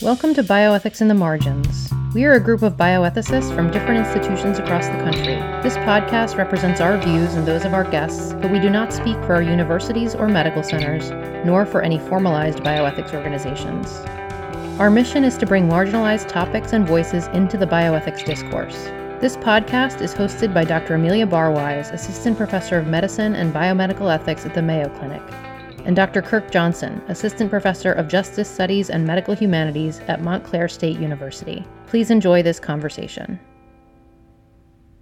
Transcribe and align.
Welcome 0.00 0.32
to 0.34 0.44
Bioethics 0.44 1.00
in 1.00 1.08
the 1.08 1.14
Margins. 1.14 1.92
We 2.14 2.24
are 2.24 2.34
a 2.34 2.40
group 2.40 2.62
of 2.62 2.76
bioethicists 2.76 3.52
from 3.52 3.72
different 3.72 4.06
institutions 4.06 4.60
across 4.60 4.86
the 4.86 4.92
country. 4.92 5.34
This 5.60 5.76
podcast 5.78 6.36
represents 6.36 6.80
our 6.80 6.96
views 6.98 7.34
and 7.34 7.44
those 7.44 7.64
of 7.64 7.74
our 7.74 7.82
guests, 7.82 8.32
but 8.34 8.52
we 8.52 8.60
do 8.60 8.70
not 8.70 8.92
speak 8.92 9.16
for 9.24 9.34
our 9.34 9.42
universities 9.42 10.14
or 10.14 10.28
medical 10.28 10.62
centers, 10.62 11.10
nor 11.44 11.66
for 11.66 11.82
any 11.82 11.98
formalized 11.98 12.60
bioethics 12.60 13.12
organizations. 13.12 13.92
Our 14.78 14.88
mission 14.88 15.24
is 15.24 15.36
to 15.38 15.46
bring 15.46 15.68
marginalized 15.68 16.28
topics 16.28 16.72
and 16.72 16.86
voices 16.86 17.26
into 17.28 17.56
the 17.56 17.66
bioethics 17.66 18.24
discourse. 18.24 18.84
This 19.20 19.36
podcast 19.38 20.00
is 20.00 20.14
hosted 20.14 20.54
by 20.54 20.62
Dr. 20.62 20.94
Amelia 20.94 21.26
Barwise, 21.26 21.92
Assistant 21.92 22.36
Professor 22.36 22.78
of 22.78 22.86
Medicine 22.86 23.34
and 23.34 23.52
Biomedical 23.52 24.14
Ethics 24.14 24.46
at 24.46 24.54
the 24.54 24.62
Mayo 24.62 24.88
Clinic, 24.90 25.22
and 25.88 25.96
Dr. 25.96 26.20
Kirk 26.20 26.50
Johnson, 26.50 27.02
Assistant 27.08 27.48
Professor 27.48 27.92
of 27.92 28.08
Justice 28.08 28.48
Studies 28.48 28.90
and 28.90 29.06
Medical 29.06 29.34
Humanities 29.34 30.00
at 30.00 30.20
Montclair 30.20 30.68
State 30.68 30.98
University. 30.98 31.64
Please 31.86 32.10
enjoy 32.10 32.42
this 32.42 32.60
conversation. 32.60 33.40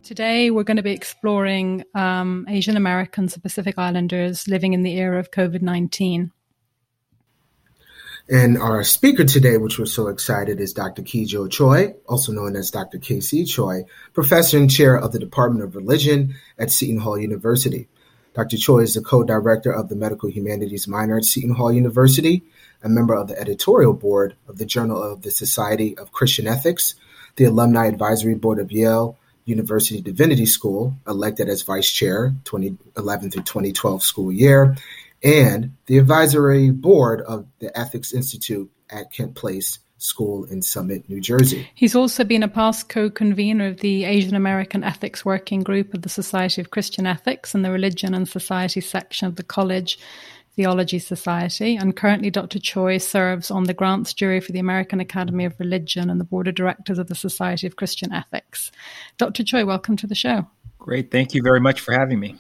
Today, 0.04 0.52
we're 0.52 0.62
going 0.62 0.76
to 0.76 0.84
be 0.84 0.92
exploring 0.92 1.82
um, 1.96 2.46
Asian 2.48 2.76
Americans 2.76 3.34
and 3.34 3.42
Pacific 3.42 3.76
Islanders 3.76 4.46
living 4.46 4.74
in 4.74 4.84
the 4.84 4.96
era 4.96 5.18
of 5.18 5.32
COVID 5.32 5.60
19. 5.60 6.30
And 8.28 8.56
our 8.56 8.84
speaker 8.84 9.24
today, 9.24 9.56
which 9.56 9.80
we're 9.80 9.86
so 9.86 10.06
excited, 10.06 10.60
is 10.60 10.72
Dr. 10.72 11.02
Ki-Joo 11.02 11.48
Choi, 11.48 11.94
also 12.08 12.30
known 12.30 12.54
as 12.54 12.70
Dr. 12.70 12.98
K.C. 12.98 13.44
Choi, 13.44 13.84
professor 14.12 14.56
and 14.56 14.70
chair 14.70 14.96
of 14.96 15.10
the 15.10 15.18
Department 15.18 15.64
of 15.64 15.74
Religion 15.74 16.36
at 16.58 16.70
Seton 16.70 16.98
Hall 16.98 17.18
University. 17.18 17.88
Dr. 18.36 18.58
Choi 18.58 18.80
is 18.80 18.92
the 18.92 19.00
co-director 19.00 19.72
of 19.72 19.88
the 19.88 19.96
Medical 19.96 20.28
Humanities 20.28 20.86
minor 20.86 21.16
at 21.16 21.24
Seton 21.24 21.54
Hall 21.54 21.72
University, 21.72 22.42
a 22.82 22.88
member 22.88 23.14
of 23.14 23.28
the 23.28 23.40
editorial 23.40 23.94
board 23.94 24.36
of 24.46 24.58
the 24.58 24.66
Journal 24.66 25.02
of 25.02 25.22
the 25.22 25.30
Society 25.30 25.96
of 25.96 26.12
Christian 26.12 26.46
Ethics, 26.46 26.96
the 27.36 27.44
Alumni 27.44 27.86
Advisory 27.86 28.34
Board 28.34 28.58
of 28.58 28.70
Yale 28.70 29.16
University 29.46 30.02
Divinity 30.02 30.44
School, 30.44 30.94
elected 31.08 31.48
as 31.48 31.62
vice 31.62 31.90
chair 31.90 32.34
2011 32.44 33.30
through 33.30 33.42
2012 33.42 34.02
school 34.02 34.30
year, 34.30 34.76
and 35.24 35.74
the 35.86 35.96
advisory 35.96 36.70
board 36.70 37.22
of 37.22 37.46
the 37.58 37.74
Ethics 37.76 38.12
Institute 38.12 38.70
at 38.90 39.10
Kent 39.10 39.34
Place 39.34 39.78
School 39.98 40.44
in 40.44 40.60
Summit, 40.62 41.08
New 41.08 41.20
Jersey. 41.20 41.68
He's 41.74 41.96
also 41.96 42.22
been 42.22 42.42
a 42.42 42.48
past 42.48 42.88
co 42.88 43.08
convenor 43.08 43.70
of 43.70 43.80
the 43.80 44.04
Asian 44.04 44.34
American 44.34 44.84
Ethics 44.84 45.24
Working 45.24 45.62
Group 45.62 45.94
of 45.94 46.02
the 46.02 46.08
Society 46.08 46.60
of 46.60 46.70
Christian 46.70 47.06
Ethics 47.06 47.54
and 47.54 47.64
the 47.64 47.70
Religion 47.70 48.14
and 48.14 48.28
Society 48.28 48.80
section 48.80 49.26
of 49.26 49.36
the 49.36 49.42
College 49.42 49.98
Theology 50.54 50.98
Society. 50.98 51.76
And 51.76 51.96
currently, 51.96 52.30
Dr. 52.30 52.58
Choi 52.58 52.98
serves 52.98 53.50
on 53.50 53.64
the 53.64 53.74
grants 53.74 54.12
jury 54.12 54.40
for 54.40 54.52
the 54.52 54.58
American 54.58 55.00
Academy 55.00 55.44
of 55.44 55.58
Religion 55.58 56.10
and 56.10 56.20
the 56.20 56.24
board 56.24 56.48
of 56.48 56.54
directors 56.54 56.98
of 56.98 57.08
the 57.08 57.14
Society 57.14 57.66
of 57.66 57.76
Christian 57.76 58.12
Ethics. 58.12 58.70
Dr. 59.16 59.44
Choi, 59.44 59.64
welcome 59.64 59.96
to 59.96 60.06
the 60.06 60.14
show. 60.14 60.46
Great. 60.78 61.10
Thank 61.10 61.34
you 61.34 61.42
very 61.42 61.60
much 61.60 61.80
for 61.80 61.92
having 61.92 62.20
me. 62.20 62.36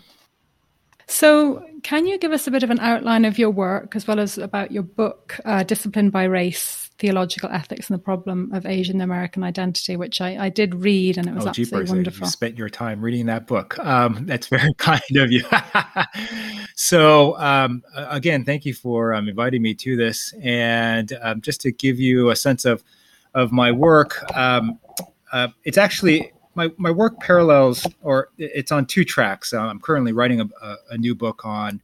So, 1.08 1.64
can 1.82 2.06
you 2.06 2.18
give 2.18 2.32
us 2.32 2.46
a 2.46 2.50
bit 2.50 2.64
of 2.64 2.70
an 2.70 2.80
outline 2.80 3.24
of 3.24 3.38
your 3.38 3.50
work 3.50 3.94
as 3.94 4.08
well 4.08 4.18
as 4.18 4.38
about 4.38 4.72
your 4.72 4.82
book, 4.82 5.38
uh, 5.44 5.62
Disciplined 5.62 6.10
by 6.10 6.24
Race 6.24 6.85
Theological 6.98 7.50
Ethics 7.50 7.90
and 7.90 7.98
the 7.98 8.02
Problem 8.02 8.50
of 8.52 8.64
Asian 8.64 9.00
American 9.00 9.42
Identity, 9.42 9.96
which 9.96 10.20
I, 10.20 10.46
I, 10.46 10.48
did 10.48 10.74
read 10.74 11.18
and 11.18 11.28
it 11.28 11.34
was 11.34 11.44
oh, 11.44 11.48
absolutely 11.48 11.78
geepers, 11.78 11.90
wonderful. 11.90 12.26
You 12.26 12.30
spent 12.30 12.56
your 12.56 12.70
time 12.70 13.02
reading 13.02 13.26
that 13.26 13.46
book. 13.46 13.78
Um, 13.78 14.24
that's 14.26 14.46
very 14.46 14.72
kind 14.78 15.02
of 15.16 15.30
you. 15.30 15.44
so, 16.74 17.38
um, 17.38 17.82
again, 17.94 18.44
thank 18.44 18.64
you 18.64 18.72
for 18.72 19.12
um, 19.12 19.28
inviting 19.28 19.60
me 19.60 19.74
to 19.74 19.96
this. 19.96 20.32
And 20.42 21.12
um, 21.20 21.42
just 21.42 21.60
to 21.62 21.72
give 21.72 22.00
you 22.00 22.30
a 22.30 22.36
sense 22.36 22.64
of, 22.64 22.82
of 23.34 23.52
my 23.52 23.70
work, 23.72 24.24
um, 24.34 24.78
uh, 25.32 25.48
it's 25.64 25.78
actually 25.78 26.32
my, 26.54 26.70
my 26.78 26.90
work 26.90 27.20
parallels, 27.20 27.86
or 28.00 28.30
it's 28.38 28.72
on 28.72 28.86
two 28.86 29.04
tracks. 29.04 29.52
Uh, 29.52 29.60
I'm 29.60 29.80
currently 29.80 30.12
writing 30.12 30.40
a, 30.40 30.48
a, 30.62 30.76
a 30.92 30.98
new 30.98 31.14
book 31.14 31.44
on 31.44 31.82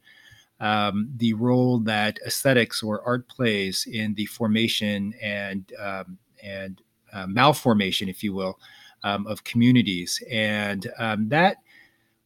um, 0.63 1.11
the 1.17 1.35
role 1.35 1.81
that 1.81 2.19
aesthetics 2.25 2.83
or 2.83 3.03
art 3.05 3.29
plays 3.29 3.87
in 3.91 4.15
the 4.15 4.27
formation 4.27 5.13
and 5.21 5.73
um, 5.79 6.17
and 6.43 6.81
uh, 7.13 7.27
malformation, 7.27 8.09
if 8.09 8.23
you 8.23 8.33
will, 8.33 8.59
um, 9.03 9.27
of 9.27 9.45
communities, 9.45 10.23
and 10.31 10.91
um, 10.99 11.29
that 11.29 11.59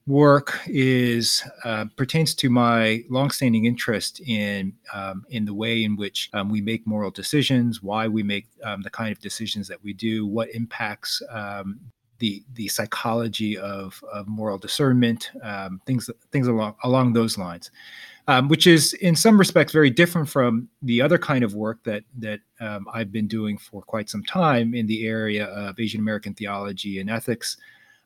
work 0.06 0.60
is 0.66 1.42
uh, 1.64 1.86
pertains 1.96 2.32
to 2.32 2.48
my 2.48 3.02
longstanding 3.08 3.64
interest 3.64 4.20
in 4.20 4.72
um, 4.92 5.24
in 5.30 5.46
the 5.46 5.54
way 5.54 5.82
in 5.82 5.96
which 5.96 6.28
um, 6.34 6.50
we 6.50 6.60
make 6.60 6.86
moral 6.86 7.10
decisions, 7.10 7.82
why 7.82 8.06
we 8.06 8.22
make 8.22 8.46
the 8.82 8.90
kind 8.90 9.10
of 9.10 9.18
decisions 9.18 9.66
that 9.66 9.82
we 9.82 9.94
do, 9.94 10.26
what 10.26 10.50
impacts 10.50 11.22
the 12.18 12.42
the 12.54 12.68
psychology 12.68 13.58
of, 13.58 14.02
of 14.12 14.26
moral 14.26 14.58
discernment, 14.58 15.30
um, 15.42 15.80
things 15.86 16.08
things 16.30 16.46
along 16.48 16.74
along 16.84 17.12
those 17.12 17.36
lines, 17.38 17.70
um, 18.28 18.48
which 18.48 18.66
is 18.66 18.92
in 18.94 19.14
some 19.14 19.38
respects 19.38 19.72
very 19.72 19.90
different 19.90 20.28
from 20.28 20.68
the 20.82 21.00
other 21.00 21.18
kind 21.18 21.44
of 21.44 21.54
work 21.54 21.82
that 21.84 22.04
that 22.18 22.40
um, 22.60 22.86
I've 22.92 23.12
been 23.12 23.28
doing 23.28 23.58
for 23.58 23.82
quite 23.82 24.10
some 24.10 24.24
time 24.24 24.74
in 24.74 24.86
the 24.86 25.06
area 25.06 25.46
of 25.46 25.78
Asian 25.78 26.00
American 26.00 26.34
theology 26.34 26.98
and 27.00 27.10
ethics, 27.10 27.56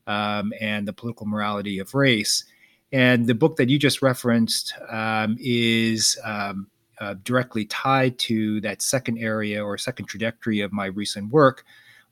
um, 0.06 0.52
and 0.60 0.86
the 0.86 0.92
political 0.92 1.26
morality 1.26 1.78
of 1.78 1.94
race. 1.94 2.44
And 2.92 3.26
the 3.26 3.34
book 3.34 3.56
that 3.56 3.68
you 3.68 3.78
just 3.78 4.02
referenced 4.02 4.74
um, 4.88 5.36
is. 5.40 6.18
Um, 6.24 6.68
uh, 7.00 7.14
directly 7.24 7.64
tied 7.64 8.18
to 8.18 8.60
that 8.60 8.82
second 8.82 9.16
area 9.16 9.64
or 9.64 9.78
second 9.78 10.04
trajectory 10.04 10.60
of 10.60 10.70
my 10.70 10.84
recent 10.84 11.30
work, 11.30 11.64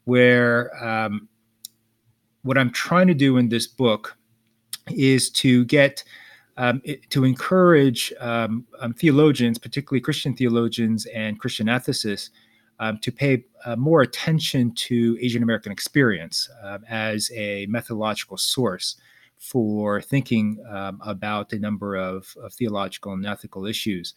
where 0.04 0.74
um, 0.82 1.28
what 2.42 2.56
I'm 2.56 2.70
trying 2.70 3.06
to 3.08 3.14
do 3.14 3.36
in 3.36 3.50
this 3.50 3.66
book 3.66 4.16
is 4.88 5.28
to 5.30 5.66
get 5.66 6.02
um, 6.58 6.82
it, 6.84 7.08
to 7.10 7.24
encourage 7.24 8.12
um, 8.20 8.66
um, 8.80 8.92
theologians, 8.92 9.58
particularly 9.58 10.00
Christian 10.00 10.34
theologians 10.34 11.06
and 11.06 11.38
Christian 11.38 11.68
ethicists, 11.68 12.30
um, 12.80 12.98
to 12.98 13.10
pay 13.10 13.44
uh, 13.64 13.76
more 13.76 14.02
attention 14.02 14.74
to 14.74 15.16
Asian 15.20 15.42
American 15.42 15.72
experience 15.72 16.48
um, 16.62 16.84
as 16.88 17.30
a 17.34 17.66
methodological 17.66 18.36
source 18.36 18.96
for 19.38 20.02
thinking 20.02 20.58
about 21.02 21.52
a 21.52 21.58
number 21.58 21.94
of, 21.94 22.34
of, 22.42 22.52
theological 22.52 23.12
and 23.12 23.24
ethical 23.24 23.66
issues. 23.66 24.14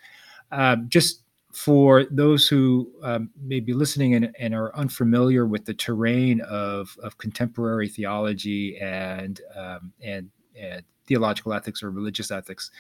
just 0.88 1.22
for 1.54 2.06
those 2.06 2.48
who 2.48 2.92
um, 3.04 3.30
may 3.40 3.60
be 3.60 3.74
listening 3.74 4.16
and, 4.16 4.34
and, 4.40 4.56
are 4.56 4.76
unfamiliar 4.76 5.46
with 5.46 5.66
the 5.66 5.74
terrain 5.74 6.42
of, 6.42 6.98
of 7.04 7.18
contemporary 7.18 7.88
theology 7.88 8.80
and, 8.80 9.42
um, 9.56 9.92
and, 10.02 10.30
and 10.60 10.84
theological 11.12 11.52
ethics 11.54 11.84
or 11.84 11.92
religious 11.92 12.32
ethics, 12.32 12.72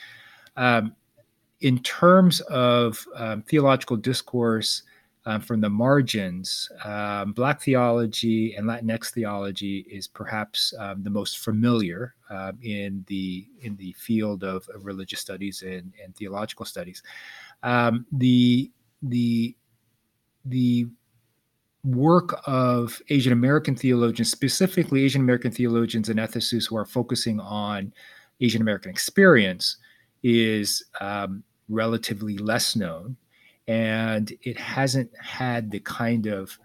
um, 0.56 0.96
in 1.59 1.78
terms 1.80 2.40
of 2.42 3.06
um, 3.16 3.42
theological 3.42 3.97
discourse 3.97 4.84
um, 5.25 5.42
from 5.42 5.59
the 5.62 5.69
margins, 5.69 6.72
um, 6.86 7.34
Black 7.34 7.62
theology 7.62 8.56
and 8.56 8.66
Latinx 8.66 9.12
theology 9.12 9.86
is 9.92 10.08
perhaps 10.08 10.74
the 11.03 11.09
most 11.09 11.40
familiar 11.40 12.16
in 12.64 13.03
the 13.08 13.46
in 13.62 13.75
the 13.75 13.92
field 13.94 14.44
of, 14.44 14.68
of 14.74 14.86
religious 14.86 15.19
studies 15.19 15.62
and, 15.62 15.94
and 16.03 16.16
theological 16.16 16.66
studies. 16.66 17.03
Um, 17.63 18.06
the 18.12 18.72
the 19.03 19.56
the 20.46 20.88
work 21.84 22.40
of 22.46 23.02
Asian 23.09 23.34
American 23.34 23.75
theologians, 23.75 24.30
specifically 24.30 25.03
Asian 25.03 25.22
American 25.22 25.52
theologians 25.52 26.09
and 26.09 26.19
ethicists 26.19 26.68
who 26.68 26.78
are 26.78 26.86
focusing 26.86 27.40
on 27.40 27.94
Asian 28.41 28.62
American 28.62 28.91
experience, 28.91 29.78
is 30.24 30.84
um, 31.00 31.44
relatively 31.69 32.38
less 32.38 32.75
known, 32.75 33.16
and 33.68 34.34
it 34.41 34.57
hasn't 34.57 35.10
had 35.18 35.71
the 35.71 35.80
kind 35.80 36.27
of 36.27 36.57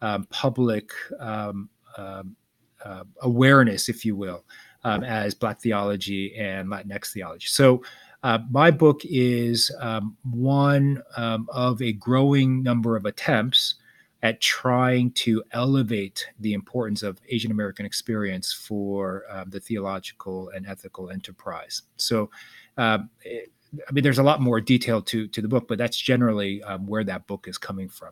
um, 0.00 0.26
public 0.30 0.90
um, 1.18 1.68
um 1.96 2.36
uh, 2.84 3.04
awareness, 3.20 3.88
if 3.88 4.04
you 4.04 4.16
will, 4.16 4.44
um, 4.84 5.04
as 5.04 5.34
Black 5.34 5.60
theology 5.60 6.34
and 6.36 6.68
Latinx 6.68 7.12
theology. 7.12 7.46
So 7.46 7.82
uh, 8.22 8.38
my 8.50 8.70
book 8.70 9.02
is 9.04 9.70
um, 9.80 10.16
one 10.30 11.02
of 11.16 11.80
a 11.80 11.92
growing 11.92 12.62
number 12.62 12.96
of 12.96 13.04
attempts 13.04 13.76
at 14.22 14.40
trying 14.40 15.10
to 15.10 15.42
elevate 15.50 16.26
the 16.38 16.52
importance 16.52 17.02
of 17.02 17.20
Asian 17.28 17.50
American 17.50 17.84
experience 17.84 18.52
for 18.52 19.24
um, 19.28 19.50
the 19.50 19.60
theological 19.60 20.48
and 20.50 20.66
ethical 20.66 21.10
enterprise. 21.10 21.82
So, 21.96 22.30
um, 22.76 23.10
it, 23.24 23.50
I 23.88 23.92
mean, 23.92 24.04
there's 24.04 24.18
a 24.18 24.22
lot 24.22 24.40
more 24.40 24.60
detail 24.60 25.02
to 25.02 25.26
to 25.28 25.40
the 25.40 25.48
book, 25.48 25.66
but 25.66 25.78
that's 25.78 25.96
generally 25.96 26.62
um, 26.62 26.86
where 26.86 27.04
that 27.04 27.26
book 27.26 27.48
is 27.48 27.58
coming 27.58 27.88
from. 27.88 28.10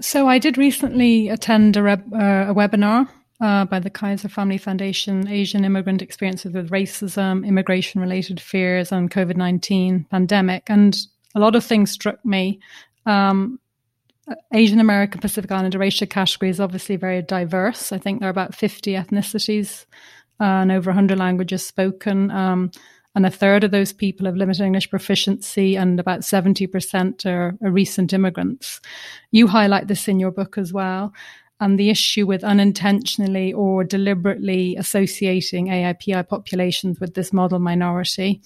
So, 0.00 0.28
I 0.28 0.38
did 0.38 0.58
recently 0.58 1.28
attend 1.28 1.76
a, 1.76 1.92
uh, 1.92 1.96
a 2.50 2.54
webinar 2.54 3.08
uh, 3.40 3.64
by 3.64 3.78
the 3.78 3.90
Kaiser 3.90 4.28
Family 4.28 4.58
Foundation, 4.58 5.28
Asian 5.28 5.64
immigrant 5.64 6.02
experiences 6.02 6.52
with 6.52 6.70
racism, 6.70 7.46
immigration 7.46 8.00
related 8.00 8.40
fears, 8.40 8.92
and 8.92 9.10
COVID 9.10 9.36
19 9.36 10.06
pandemic. 10.10 10.64
And 10.68 10.98
a 11.34 11.40
lot 11.40 11.54
of 11.54 11.64
things 11.64 11.90
struck 11.90 12.24
me. 12.24 12.60
Um, 13.06 13.60
Asian 14.52 14.80
American 14.80 15.20
Pacific 15.20 15.50
Islander 15.50 15.78
racial 15.78 16.06
category 16.06 16.50
is 16.50 16.60
obviously 16.60 16.96
very 16.96 17.22
diverse. 17.22 17.92
I 17.92 17.98
think 17.98 18.20
there 18.20 18.28
are 18.28 18.30
about 18.30 18.54
50 18.54 18.92
ethnicities 18.92 19.86
uh, 20.40 20.44
and 20.44 20.72
over 20.72 20.90
100 20.90 21.16
languages 21.16 21.64
spoken. 21.64 22.30
Um, 22.30 22.72
and 23.14 23.24
a 23.24 23.30
third 23.30 23.64
of 23.64 23.70
those 23.70 23.92
people 23.92 24.26
have 24.26 24.36
limited 24.36 24.62
English 24.62 24.90
proficiency, 24.90 25.74
and 25.74 25.98
about 25.98 26.20
70% 26.20 27.24
are, 27.24 27.56
are 27.64 27.70
recent 27.70 28.12
immigrants. 28.12 28.80
You 29.30 29.46
highlight 29.46 29.88
this 29.88 30.06
in 30.06 30.20
your 30.20 30.32
book 30.32 30.58
as 30.58 30.70
well 30.72 31.14
and 31.60 31.78
the 31.78 31.90
issue 31.90 32.26
with 32.26 32.44
unintentionally 32.44 33.52
or 33.52 33.84
deliberately 33.84 34.76
associating 34.76 35.68
AAPI 35.68 36.28
populations 36.28 37.00
with 37.00 37.14
this 37.14 37.32
model 37.32 37.58
minority, 37.58 38.42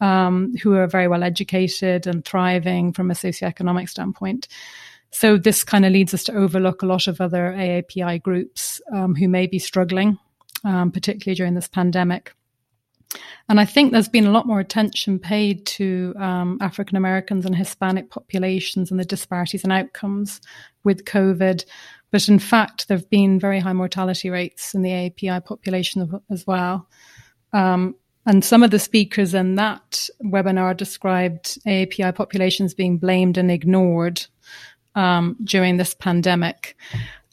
um, 0.00 0.54
who 0.62 0.74
are 0.74 0.86
very 0.86 1.08
well 1.08 1.22
educated 1.22 2.06
and 2.06 2.24
thriving 2.24 2.92
from 2.92 3.10
a 3.10 3.14
socioeconomic 3.14 3.88
standpoint. 3.88 4.48
So 5.10 5.38
this 5.38 5.64
kind 5.64 5.86
of 5.86 5.92
leads 5.92 6.12
us 6.12 6.24
to 6.24 6.34
overlook 6.34 6.82
a 6.82 6.86
lot 6.86 7.06
of 7.06 7.20
other 7.20 7.54
AAPI 7.56 8.22
groups 8.22 8.80
um, 8.92 9.14
who 9.14 9.28
may 9.28 9.46
be 9.46 9.58
struggling, 9.58 10.18
um, 10.64 10.90
particularly 10.90 11.36
during 11.36 11.54
this 11.54 11.68
pandemic. 11.68 12.34
And 13.48 13.60
I 13.60 13.64
think 13.64 13.92
there's 13.92 14.08
been 14.08 14.26
a 14.26 14.32
lot 14.32 14.46
more 14.46 14.60
attention 14.60 15.18
paid 15.18 15.64
to 15.66 16.12
um, 16.18 16.58
African 16.60 16.96
Americans 16.96 17.46
and 17.46 17.54
Hispanic 17.54 18.10
populations 18.10 18.90
and 18.90 18.98
the 18.98 19.04
disparities 19.04 19.64
in 19.64 19.70
outcomes 19.70 20.40
with 20.84 21.04
COVID. 21.04 21.64
But 22.10 22.28
in 22.28 22.38
fact, 22.38 22.88
there 22.88 22.96
have 22.96 23.08
been 23.08 23.38
very 23.38 23.60
high 23.60 23.72
mortality 23.72 24.28
rates 24.28 24.74
in 24.74 24.82
the 24.82 24.90
AAPI 24.90 25.44
population 25.44 26.20
as 26.30 26.46
well. 26.46 26.88
Um, 27.52 27.94
and 28.26 28.44
some 28.44 28.62
of 28.62 28.70
the 28.70 28.78
speakers 28.78 29.34
in 29.34 29.54
that 29.54 30.08
webinar 30.24 30.76
described 30.76 31.58
AAPI 31.64 32.14
populations 32.14 32.74
being 32.74 32.98
blamed 32.98 33.38
and 33.38 33.50
ignored 33.50 34.26
um, 34.94 35.36
during 35.44 35.76
this 35.76 35.94
pandemic. 35.94 36.76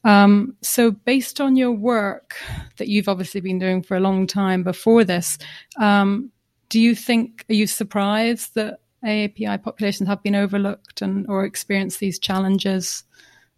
Um, 0.04 0.56
so, 0.62 0.92
based 0.92 1.40
on 1.42 1.56
your 1.56 1.72
work 1.72 2.36
that 2.78 2.90
you've 2.90 3.08
obviously 3.08 3.42
been 3.42 3.58
doing 3.58 3.82
for 3.82 3.96
a 3.96 4.02
long 4.02 4.28
time 4.28 4.64
before 4.64 5.04
this, 5.04 5.38
um, 5.80 6.30
do 6.70 6.80
you 6.80 6.94
think 6.94 7.46
are 7.50 7.54
you 7.54 7.68
surprised 7.68 8.56
that 8.56 8.80
AAPI 9.06 9.62
populations 9.64 10.08
have 10.08 10.22
been 10.24 10.36
overlooked 10.36 11.02
and 11.02 11.26
or 11.30 11.46
experienced 11.46 12.00
these 12.00 12.20
challenges 12.20 13.04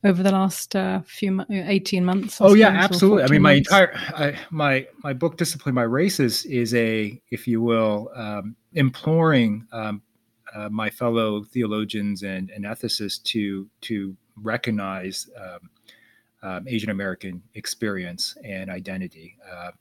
over 0.05 0.21
the 0.23 0.31
last 0.31 0.75
uh, 0.75 1.01
few 1.01 1.43
eighteen 1.49 2.05
months? 2.05 2.39
Oh 2.39 2.53
yeah, 2.53 2.69
absolutely. 2.69 3.23
I 3.23 3.27
mean, 3.27 3.41
my 3.41 3.55
months? 3.55 3.69
entire 3.69 3.95
I, 3.95 4.39
my 4.51 4.87
my 5.03 5.13
book, 5.13 5.37
"Disciplined 5.37 5.75
by 5.75 5.83
Race," 5.83 6.19
is 6.19 6.73
a, 6.75 7.19
if 7.31 7.47
you 7.47 7.61
will, 7.61 8.09
um, 8.15 8.55
imploring 8.73 9.67
um, 9.71 10.01
uh, 10.53 10.69
my 10.69 10.89
fellow 10.89 11.43
theologians 11.43 12.23
and, 12.23 12.49
and 12.51 12.65
ethicists 12.65 13.21
to 13.23 13.67
to 13.81 14.15
recognize 14.41 15.29
um, 15.41 15.69
um, 16.43 16.67
Asian 16.67 16.91
American 16.91 17.41
experience 17.55 18.37
and 18.43 18.69
identity, 18.69 19.35
uh, 19.51 19.71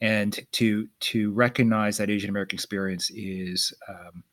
and 0.00 0.40
to 0.52 0.88
to 0.98 1.30
recognize 1.32 1.96
that 1.98 2.10
Asian 2.10 2.28
American 2.28 2.56
experience 2.56 3.10
is 3.14 3.72
um, 3.88 4.24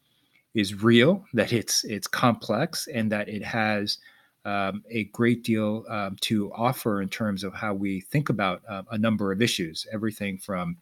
is 0.55 0.81
real, 0.81 1.23
that 1.33 1.53
it's 1.53 1.83
it's 1.83 2.07
complex, 2.07 2.87
and 2.87 3.11
that 3.11 3.29
it 3.29 3.43
has 3.43 3.99
um, 4.47 4.81
a 4.89 5.03
great 5.05 5.43
deal 5.43 5.83
um, 5.89 6.15
to 6.21 6.51
offer 6.53 7.01
in 7.01 7.09
terms 7.09 7.43
of 7.43 7.53
how 7.53 7.73
we 7.73 7.99
think 7.99 8.29
about 8.29 8.61
uh, 8.67 8.83
a 8.91 8.97
number 8.97 9.33
of 9.33 9.41
issues. 9.41 9.85
Everything 9.91 10.37
from, 10.37 10.77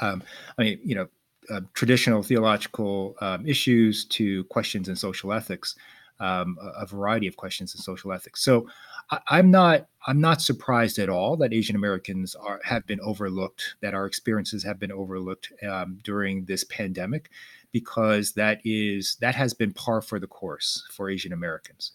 um, 0.00 0.22
I 0.56 0.62
mean, 0.62 0.78
you 0.84 0.94
know, 0.94 1.08
uh, 1.50 1.60
traditional 1.74 2.22
theological 2.22 3.16
um, 3.20 3.44
issues 3.46 4.04
to 4.06 4.44
questions 4.44 4.88
in 4.88 4.94
social 4.94 5.32
ethics, 5.32 5.74
um, 6.20 6.56
a, 6.62 6.82
a, 6.82 6.86
variety 6.86 7.26
of 7.26 7.36
questions 7.36 7.74
in 7.74 7.80
social 7.80 8.12
ethics. 8.12 8.42
So 8.42 8.68
I, 9.10 9.40
am 9.40 9.50
not 9.50 9.88
I'm 10.06 10.20
not 10.20 10.40
surprised 10.40 10.98
at 11.00 11.08
all 11.08 11.36
that 11.38 11.52
Asian 11.52 11.74
Americans 11.74 12.36
are 12.36 12.60
have 12.64 12.86
been 12.86 13.00
overlooked, 13.00 13.74
that 13.80 13.92
our 13.92 14.06
experiences 14.06 14.62
have 14.62 14.78
been 14.78 14.92
overlooked 14.92 15.52
during 16.02 16.44
this 16.44 16.62
pandemic, 16.64 17.28
because 17.72 18.32
that 18.34 18.60
is 18.64 19.16
that 19.20 19.34
has 19.34 19.52
been 19.52 19.72
par 19.72 20.00
for 20.00 20.20
the 20.20 20.28
course 20.28 20.86
for 20.90 21.10
Asian 21.10 21.32
Americans, 21.32 21.90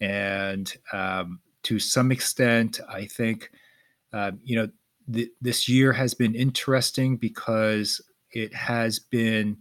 and 0.00 0.72
um, 0.92 1.40
to 1.64 1.78
some 1.78 2.12
extent, 2.12 2.80
I 2.88 3.06
think 3.06 3.50
uh, 4.12 4.32
you 4.42 4.56
know. 4.56 4.68
Th- 5.12 5.30
this 5.40 5.68
year 5.68 5.92
has 5.92 6.14
been 6.14 6.34
interesting 6.34 7.16
because 7.16 8.00
it 8.32 8.52
has 8.52 8.98
been 8.98 9.56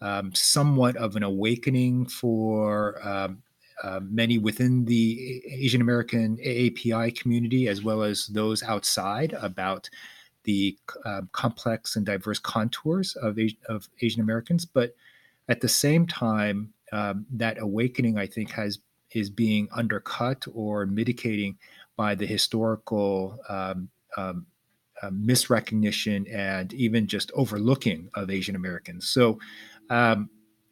um, 0.00 0.34
somewhat 0.34 0.96
of 0.96 1.16
an 1.16 1.22
awakening 1.22 2.06
for 2.06 3.06
um, 3.06 3.42
uh, 3.82 4.00
many 4.02 4.38
within 4.38 4.84
the 4.84 5.42
Asian 5.46 5.80
American 5.80 6.36
AAPI 6.38 7.18
community, 7.18 7.68
as 7.68 7.82
well 7.82 8.02
as 8.02 8.26
those 8.26 8.62
outside, 8.62 9.34
about 9.40 9.88
the 10.44 10.76
uh, 11.04 11.22
complex 11.32 11.96
and 11.96 12.06
diverse 12.06 12.38
contours 12.38 13.16
of, 13.16 13.38
of 13.68 13.88
Asian 14.00 14.22
Americans. 14.22 14.64
But 14.64 14.94
at 15.48 15.60
the 15.60 15.68
same 15.68 16.06
time, 16.06 16.72
um, 16.92 17.26
that 17.32 17.58
awakening, 17.58 18.18
I 18.18 18.26
think, 18.26 18.50
has 18.50 18.78
is 19.12 19.30
being 19.30 19.68
undercut 19.72 20.46
or 20.52 20.86
mitigating 20.86 21.56
by 21.96 22.14
the 22.14 22.26
historical 22.26 23.38
um, 23.48 23.88
um, 24.16 24.46
uh, 25.02 25.10
misrecognition 25.10 26.32
and 26.34 26.72
even 26.74 27.06
just 27.06 27.30
overlooking 27.34 28.10
of 28.14 28.30
Asian 28.30 28.56
Americans. 28.56 29.08
So 29.08 29.38
um, 29.88 30.28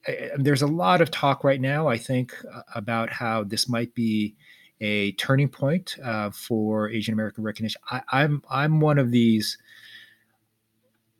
I, 0.07 0.31
there's 0.37 0.63
a 0.63 0.67
lot 0.67 1.01
of 1.01 1.11
talk 1.11 1.45
right 1.45 1.61
now, 1.61 1.89
I 1.89 1.99
think, 1.99 2.35
about 2.75 3.11
how 3.11 3.45
this 3.45 3.69
might 3.69 3.95
be 3.95 4.37
a 4.81 5.13
turning 5.13 5.49
point 5.49 5.97
uh, 6.05 6.31
for 6.31 6.89
Asian 6.91 7.15
American 7.15 7.43
recognition. 7.43 7.81
I, 7.91 8.03
I'm 8.13 8.43
I'm 8.49 8.81
one 8.81 8.99
of 8.99 9.11
these. 9.11 9.59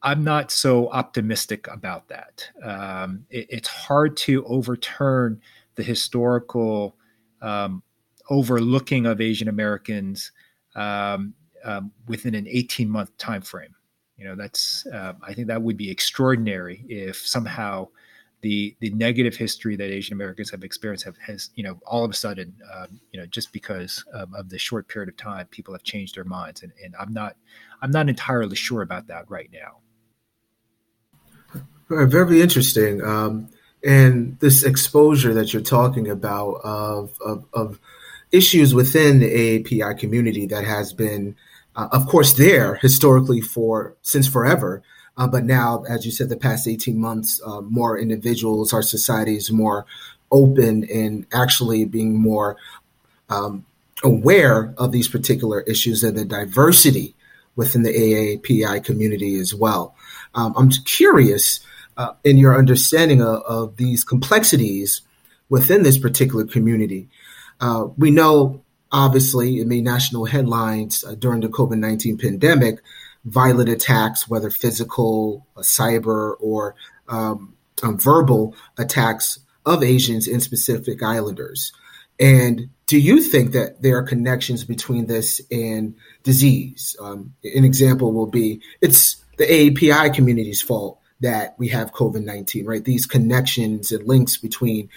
I'm 0.01 0.23
not 0.23 0.53
so 0.53 0.91
optimistic 0.91 1.67
about 1.67 2.09
that. 2.09 2.49
Um, 2.63 3.27
it, 3.31 3.47
it's 3.49 3.69
hard 3.69 4.17
to 4.19 4.45
overturn 4.47 5.41
the 5.75 5.83
historical 5.83 6.98
um, 7.43 7.83
overlooking 8.31 9.07
of 9.07 9.21
Asian 9.21 9.49
Americans 9.49 10.33
um, 10.75 11.35
um, 11.65 11.93
within 12.07 12.35
an 12.35 12.47
18 12.49 12.89
month 12.89 13.17
time 13.19 13.43
frame. 13.43 13.75
You 14.17 14.25
know, 14.25 14.37
that's 14.37 14.87
uh, 14.87 15.15
I 15.23 15.33
think 15.33 15.47
that 15.49 15.63
would 15.63 15.77
be 15.77 15.91
extraordinary 15.91 16.85
if 16.89 17.17
somehow 17.17 17.89
the 18.41 18.77
the 18.81 18.91
negative 18.91 19.37
history 19.37 19.77
that 19.77 19.91
Asian 19.91 20.13
Americans 20.13 20.51
have 20.51 20.63
experienced 20.63 21.05
have, 21.05 21.17
has 21.19 21.51
you 21.55 21.65
know 21.65 21.79
all 21.87 22.05
of 22.05 22.11
a 22.11 22.15
sudden 22.15 22.55
um, 22.75 23.01
you 23.13 23.21
know 23.21 23.27
just 23.27 23.53
because 23.53 24.05
um, 24.15 24.35
of 24.35 24.49
the 24.49 24.59
short 24.59 24.89
period 24.89 25.09
of 25.09 25.17
time 25.17 25.47
people 25.47 25.75
have 25.75 25.83
changed 25.83 26.15
their 26.17 26.25
minds 26.25 26.63
and, 26.63 26.73
and 26.85 26.95
I'm 26.99 27.13
not 27.13 27.37
I'm 27.83 27.91
not 27.91 28.09
entirely 28.09 28.57
sure 28.57 28.83
about 28.83 29.09
that 29.09 29.29
right 29.29 29.51
now. 29.53 29.79
Very 31.89 32.43
interesting. 32.43 33.03
Um, 33.03 33.49
and 33.85 34.39
this 34.41 34.65
exposure 34.65 35.35
that 35.35 35.53
you're 35.53 35.63
talking 35.63 36.09
about 36.09 36.61
of, 36.65 37.19
of, 37.21 37.45
of 37.53 37.81
issues 38.33 38.75
within 38.75 39.21
the 39.21 39.63
AAPI 39.63 39.99
community 39.99 40.47
that 40.47 40.65
has 40.65 40.93
been 40.93 41.37
uh, 41.79 41.89
of 41.93 42.09
course, 42.09 42.33
there 42.33 42.75
historically 42.75 43.41
for 43.41 43.95
since 44.03 44.27
forever. 44.27 44.83
Uh, 45.17 45.29
but 45.29 45.45
now, 45.45 45.85
as 45.89 46.05
you 46.05 46.11
said, 46.11 46.29
the 46.29 46.37
past 46.37 46.67
18 46.67 47.01
months, 47.01 47.41
uh, 47.47 47.61
more 47.61 47.97
individuals, 47.97 48.73
our 48.73 48.83
society 48.83 49.37
is 49.37 49.53
more 49.53 49.87
open 50.33 50.85
and 50.91 51.25
actually 51.33 51.85
being 51.85 52.21
more 52.21 52.57
um, 53.29 53.65
aware 54.03 54.75
of 54.77 54.91
these 54.91 55.07
particular 55.07 55.61
issues 55.63 56.03
and 56.03 56.19
the 56.19 56.25
diversity 56.25 57.15
within 57.55 57.85
the 57.85 57.95
AAPI 57.95 58.83
community 58.85 59.39
as 59.39 59.55
well. 59.55 59.95
Um, 60.35 60.55
I'm 60.57 60.71
curious 60.71 61.61
uh, 61.99 62.13
in 62.25 62.39
your 62.39 62.57
understanding 62.57 63.21
of, 63.21 63.43
of, 63.43 63.77
these 63.77 64.05
complexities 64.05 65.03
within 65.49 65.83
this 65.83 65.99
particular 65.99 66.45
community. 66.47 67.09
Uh, 67.61 67.89
we 67.97 68.11
know 68.11 68.63
obviously 68.93 69.59
it 69.59 69.67
made 69.67 69.85
national 69.85 70.25
headlines 70.25 71.05
uh, 71.05 71.15
during 71.17 71.41
the 71.41 71.49
COVID 71.49 71.79
19 71.79 72.17
pandemic. 72.17 72.81
Violent 73.25 73.69
attacks, 73.69 74.29
whether 74.29 74.49
physical, 74.49 75.45
uh, 75.57 75.61
cyber, 75.61 76.37
or 76.41 76.77
um, 77.09 77.55
um, 77.83 77.99
verbal 77.99 78.55
attacks 78.79 79.41
of 79.67 79.83
Asians 79.83 80.29
in 80.29 80.41
Pacific 80.41 81.03
Islanders. 81.03 81.73
And 82.21 82.71
do 82.87 82.99
you 82.99 83.21
think 83.21 83.53
that 83.53 83.83
there 83.83 83.99
are 83.99 84.03
connections 84.03 84.65
between 84.65 85.07
this 85.07 85.41
and 85.51 85.95
disease? 86.23 86.97
Um, 87.01 87.35
an 87.43 87.65
example 87.65 88.13
will 88.13 88.27
be 88.27 88.63
it's 88.81 89.17
the 89.37 89.45
AAPI 89.45 90.15
community's 90.15 90.63
fault 90.63 90.98
that 91.21 91.55
we 91.59 91.69
have 91.69 91.93
COVID 91.93 92.25
19, 92.25 92.65
right? 92.67 92.85
These 92.85 93.07
connections 93.07 93.93
and 93.93 94.07
links 94.07 94.37
between 94.37 94.89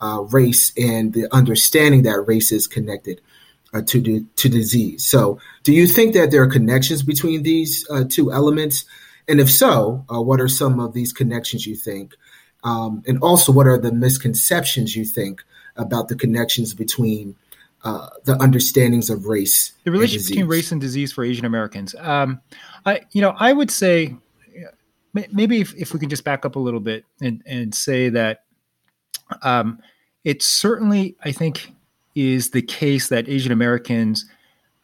uh, 0.00 0.22
race 0.30 0.72
and 0.76 1.12
the 1.12 1.32
understanding 1.34 2.02
that 2.02 2.26
race 2.26 2.52
is 2.52 2.66
connected 2.66 3.20
uh, 3.72 3.82
to 3.86 4.24
to 4.24 4.48
disease. 4.48 5.06
So, 5.06 5.40
do 5.62 5.72
you 5.72 5.86
think 5.86 6.14
that 6.14 6.30
there 6.30 6.42
are 6.42 6.48
connections 6.48 7.02
between 7.02 7.42
these 7.42 7.86
uh, 7.90 8.04
two 8.08 8.32
elements? 8.32 8.84
And 9.28 9.40
if 9.40 9.50
so, 9.50 10.04
uh, 10.12 10.20
what 10.20 10.40
are 10.40 10.48
some 10.48 10.80
of 10.80 10.92
these 10.92 11.12
connections 11.12 11.66
you 11.66 11.76
think? 11.76 12.14
Um, 12.64 13.02
and 13.06 13.22
also, 13.22 13.52
what 13.52 13.66
are 13.66 13.78
the 13.78 13.92
misconceptions 13.92 14.96
you 14.96 15.04
think 15.04 15.42
about 15.76 16.08
the 16.08 16.16
connections 16.16 16.74
between 16.74 17.36
uh, 17.82 18.08
the 18.24 18.36
understandings 18.42 19.08
of 19.08 19.24
race. 19.24 19.72
The 19.84 19.90
relationship 19.90 20.28
between 20.28 20.48
race 20.48 20.70
and 20.70 20.80
disease 20.80 21.12
for 21.12 21.24
Asian 21.24 21.46
Americans. 21.46 21.94
Um, 21.98 22.40
I, 22.84 23.02
you 23.12 23.22
know, 23.22 23.34
I 23.38 23.52
would 23.52 23.70
say 23.70 24.16
maybe 25.12 25.60
if, 25.60 25.74
if 25.74 25.92
we 25.92 26.00
can 26.00 26.08
just 26.08 26.24
back 26.24 26.44
up 26.44 26.56
a 26.56 26.58
little 26.58 26.80
bit 26.80 27.04
and, 27.20 27.42
and 27.46 27.74
say 27.74 28.08
that 28.10 28.44
um, 29.42 29.78
it 30.24 30.42
certainly, 30.42 31.16
I 31.24 31.32
think, 31.32 31.72
is 32.14 32.50
the 32.50 32.62
case 32.62 33.08
that 33.08 33.28
Asian 33.28 33.52
Americans 33.52 34.26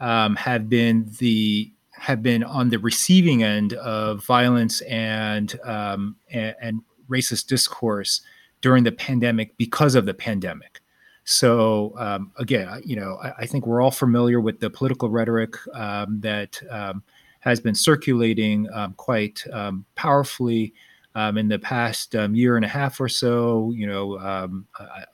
um, 0.01 0.37
have 0.37 0.69
been 0.69 1.11
the 1.19 1.73
have 1.99 2.23
been 2.23 2.45
on 2.45 2.69
the 2.69 2.79
receiving 2.79 3.43
end 3.43 3.73
of 3.73 4.23
violence 4.23 4.83
and, 4.83 5.59
um, 5.65 6.15
and, 6.31 6.55
and 6.61 6.81
racist 7.09 7.47
discourse 7.47 8.21
during 8.61 8.85
the 8.85 8.93
pandemic 8.93 9.57
because 9.57 9.95
of 9.95 10.05
the 10.05 10.13
pandemic. 10.13 10.83
So 11.25 11.95
um, 11.99 12.33
again, 12.37 12.83
you 12.85 12.97
know, 12.97 13.19
I, 13.23 13.33
I, 13.39 13.47
think 13.47 13.67
we're 13.67 13.81
all 13.81 13.91
familiar 13.91 14.41
with 14.41 14.61
the 14.61 14.69
political 14.69 15.09
rhetoric 15.09 15.57
um, 15.75 16.21
that 16.21 16.61
um, 16.71 17.03
has 17.47 17.61
been 17.61 17.75
circulating 17.75 18.69
um, 18.75 18.93
quite 18.95 19.43
um, 19.53 19.85
powerfully 19.95 20.75
um, 21.15 21.39
in 21.39 21.49
the 21.49 21.59
past 21.59 22.15
year 22.15 22.57
and 22.57 22.65
a 22.65 22.69
half 22.69 23.01
or 23.01 23.09
so. 23.09 23.73
You 23.75 23.87
know, 23.87 24.19
I, 24.19 25.05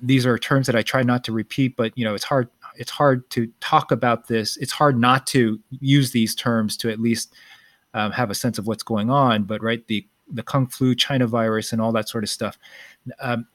these 0.00 0.24
are 0.24 0.38
terms 0.38 0.66
that 0.66 0.76
I 0.76 0.82
try 0.82 1.02
not 1.02 1.22
to 1.24 1.32
repeat, 1.32 1.76
but 1.76 1.92
you 1.96 2.04
know, 2.04 2.14
it's 2.14 2.24
hard. 2.24 2.48
It's 2.78 2.90
hard 2.90 3.28
to 3.30 3.50
talk 3.60 3.90
about 3.90 4.28
this. 4.28 4.56
It's 4.58 4.72
hard 4.72 4.98
not 4.98 5.26
to 5.28 5.60
use 5.80 6.12
these 6.12 6.34
terms 6.34 6.76
to 6.78 6.90
at 6.90 7.00
least 7.00 7.34
have 7.92 8.30
a 8.30 8.34
sense 8.34 8.58
of 8.58 8.66
what's 8.66 8.82
going 8.82 9.10
on. 9.10 9.44
But 9.44 9.62
right, 9.62 9.86
the 9.86 10.06
the 10.30 10.42
kung 10.42 10.66
flu, 10.66 10.94
China 10.94 11.26
virus, 11.26 11.72
and 11.72 11.80
all 11.80 11.92
that 11.92 12.08
sort 12.08 12.24
of 12.24 12.30
stuff. 12.30 12.58
Um, 13.20 13.46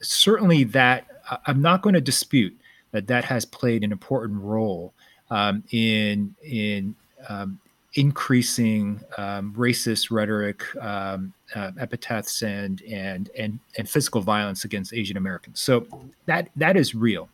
certainly 0.00 0.64
that 0.64 1.06
I'm 1.46 1.60
not 1.60 1.82
going 1.82 1.94
to 1.94 2.00
dispute 2.00 2.58
that 2.92 3.06
that 3.06 3.24
has 3.24 3.44
played 3.44 3.84
an 3.84 3.92
important 3.92 4.40
role 4.40 4.94
um, 5.30 5.62
in 5.70 6.34
in 6.42 6.96
um, 7.28 7.60
increasing 7.94 9.00
um, 9.18 9.52
racist 9.56 10.10
rhetoric, 10.10 10.62
um, 10.80 11.32
uh, 11.54 11.72
epithets, 11.78 12.42
and 12.42 12.82
and 12.82 13.30
and 13.36 13.58
and 13.76 13.88
physical 13.88 14.20
violence 14.20 14.64
against 14.64 14.92
Asian 14.92 15.16
Americans. 15.16 15.60
So 15.60 15.86
that 16.26 16.48
that 16.56 16.76
is 16.76 16.94
real. 16.94 17.28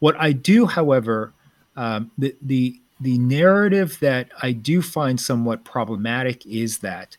What 0.00 0.16
I 0.18 0.32
do, 0.32 0.66
however, 0.66 1.32
um, 1.76 2.10
the 2.18 2.34
the 2.42 2.80
the 3.00 3.18
narrative 3.18 3.98
that 4.00 4.28
I 4.42 4.52
do 4.52 4.82
find 4.82 5.18
somewhat 5.20 5.64
problematic 5.64 6.44
is 6.44 6.78
that 6.78 7.16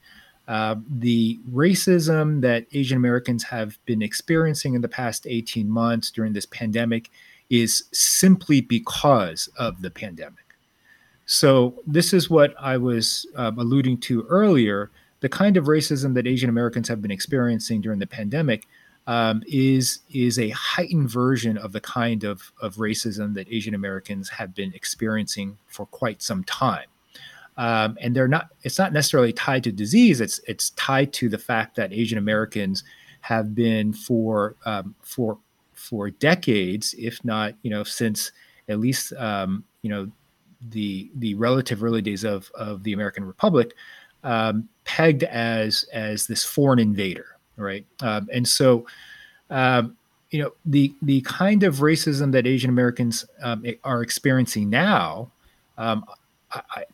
uh, 0.48 0.75
the 0.89 1.39
racism 1.51 2.41
that 2.41 2.65
Asian 2.74 2.98
Americans 2.98 3.43
have 3.43 3.79
been 3.86 4.01
experiencing 4.01 4.74
in 4.74 4.81
the 4.81 4.89
past 4.89 5.25
18 5.27 5.69
months 5.69 6.12
during 6.12 6.33
this 6.33 6.45
pandemic 6.45 7.10
is 7.50 7.86
simply 7.91 8.62
because 8.62 9.50
of 9.57 9.81
the 9.81 9.89
pandemic. 9.89 10.50
So, 11.34 11.82
this 11.88 12.14
is 12.14 12.30
what 12.30 12.54
I 12.60 12.76
was 12.76 13.26
um, 13.36 13.58
alluding 13.58 14.00
to 14.02 14.24
earlier. 14.24 14.92
The 15.22 15.30
kind 15.30 15.56
of 15.56 15.66
racism 15.66 16.14
that 16.16 16.28
Asian 16.28 16.50
Americans 16.50 16.88
have 16.90 17.02
been 17.02 17.12
experiencing 17.12 17.80
during 17.80 18.00
the 18.00 18.08
pandemic 18.08 18.68
um, 19.08 19.42
is 19.48 20.00
is 20.14 20.38
a 20.38 20.50
heightened 20.50 21.10
version 21.10 21.58
of 21.58 21.72
the 21.72 21.82
kind 21.82 22.24
of, 22.24 22.52
of 22.62 22.76
racism 22.76 23.34
that 23.36 23.48
Asian 23.50 23.76
Americans 23.76 24.30
have 24.30 24.54
been 24.54 24.74
experiencing 24.74 25.58
for 25.68 25.86
quite 25.86 26.22
some 26.22 26.44
time 26.44 26.88
um, 27.58 27.98
and 28.02 28.16
they're 28.16 28.28
not. 28.28 28.50
It's 28.64 28.80
not 28.80 28.94
necessarily 28.94 29.34
tied 29.34 29.64
to 29.66 29.72
disease. 29.72 30.22
It's 30.22 30.40
it's 30.48 30.72
tied 30.72 31.14
to 31.14 31.30
the 31.30 31.38
fact 31.38 31.76
that 31.76 31.94
Asian 31.94 32.18
Americans 32.18 32.84
have 33.22 33.54
been 33.54 33.94
for 33.94 34.56
um, 34.66 34.96
for 35.02 35.38
for 35.74 36.10
decades, 36.10 36.96
if 36.98 37.24
not 37.24 37.54
you 37.62 37.70
know 37.70 37.84
since 37.84 38.32
at 38.68 38.80
least 38.80 39.14
um, 39.14 39.64
you 39.82 39.90
know 39.90 40.12
the 40.70 41.10
the 41.15 41.34
relative 41.36 41.84
early 41.84 42.01
days 42.01 42.24
of 42.24 42.51
of 42.56 42.84
the 42.84 42.94
American 42.94 43.25
Republic, 43.25 43.74
um, 44.24 44.70
pegged 44.86 45.24
as 45.24 45.86
as 45.94 46.27
this 46.27 46.44
foreign 46.44 46.80
invader, 46.80 47.38
right? 47.58 47.86
Um, 48.01 48.30
and 48.32 48.48
so. 48.48 48.86
Um, 49.50 49.98
you 50.30 50.41
know 50.41 50.53
the 50.65 50.94
the 51.01 51.20
kind 51.22 51.63
of 51.63 51.80
racism 51.80 52.32
that 52.32 52.48
Asian 52.48 52.70
Americans 52.70 53.25
are 53.84 54.01
experiencing 54.01 54.70
now, 54.70 55.30
I, 55.77 56.86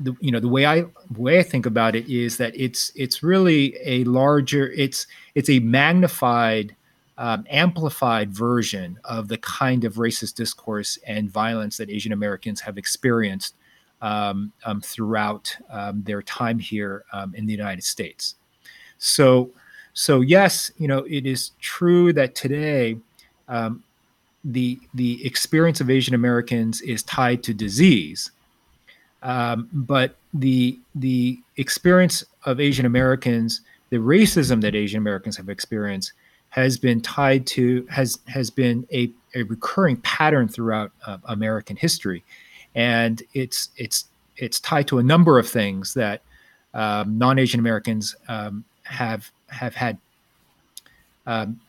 the 0.00 0.16
you 0.20 0.32
know 0.32 0.40
the 0.40 0.48
way 0.48 0.66
I 0.66 0.84
way 1.16 1.38
I 1.38 1.42
think 1.42 1.66
about 1.66 1.94
it 1.94 2.08
is 2.08 2.38
that 2.38 2.58
it's 2.58 2.90
it's 2.94 3.22
really 3.22 3.76
a 3.84 4.04
larger 4.04 4.70
it's 4.72 5.06
it's 5.34 5.50
a 5.50 5.60
magnified 5.60 6.74
um, 7.20 7.44
amplified 7.50 8.32
version 8.32 8.98
of 9.04 9.28
the 9.28 9.36
kind 9.38 9.84
of 9.84 9.94
racist 9.96 10.34
discourse 10.34 10.98
and 11.06 11.30
violence 11.30 11.76
that 11.76 11.90
Asian 11.90 12.12
Americans 12.12 12.60
have 12.62 12.78
experienced 12.78 13.54
um, 14.00 14.50
um, 14.64 14.80
throughout 14.80 15.54
um, 15.68 16.02
their 16.02 16.22
time 16.22 16.58
here 16.58 17.04
um, 17.12 17.34
in 17.34 17.44
the 17.44 17.52
United 17.52 17.84
States. 17.84 18.36
So 18.98 19.50
so 19.92 20.22
yes, 20.22 20.70
you 20.78 20.88
know 20.88 21.04
it 21.08 21.26
is 21.26 21.50
true 21.60 22.12
that 22.14 22.34
today 22.34 22.96
um, 23.48 23.84
the 24.42 24.80
the 24.94 25.24
experience 25.24 25.82
of 25.82 25.90
Asian 25.90 26.14
Americans 26.14 26.80
is 26.80 27.02
tied 27.02 27.42
to 27.42 27.52
disease 27.52 28.30
but 29.22 30.16
the 30.32 30.78
the 30.94 31.38
experience 31.58 32.24
of 32.44 32.60
Asian 32.60 32.86
Americans, 32.86 33.60
the 33.90 33.98
racism 33.98 34.62
that 34.62 34.74
Asian 34.74 34.98
Americans 34.98 35.36
have 35.36 35.50
experienced, 35.50 36.12
has 36.50 36.76
been 36.76 37.00
tied 37.00 37.46
to 37.46 37.86
has 37.88 38.18
has 38.26 38.50
been 38.50 38.86
a, 38.92 39.10
a 39.34 39.42
recurring 39.44 39.96
pattern 39.98 40.48
throughout 40.48 40.92
uh, 41.06 41.18
American 41.24 41.76
history, 41.76 42.22
and 42.74 43.22
it's 43.34 43.70
it's 43.76 44.06
it's 44.36 44.60
tied 44.60 44.88
to 44.88 44.98
a 44.98 45.02
number 45.02 45.38
of 45.38 45.48
things 45.48 45.94
that 45.94 46.22
um, 46.74 47.18
non-Asian 47.18 47.60
Americans 47.60 48.16
um, 48.28 48.64
have 48.84 49.30
have 49.48 49.74
had 49.74 49.98
um, 51.26 51.60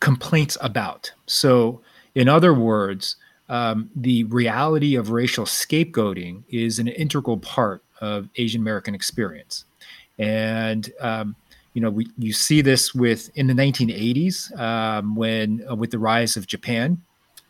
complaints 0.00 0.58
about. 0.60 1.12
So, 1.26 1.80
in 2.14 2.28
other 2.28 2.52
words, 2.52 3.16
um, 3.48 3.90
the 3.94 4.24
reality 4.24 4.96
of 4.96 5.10
racial 5.10 5.44
scapegoating 5.44 6.42
is 6.50 6.78
an 6.78 6.88
integral 6.88 7.38
part 7.38 7.82
of 8.00 8.28
Asian 8.36 8.60
American 8.60 8.94
experience. 8.94 9.64
And 10.18 10.92
um, 11.00 11.34
you 11.74 11.80
know, 11.80 11.90
we, 11.90 12.06
you 12.16 12.32
see 12.32 12.62
this 12.62 12.94
with 12.94 13.30
in 13.36 13.46
the 13.46 13.52
1980s 13.52 14.58
um, 14.58 15.14
when 15.14 15.64
uh, 15.70 15.74
with 15.74 15.90
the 15.90 15.98
rise 15.98 16.36
of 16.36 16.46
Japan, 16.46 17.02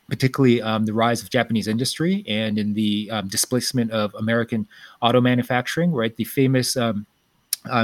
particularly 0.09 0.61
um, 0.61 0.87
the 0.87 0.93
rise 0.93 1.23
of 1.23 1.31
Japanese 1.31 1.69
industry, 1.69 2.25
and 2.27 2.59
in 2.59 2.75
the 2.75 3.11
um, 3.11 3.29
displacement 3.29 3.91
of 3.93 4.15
American 4.15 4.67
auto 5.03 5.21
manufacturing. 5.21 5.93
Right, 5.93 6.17
the 6.17 6.25
famous 6.25 6.77
um, 6.77 7.07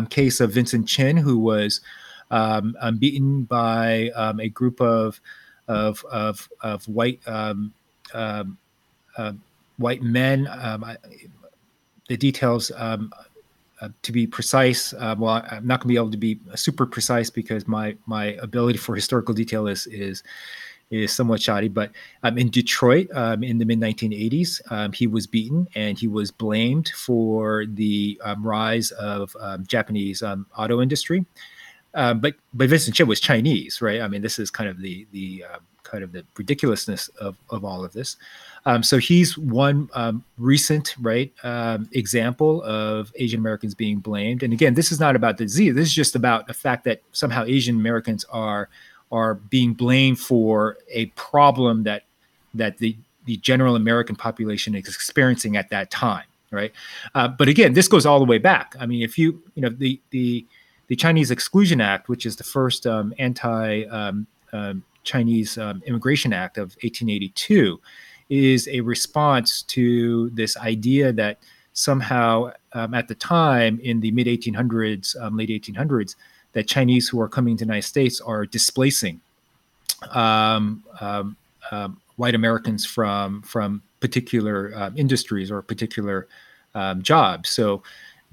case 0.09 0.41
of 0.41 0.53
Vincent 0.53 0.89
Chin, 0.89 1.17
who 1.17 1.39
was 1.39 1.81
beaten 2.99 3.45
by 3.45 4.11
a 4.17 4.49
group 4.49 4.81
of 4.81 5.21
of 5.69 6.05
of, 6.11 6.49
of 6.63 6.89
white 6.89 7.21
um, 7.27 7.73
um, 8.13 8.59
uh, 9.17 9.33
white 9.77 10.03
men. 10.03 10.49
Um, 10.51 10.85
I, 10.85 10.97
the 12.09 12.17
details, 12.17 12.73
um, 12.77 13.13
to 14.03 14.13
be 14.13 14.27
precise, 14.27 14.93
uh, 14.95 15.15
well, 15.19 15.45
I'm 15.51 15.67
not 15.67 15.81
going 15.81 15.89
to 15.89 15.89
be 15.89 15.97
able 15.97 16.11
to 16.11 16.17
be 16.17 16.39
super 16.55 16.87
precise 16.87 17.31
because 17.31 17.67
my 17.67 17.97
my 18.07 18.27
ability 18.43 18.79
for 18.79 18.95
historical 18.95 19.35
detail 19.35 19.67
is 19.67 19.87
is 19.87 20.23
is 20.91 21.13
somewhat 21.13 21.41
shoddy. 21.41 21.69
But 21.69 21.93
um, 22.23 22.37
in 22.37 22.51
Detroit, 22.51 23.09
um, 23.15 23.45
in 23.45 23.59
the 23.59 23.65
mid 23.65 23.81
1980s, 23.81 24.61
um, 24.71 24.93
he 24.93 25.07
was 25.07 25.27
beaten 25.27 25.69
and 25.75 25.99
he 25.99 26.09
was 26.09 26.31
blamed 26.31 26.89
for 26.89 27.67
the 27.67 28.21
um, 28.25 28.47
rise 28.47 28.91
of 28.93 29.35
um, 29.41 29.65
Japanese 29.67 30.23
um, 30.23 30.47
auto 30.57 30.81
industry. 30.81 31.25
Uh, 31.95 32.15
but 32.15 32.35
but 32.55 32.69
Vincent 32.69 32.95
Chin 32.97 33.09
was 33.09 33.21
Chinese, 33.21 33.83
right? 33.83 34.01
I 34.01 34.09
mean, 34.09 34.23
this 34.23 34.39
is 34.39 34.51
kind 34.51 34.69
of 34.69 34.81
the 34.81 35.07
the 35.13 35.45
uh, 35.53 35.59
kind 35.83 36.05
of 36.05 36.13
the 36.13 36.25
ridiculousness 36.37 37.09
of, 37.21 37.37
of 37.51 37.65
all 37.65 37.85
of 37.85 37.93
this. 37.93 38.17
Um, 38.67 38.83
so 38.83 38.99
he's 38.99 39.39
one 39.39 39.89
um, 39.95 40.25
recent 40.39 40.95
right 41.01 41.33
um, 41.43 41.89
example 41.93 42.63
of 42.63 43.13
Asian 43.17 43.41
Americans 43.41 43.75
being 43.75 43.99
blamed. 43.99 44.43
And 44.43 44.53
again, 44.53 44.75
this 44.75 44.93
is 44.93 45.01
not 45.01 45.17
about 45.17 45.39
the 45.39 45.45
disease. 45.45 45.75
This 45.75 45.89
is 45.89 45.95
just 45.95 46.15
about 46.15 46.47
the 46.47 46.55
fact 46.55 46.85
that 46.85 47.01
somehow 47.13 47.45
Asian 47.45 47.77
Americans 47.77 48.25
are 48.31 48.69
are 49.13 49.35
being 49.35 49.73
blamed 49.73 50.21
for 50.21 50.77
a 50.91 51.07
problem 51.07 51.85
that 51.85 52.05
that 52.55 52.79
the 52.79 52.97
the 53.25 53.37
general 53.39 53.77
American 53.77 54.17
population 54.17 54.75
is 54.75 54.89
experiencing 54.89 55.57
at 55.57 55.71
that 55.71 55.91
time, 55.91 56.25
right? 56.51 56.73
Uh, 57.15 57.29
but 57.29 57.49
again, 57.49 57.73
this 57.73 57.89
goes 57.89 58.07
all 58.07 58.19
the 58.19 58.25
way 58.25 58.39
back. 58.39 58.75
I 58.79 58.87
mean, 58.87 59.03
if 59.03 59.19
you 59.19 59.43
you 59.55 59.63
know 59.63 59.71
the 59.71 60.01
the 60.11 60.47
the 60.89 60.97
Chinese 60.97 61.31
Exclusion 61.31 61.81
Act, 61.81 62.09
which 62.09 62.27
is 62.27 62.37
the 62.37 62.45
first 62.45 62.87
um, 62.87 63.15
anti 63.19 63.85
um, 63.85 64.27
um, 64.53 64.85
Chinese 65.03 65.57
Immigration 65.57 66.33
Act 66.33 66.59
of 66.59 66.77
1882 66.83 67.81
is 68.31 68.69
a 68.69 68.81
response 68.81 69.63
to 69.63 70.31
this 70.31 70.57
idea 70.57 71.13
that 71.13 71.39
somehow 71.73 72.53
um, 72.73 72.95
at 72.95 73.09
the 73.09 73.15
time 73.15 73.81
in 73.83 74.01
the 74.01 74.11
mid 74.13 74.27
1800s, 74.27 75.21
um, 75.21 75.37
late 75.37 75.51
1800s, 75.51 76.15
that 76.53 76.67
Chinese 76.67 77.09
who 77.09 77.21
are 77.21 77.29
coming 77.29 77.57
to 77.57 77.65
the 77.65 77.69
United 77.69 77.87
States 77.87 78.21
are 78.21 78.47
displacing 78.47 79.21
um, 80.11 80.83
um, 81.01 81.37
um, 81.71 82.01
white 82.17 82.35
Americans 82.35 82.87
from 82.87 83.43
from 83.43 83.83
particular 84.01 84.73
uh, 84.75 84.91
industries 84.97 85.51
or 85.51 85.63
particular 85.63 86.27
jobs. 87.03 87.51
So 87.51 87.83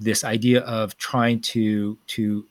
this 0.00 0.24
idea 0.24 0.60
of 0.60 0.96
trying 0.96 1.40
to 1.40 1.98
to 2.08 2.44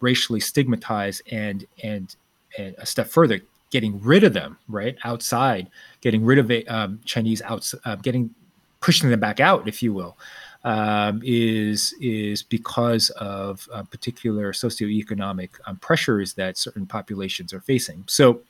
racially 0.00 0.40
stigmatize 0.40 1.22
and 1.30 1.66
and 1.82 2.14
and 2.58 2.74
a 2.78 2.86
step 2.86 3.08
further, 3.08 3.40
getting 3.70 4.00
rid 4.00 4.24
of 4.24 4.32
them 4.32 4.58
right 4.68 4.96
outside, 5.04 5.70
getting 6.00 6.24
rid 6.24 6.38
of 6.38 6.50
um, 6.68 7.00
Chinese 7.04 7.40
out, 7.42 7.72
uh, 7.84 7.96
getting 7.96 8.34
pushing 8.80 9.10
them 9.10 9.20
back 9.20 9.40
out, 9.40 9.68
if 9.68 9.82
you 9.82 9.92
will, 9.92 10.16
um, 10.64 11.20
is 11.24 11.94
is 12.00 12.42
because 12.42 13.10
of 13.10 13.68
uh, 13.72 13.82
particular 13.84 14.52
socioeconomic 14.52 15.50
um, 15.66 15.76
pressures 15.76 16.34
that 16.34 16.58
certain 16.58 16.86
populations 16.86 17.52
are 17.52 17.60
facing. 17.60 18.04
So. 18.06 18.42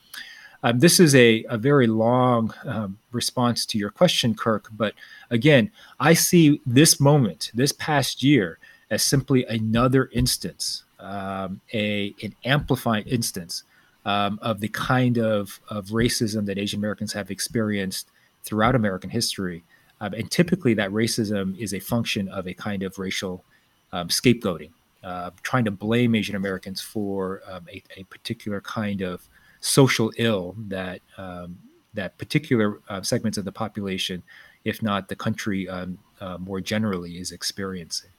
Um, 0.63 0.79
this 0.79 1.01
is 1.01 1.15
a, 1.15 1.43
a 1.49 1.57
very 1.57 1.87
long 1.87 2.53
um, 2.67 2.99
response 3.13 3.65
to 3.65 3.79
your 3.79 3.89
question, 3.89 4.35
Kirk. 4.35 4.69
But 4.77 4.93
again, 5.31 5.71
I 5.99 6.13
see 6.13 6.61
this 6.67 7.01
moment, 7.01 7.51
this 7.55 7.73
past 7.73 8.23
year, 8.23 8.59
as 8.91 9.03
simply 9.03 9.47
another 9.47 10.11
instance, 10.13 10.85
um, 10.99 11.63
a 11.73 12.15
an 12.23 12.35
amplified 12.45 13.07
instance 13.07 13.63
um, 14.05 14.39
of 14.43 14.61
the 14.61 14.69
kind 14.69 15.19
of, 15.19 15.61
of 15.69 15.87
racism 15.87 16.47
that 16.47 16.59
Asian 16.59 16.81
Americans 16.81 17.13
have 17.13 17.31
experienced 17.31 18.11
throughout 18.43 18.75
American 18.75 19.11
history. 19.11 19.63
Um, 20.01 20.15
and 20.15 20.31
typically, 20.31 20.75
that 20.75 20.91
racism 20.91 21.59
is 21.59 21.75
a 21.75 21.79
function 21.79 22.29
of 22.29 22.47
a 22.47 22.55
kind 22.55 22.83
of 22.83 22.99
racial 22.99 23.45
um, 23.93 24.09
scapegoating, 24.09 24.71
uh, 25.05 25.31
trying 25.43 25.65
to 25.67 25.71
blame 25.71 26.15
Asian 26.15 26.37
Americans 26.37 26.81
for 26.81 27.43
um, 27.51 27.67
a, 27.71 27.83
a, 27.97 28.05
particular 28.05 28.61
kind 28.61 29.03
of 29.03 29.29
social 29.61 30.11
ill 30.17 30.55
that 30.69 31.01
um, 31.19 31.59
that 31.93 32.17
particular 32.19 32.81
uh, 32.89 33.03
segments 33.03 33.37
of 33.37 33.45
the 33.45 33.53
population, 33.53 34.23
if 34.65 34.83
not 34.83 35.09
the 35.09 35.17
country 35.17 35.69
um, 35.69 35.99
uh, 36.21 36.39
more 36.39 36.61
generally, 36.61 37.19
is 37.19 37.33
experiencing. 37.33 38.11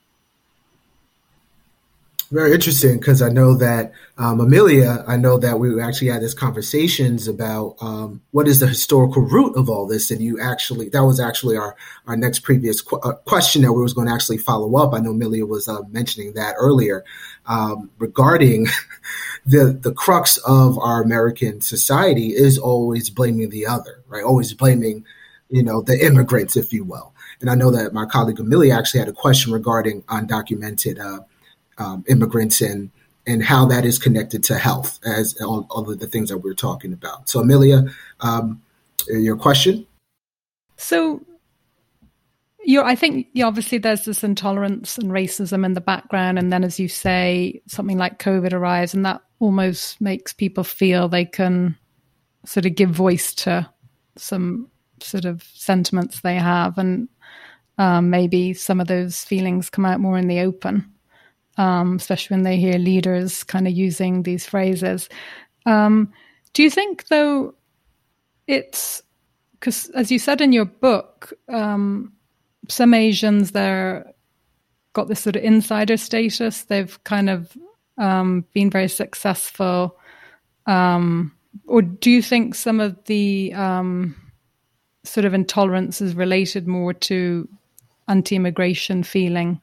Very 2.31 2.53
interesting 2.53 2.97
because 2.97 3.21
I 3.21 3.27
know 3.27 3.55
that 3.55 3.91
um, 4.17 4.39
Amelia, 4.39 5.03
I 5.05 5.17
know 5.17 5.37
that 5.39 5.59
we 5.59 5.81
actually 5.81 6.07
had 6.07 6.21
these 6.21 6.33
conversations 6.33 7.27
about 7.27 7.75
um, 7.81 8.21
what 8.31 8.47
is 8.47 8.61
the 8.61 8.67
historical 8.67 9.23
root 9.23 9.57
of 9.57 9.69
all 9.69 9.85
this, 9.85 10.11
and 10.11 10.21
you 10.21 10.39
actually 10.39 10.87
that 10.89 11.03
was 11.03 11.19
actually 11.19 11.57
our 11.57 11.75
our 12.07 12.15
next 12.15 12.39
previous 12.39 12.79
qu- 12.79 13.01
uh, 13.01 13.15
question 13.25 13.63
that 13.63 13.73
we 13.73 13.81
was 13.81 13.93
going 13.93 14.07
to 14.07 14.13
actually 14.13 14.37
follow 14.37 14.77
up. 14.77 14.93
I 14.93 14.99
know 14.99 15.11
Amelia 15.11 15.45
was 15.45 15.67
uh, 15.67 15.81
mentioning 15.89 16.31
that 16.35 16.55
earlier 16.57 17.03
um, 17.47 17.91
regarding 17.99 18.67
the 19.45 19.77
the 19.81 19.91
crux 19.91 20.37
of 20.37 20.79
our 20.79 21.03
American 21.03 21.59
society 21.59 22.27
is 22.27 22.57
always 22.57 23.09
blaming 23.09 23.49
the 23.49 23.67
other, 23.67 24.03
right? 24.07 24.23
Always 24.23 24.53
blaming, 24.53 25.03
you 25.49 25.63
know, 25.63 25.81
the 25.81 25.99
immigrants, 26.01 26.55
if 26.55 26.71
you 26.71 26.85
will. 26.85 27.13
And 27.41 27.49
I 27.49 27.55
know 27.55 27.71
that 27.71 27.93
my 27.93 28.05
colleague 28.05 28.39
Amelia 28.39 28.73
actually 28.73 29.01
had 29.01 29.09
a 29.09 29.13
question 29.13 29.51
regarding 29.51 30.03
undocumented. 30.03 30.97
Uh, 30.97 31.25
um, 31.77 32.03
immigrants 32.07 32.61
and 32.61 32.89
and 33.27 33.43
how 33.43 33.65
that 33.65 33.85
is 33.85 33.99
connected 33.99 34.43
to 34.43 34.57
health 34.57 34.99
as 35.05 35.39
all, 35.41 35.67
all 35.69 35.89
of 35.89 35.99
the 35.99 36.07
things 36.07 36.29
that 36.29 36.39
we're 36.39 36.53
talking 36.53 36.91
about. 36.91 37.29
So, 37.29 37.39
Amelia, 37.39 37.85
um, 38.21 38.61
your 39.07 39.37
question. 39.37 39.85
So, 40.77 41.21
you 42.63 42.81
I 42.81 42.95
think 42.95 43.27
obviously 43.43 43.77
there's 43.77 44.05
this 44.05 44.23
intolerance 44.23 44.97
and 44.97 45.11
racism 45.11 45.65
in 45.65 45.73
the 45.73 45.81
background, 45.81 46.39
and 46.39 46.51
then 46.51 46.63
as 46.63 46.79
you 46.79 46.87
say, 46.87 47.61
something 47.67 47.97
like 47.97 48.19
COVID 48.19 48.53
arrives, 48.53 48.93
and 48.93 49.05
that 49.05 49.21
almost 49.39 49.99
makes 50.01 50.33
people 50.33 50.63
feel 50.63 51.07
they 51.07 51.25
can 51.25 51.75
sort 52.45 52.65
of 52.65 52.75
give 52.75 52.89
voice 52.89 53.33
to 53.35 53.67
some 54.17 54.67
sort 54.99 55.25
of 55.25 55.43
sentiments 55.53 56.21
they 56.21 56.35
have, 56.35 56.77
and 56.77 57.07
um, 57.77 58.09
maybe 58.09 58.53
some 58.53 58.79
of 58.79 58.87
those 58.87 59.23
feelings 59.23 59.69
come 59.69 59.85
out 59.85 59.99
more 59.99 60.17
in 60.17 60.27
the 60.27 60.41
open 60.41 60.91
um, 61.57 61.95
especially 61.95 62.35
when 62.35 62.43
they 62.43 62.57
hear 62.57 62.77
leaders 62.77 63.43
kind 63.43 63.67
of 63.67 63.73
using 63.73 64.23
these 64.23 64.45
phrases. 64.45 65.09
Um, 65.65 66.11
do 66.53 66.63
you 66.63 66.69
think, 66.69 67.07
though, 67.07 67.55
it's 68.47 69.03
because, 69.53 69.89
as 69.91 70.11
you 70.11 70.19
said 70.19 70.41
in 70.41 70.53
your 70.53 70.65
book, 70.65 71.33
um, 71.49 72.13
some 72.67 72.93
Asians 72.93 73.51
they're 73.51 74.11
got 74.93 75.07
this 75.07 75.21
sort 75.21 75.35
of 75.35 75.43
insider 75.43 75.97
status. 75.97 76.63
They've 76.63 77.01
kind 77.03 77.29
of 77.29 77.55
um, 77.97 78.45
been 78.53 78.69
very 78.69 78.89
successful. 78.89 79.97
Um, 80.65 81.31
or 81.67 81.81
do 81.81 82.11
you 82.11 82.21
think 82.21 82.55
some 82.55 82.79
of 82.79 83.01
the 83.05 83.53
um, 83.53 84.15
sort 85.03 85.25
of 85.25 85.33
intolerance 85.33 86.01
is 86.01 86.15
related 86.15 86.67
more 86.67 86.93
to 86.93 87.47
anti-immigration 88.07 89.03
feeling 89.03 89.61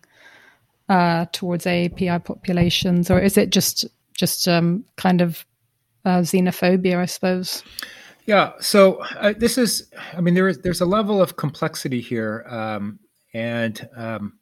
uh, 0.88 1.26
towards 1.32 1.64
AAPI 1.64 2.24
populations, 2.24 3.10
or 3.10 3.18
is 3.18 3.36
it 3.36 3.50
just 3.50 3.84
just 4.14 4.48
um, 4.48 4.84
kind 4.96 5.20
of 5.20 5.44
uh, 6.04 6.20
xenophobia? 6.20 6.98
I 6.98 7.06
suppose. 7.06 7.62
Yeah. 8.28 8.52
So 8.60 9.02
uh, 9.16 9.32
this 9.38 9.56
is, 9.56 9.90
I 10.12 10.20
mean, 10.20 10.34
there 10.34 10.48
is 10.48 10.58
there's 10.58 10.82
a 10.82 10.86
level 10.86 11.22
of 11.22 11.36
complexity 11.36 12.02
here, 12.02 12.44
um, 12.46 12.98
and 13.32 13.88
um, 13.96 14.38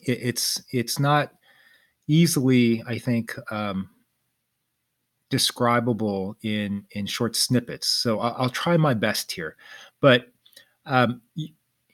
it, 0.00 0.18
it's 0.22 0.62
it's 0.72 0.98
not 0.98 1.32
easily, 2.08 2.82
I 2.86 2.98
think, 2.98 3.34
um, 3.50 3.90
describable 5.28 6.36
in 6.42 6.86
in 6.92 7.04
short 7.04 7.36
snippets. 7.36 7.86
So 7.86 8.18
I'll, 8.18 8.34
I'll 8.38 8.50
try 8.50 8.78
my 8.78 8.94
best 8.94 9.30
here, 9.32 9.56
but 10.00 10.28
um, 10.86 11.20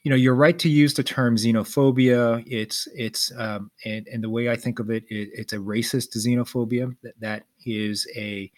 you 0.02 0.10
know 0.10 0.16
you're 0.16 0.34
right 0.34 0.58
to 0.58 0.68
use 0.68 0.94
the 0.94 1.02
term 1.02 1.36
xenophobia. 1.36 2.42
It's 2.46 2.88
it's 2.94 3.32
um, 3.36 3.70
and, 3.84 4.06
and 4.08 4.22
the 4.22 4.30
way 4.30 4.50
i 4.50 4.56
think 4.56 4.78
of 4.78 4.90
it, 4.90 5.04
it 5.08 5.30
it's 5.32 5.52
a 5.52 5.58
racist 5.58 6.16
xenophobia 6.16 6.94
that, 7.02 7.14
that 7.20 7.44
is 7.64 8.06
a 8.16 8.50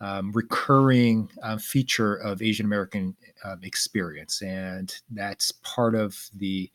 um, 0.00 0.32
recurring 0.32 1.30
uh, 1.42 1.58
feature 1.58 2.14
of 2.16 2.42
asian 2.42 2.66
american 2.66 3.14
um, 3.44 3.60
experience. 3.62 4.42
And 4.42 4.94
that's 5.10 5.52
part 5.52 5.94
of 5.94 6.18
the 6.34 6.70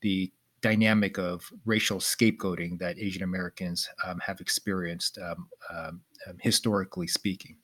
the 0.00 0.32
dynamic 0.60 1.18
of 1.18 1.52
racial 1.66 1.98
scapegoating 1.98 2.78
that 2.78 2.98
asian 2.98 3.22
americans 3.22 3.88
um, 4.06 4.18
have 4.20 4.40
experienced 4.40 5.18
um, 5.18 5.48
um, 5.74 6.00
historically 6.40 7.08
speaking. 7.08 7.56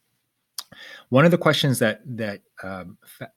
One 1.09 1.25
of 1.25 1.31
the 1.31 1.39
questions 1.39 1.79
that 1.79 2.01
that 2.05 2.43
fa- 2.61 3.33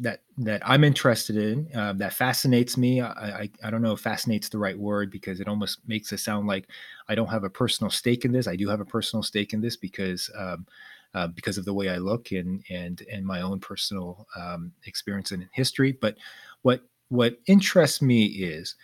that 0.00 0.22
that 0.38 0.62
I'm 0.64 0.82
interested 0.82 1.36
in 1.36 1.68
uh, 1.76 1.92
that 1.94 2.14
fascinates 2.14 2.76
me. 2.76 3.00
I, 3.02 3.10
I, 3.42 3.50
I 3.64 3.70
don't 3.70 3.82
know 3.82 3.92
if 3.92 4.00
fascinates 4.00 4.48
the 4.48 4.58
right 4.58 4.78
word 4.78 5.10
because 5.10 5.40
it 5.40 5.48
almost 5.48 5.80
makes 5.86 6.12
it 6.12 6.18
sound 6.20 6.46
like 6.46 6.68
I 7.08 7.14
don't 7.14 7.28
have 7.28 7.44
a 7.44 7.50
personal 7.50 7.90
stake 7.90 8.24
in 8.24 8.32
this. 8.32 8.48
I 8.48 8.56
do 8.56 8.68
have 8.68 8.80
a 8.80 8.84
personal 8.84 9.22
stake 9.22 9.52
in 9.52 9.60
this 9.60 9.76
because 9.76 10.30
um, 10.36 10.66
uh, 11.14 11.26
because 11.28 11.58
of 11.58 11.66
the 11.66 11.74
way 11.74 11.90
I 11.90 11.98
look 11.98 12.32
and 12.32 12.62
and 12.70 13.02
and 13.12 13.24
my 13.26 13.42
own 13.42 13.60
personal 13.60 14.26
um, 14.36 14.72
experience 14.84 15.32
and 15.32 15.46
history. 15.52 15.92
But 15.92 16.16
what 16.62 16.82
what 17.08 17.38
interests 17.46 18.00
me 18.00 18.24
is 18.24 18.76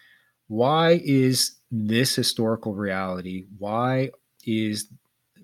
why 0.49 1.01
is 1.05 1.57
this 1.71 2.15
historical 2.15 2.75
reality? 2.75 3.47
Why 3.59 4.11
is 4.45 4.89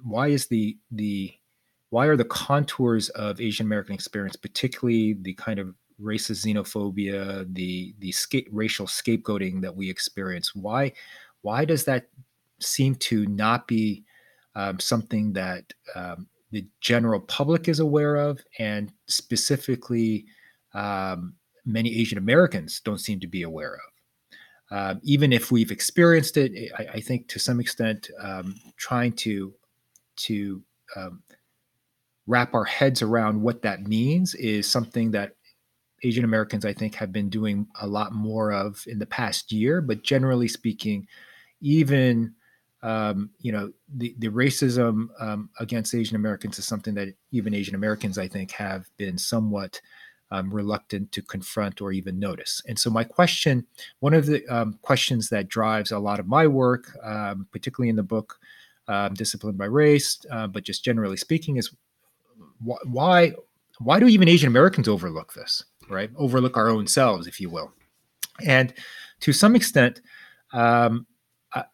why 0.04 0.28
is 0.28 0.48
the 0.48 0.76
the 0.90 1.32
why 1.92 2.06
are 2.06 2.16
the 2.16 2.24
contours 2.24 3.10
of 3.10 3.38
Asian 3.38 3.66
American 3.66 3.94
experience, 3.94 4.34
particularly 4.34 5.12
the 5.12 5.34
kind 5.34 5.58
of 5.58 5.74
racist 6.00 6.42
xenophobia, 6.42 7.44
the 7.54 7.94
the 7.98 8.10
sca- 8.10 8.48
racial 8.50 8.86
scapegoating 8.86 9.60
that 9.60 9.76
we 9.76 9.90
experience, 9.90 10.54
why 10.54 10.90
why 11.42 11.66
does 11.66 11.84
that 11.84 12.08
seem 12.60 12.94
to 12.94 13.26
not 13.26 13.68
be 13.68 14.04
um, 14.54 14.80
something 14.80 15.34
that 15.34 15.70
um, 15.94 16.26
the 16.50 16.66
general 16.80 17.20
public 17.20 17.68
is 17.68 17.78
aware 17.78 18.16
of, 18.16 18.40
and 18.58 18.90
specifically 19.06 20.24
um, 20.72 21.34
many 21.66 21.94
Asian 22.00 22.16
Americans 22.16 22.80
don't 22.80 23.00
seem 23.00 23.20
to 23.20 23.26
be 23.26 23.42
aware 23.42 23.74
of? 23.74 24.78
Um, 24.78 25.00
even 25.02 25.30
if 25.30 25.52
we've 25.52 25.70
experienced 25.70 26.38
it, 26.38 26.72
I, 26.78 26.84
I 26.94 27.00
think 27.00 27.28
to 27.28 27.38
some 27.38 27.60
extent, 27.60 28.10
um, 28.18 28.54
trying 28.78 29.12
to 29.24 29.52
to 30.16 30.62
um, 30.96 31.22
wrap 32.26 32.54
our 32.54 32.64
heads 32.64 33.02
around 33.02 33.42
what 33.42 33.62
that 33.62 33.86
means 33.86 34.34
is 34.34 34.70
something 34.70 35.10
that 35.12 35.34
Asian 36.04 36.24
Americans, 36.24 36.64
I 36.64 36.72
think, 36.72 36.94
have 36.96 37.12
been 37.12 37.28
doing 37.28 37.66
a 37.80 37.86
lot 37.86 38.12
more 38.12 38.52
of 38.52 38.84
in 38.86 38.98
the 38.98 39.06
past 39.06 39.52
year. 39.52 39.80
But 39.80 40.02
generally 40.02 40.48
speaking, 40.48 41.06
even 41.60 42.34
um, 42.82 43.30
you 43.40 43.52
know 43.52 43.72
the 43.94 44.14
the 44.18 44.28
racism 44.28 45.08
um, 45.20 45.50
against 45.60 45.94
Asian 45.94 46.16
Americans 46.16 46.58
is 46.58 46.66
something 46.66 46.94
that 46.94 47.08
even 47.30 47.54
Asian 47.54 47.74
Americans, 47.74 48.18
I 48.18 48.28
think, 48.28 48.50
have 48.52 48.88
been 48.96 49.16
somewhat 49.16 49.80
um, 50.32 50.52
reluctant 50.52 51.12
to 51.12 51.22
confront 51.22 51.80
or 51.80 51.92
even 51.92 52.18
notice. 52.18 52.62
And 52.66 52.78
so, 52.78 52.90
my 52.90 53.04
question, 53.04 53.66
one 54.00 54.14
of 54.14 54.26
the 54.26 54.44
um, 54.48 54.78
questions 54.82 55.28
that 55.28 55.48
drives 55.48 55.92
a 55.92 55.98
lot 55.98 56.18
of 56.18 56.26
my 56.26 56.46
work, 56.46 56.86
um, 57.04 57.46
particularly 57.52 57.90
in 57.90 57.96
the 57.96 58.02
book 58.02 58.38
um, 58.88 59.14
"Disciplined 59.14 59.58
by 59.58 59.66
Race," 59.66 60.18
uh, 60.30 60.48
but 60.48 60.64
just 60.64 60.82
generally 60.82 61.18
speaking, 61.18 61.58
is 61.58 61.70
why 62.64 63.32
why 63.78 63.98
do 63.98 64.08
even 64.08 64.28
Asian 64.28 64.48
Americans 64.48 64.88
overlook 64.88 65.32
this, 65.34 65.64
right? 65.88 66.10
Overlook 66.16 66.56
our 66.56 66.68
own 66.68 66.86
selves, 66.86 67.26
if 67.26 67.40
you 67.40 67.50
will. 67.50 67.72
And 68.46 68.72
to 69.20 69.32
some 69.32 69.56
extent, 69.56 70.00
um, 70.52 71.06
I, 71.52 71.64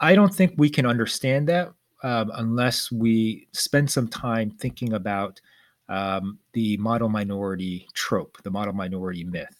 I, 0.00 0.14
don't 0.14 0.34
think 0.34 0.54
we 0.56 0.70
can 0.70 0.86
understand 0.86 1.48
that 1.48 1.72
um, 2.02 2.30
unless 2.34 2.90
we 2.90 3.48
spend 3.52 3.90
some 3.90 4.08
time 4.08 4.50
thinking 4.50 4.92
about 4.92 5.40
um, 5.88 6.38
the 6.52 6.76
model 6.76 7.08
minority 7.08 7.88
trope, 7.94 8.38
the 8.42 8.50
model 8.50 8.72
minority 8.72 9.24
myth. 9.24 9.56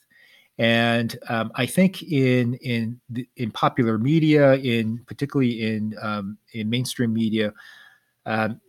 And 0.59 1.19
um, 1.29 1.51
I 1.55 1.66
think 1.66 2.03
in 2.03 2.55
in 2.55 3.01
in 3.37 3.51
popular 3.51 3.99
media, 3.99 4.55
in 4.57 5.03
particularly 5.07 5.62
in 5.62 5.97
um, 6.03 6.37
in 6.53 6.69
mainstream 6.69 7.14
media, 7.14 7.53
um, 8.27 8.61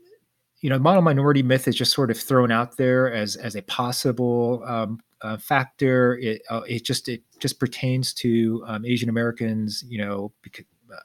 you 0.61 0.69
know, 0.69 0.77
model 0.77 1.01
minority 1.01 1.41
myth 1.41 1.67
is 1.67 1.75
just 1.75 1.91
sort 1.91 2.11
of 2.11 2.19
thrown 2.19 2.51
out 2.51 2.77
there 2.77 3.11
as 3.11 3.35
as 3.35 3.55
a 3.55 3.63
possible 3.63 4.63
um, 4.65 4.99
uh, 5.21 5.37
factor. 5.37 6.17
It 6.17 6.43
uh, 6.49 6.61
it 6.67 6.85
just 6.85 7.09
it 7.09 7.23
just 7.39 7.59
pertains 7.59 8.13
to 8.15 8.63
um, 8.67 8.85
Asian 8.85 9.09
Americans. 9.09 9.83
You 9.87 10.05
know, 10.05 10.31
because, 10.43 10.65
uh, 10.93 10.99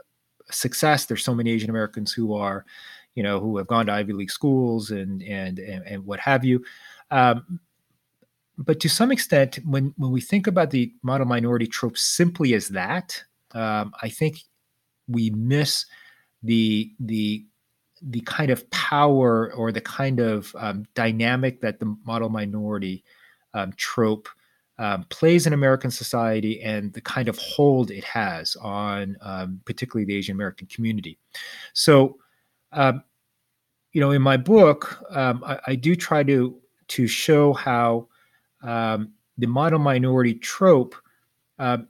success. 0.51 1.07
There's 1.07 1.25
so 1.25 1.35
many 1.35 1.51
Asian 1.51 1.71
Americans 1.71 2.13
who 2.13 2.35
are, 2.35 2.67
you 3.15 3.23
know, 3.23 3.41
who 3.41 3.57
have 3.57 3.67
gone 3.67 3.87
to 3.87 3.93
Ivy 3.93 4.13
League 4.13 4.31
schools 4.31 4.91
and 4.91 5.23
and 5.23 5.59
and, 5.59 5.87
and 5.87 6.07
what 6.07 6.21
have 6.21 6.45
you. 6.45 6.63
Um, 7.11 7.61
but 8.59 8.79
to 8.81 8.89
some 8.91 9.11
extent, 9.11 9.59
when 9.65 9.95
when 9.97 10.13
we 10.13 10.21
think 10.21 10.47
about 10.47 10.71
the 10.71 10.93
model 11.03 11.27
minority 11.27 11.67
trope 11.67 11.97
simply 11.97 12.53
as 12.53 12.69
that, 12.69 13.23
um, 13.53 13.95
I 14.03 14.11
think 14.11 14.41
we 15.09 15.31
miss 15.31 15.87
the 16.43 16.93
the 17.01 17.47
the 18.03 18.21
kind 18.21 18.51
of 18.51 18.69
power 18.71 19.53
or 19.55 19.73
the 19.73 19.81
kind 19.81 20.21
of 20.21 20.55
um, 20.59 20.85
dynamic 20.95 21.61
that 21.61 21.81
the 21.81 21.97
model 22.05 22.29
minority 22.29 23.05
um, 23.55 23.73
trope 23.77 24.29
um, 24.79 25.05
plays 25.09 25.47
in 25.47 25.53
American 25.55 25.91
society 25.91 26.61
and 26.63 26.93
the 26.93 27.01
kind 27.01 27.29
of 27.29 27.39
hold 27.39 27.91
it 27.91 28.05
has 28.05 28.57
on 28.57 29.17
um, 29.23 29.61
particularly 29.65 30.05
the 30.05 30.15
Asian 30.15 30.35
American 30.35 30.67
community. 30.67 31.19
So, 31.73 32.19
um, 32.73 33.03
you 33.93 34.01
know, 34.01 34.11
in 34.11 34.21
my 34.21 34.37
book, 34.37 35.03
um, 35.11 35.43
I, 35.47 35.59
I, 35.69 35.75
do 35.77 35.97
try 35.97 36.23
to 36.25 36.61
to 36.89 37.07
show 37.07 37.55
how 37.55 38.09
the 39.39 39.47
model 39.47 39.79
minority 39.79 40.35
trope 40.35 40.95
um, 41.59 41.89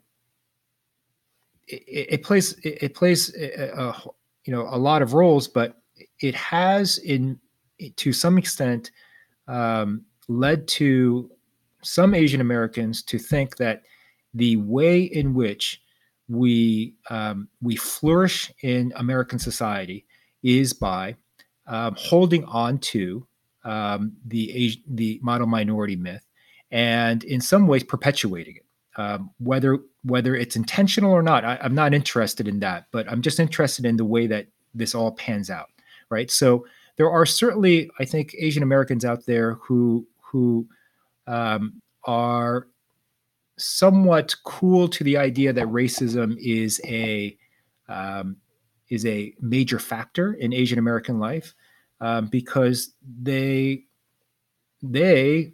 it, 1.68 2.06
it, 2.10 2.22
plays 2.22 2.52
it, 2.60 2.78
it 2.82 2.94
plays 2.94 3.34
a, 3.34 3.70
a, 3.76 4.02
you 4.44 4.52
know 4.52 4.62
a 4.70 4.78
lot 4.78 5.02
of 5.02 5.14
roles, 5.14 5.48
but 5.48 5.80
it 6.20 6.34
has 6.34 6.98
in 6.98 7.38
to 7.96 8.12
some 8.12 8.38
extent 8.38 8.90
um, 9.48 10.04
led 10.28 10.66
to 10.66 11.30
some 11.82 12.14
Asian 12.14 12.40
Americans 12.40 13.02
to 13.02 13.18
think 13.18 13.56
that 13.56 13.82
the 14.34 14.56
way 14.56 15.02
in 15.02 15.34
which 15.34 15.80
we 16.28 16.94
um, 17.10 17.48
we 17.62 17.76
flourish 17.76 18.52
in 18.62 18.92
American 18.96 19.38
society 19.38 20.04
is 20.42 20.72
by 20.72 21.16
um, 21.66 21.94
holding 21.98 22.44
on 22.44 22.78
to 22.78 23.26
um, 23.64 24.12
the 24.26 24.76
the 24.88 25.20
model 25.22 25.46
minority 25.46 25.96
myth 25.96 26.26
and 26.70 27.24
in 27.24 27.40
some 27.40 27.66
ways 27.66 27.84
perpetuating 27.84 28.56
it. 28.56 28.62
Um, 28.98 29.30
whether 29.38 29.78
whether 30.04 30.34
it's 30.34 30.56
intentional 30.56 31.12
or 31.12 31.22
not, 31.22 31.44
I, 31.44 31.58
I'm 31.60 31.74
not 31.74 31.92
interested 31.92 32.48
in 32.48 32.60
that, 32.60 32.86
but 32.92 33.10
I'm 33.10 33.22
just 33.22 33.38
interested 33.38 33.84
in 33.84 33.96
the 33.96 34.04
way 34.04 34.26
that 34.26 34.46
this 34.74 34.94
all 34.94 35.12
pans 35.12 35.50
out, 35.50 35.68
right? 36.10 36.30
So 36.30 36.66
there 36.96 37.10
are 37.10 37.26
certainly, 37.26 37.90
I 37.98 38.04
think, 38.04 38.34
Asian 38.38 38.62
Americans 38.62 39.04
out 39.04 39.26
there 39.26 39.54
who 39.54 40.06
who 40.20 40.66
um, 41.26 41.80
are 42.04 42.68
somewhat 43.58 44.34
cool 44.44 44.88
to 44.88 45.04
the 45.04 45.16
idea 45.16 45.52
that 45.52 45.66
racism 45.66 46.36
is 46.38 46.80
a 46.84 47.36
um, 47.88 48.36
is 48.88 49.04
a 49.06 49.34
major 49.40 49.78
factor 49.78 50.34
in 50.34 50.52
Asian 50.52 50.78
American 50.78 51.18
life 51.18 51.54
um, 52.00 52.26
because 52.28 52.92
they 53.22 53.84
they 54.82 55.52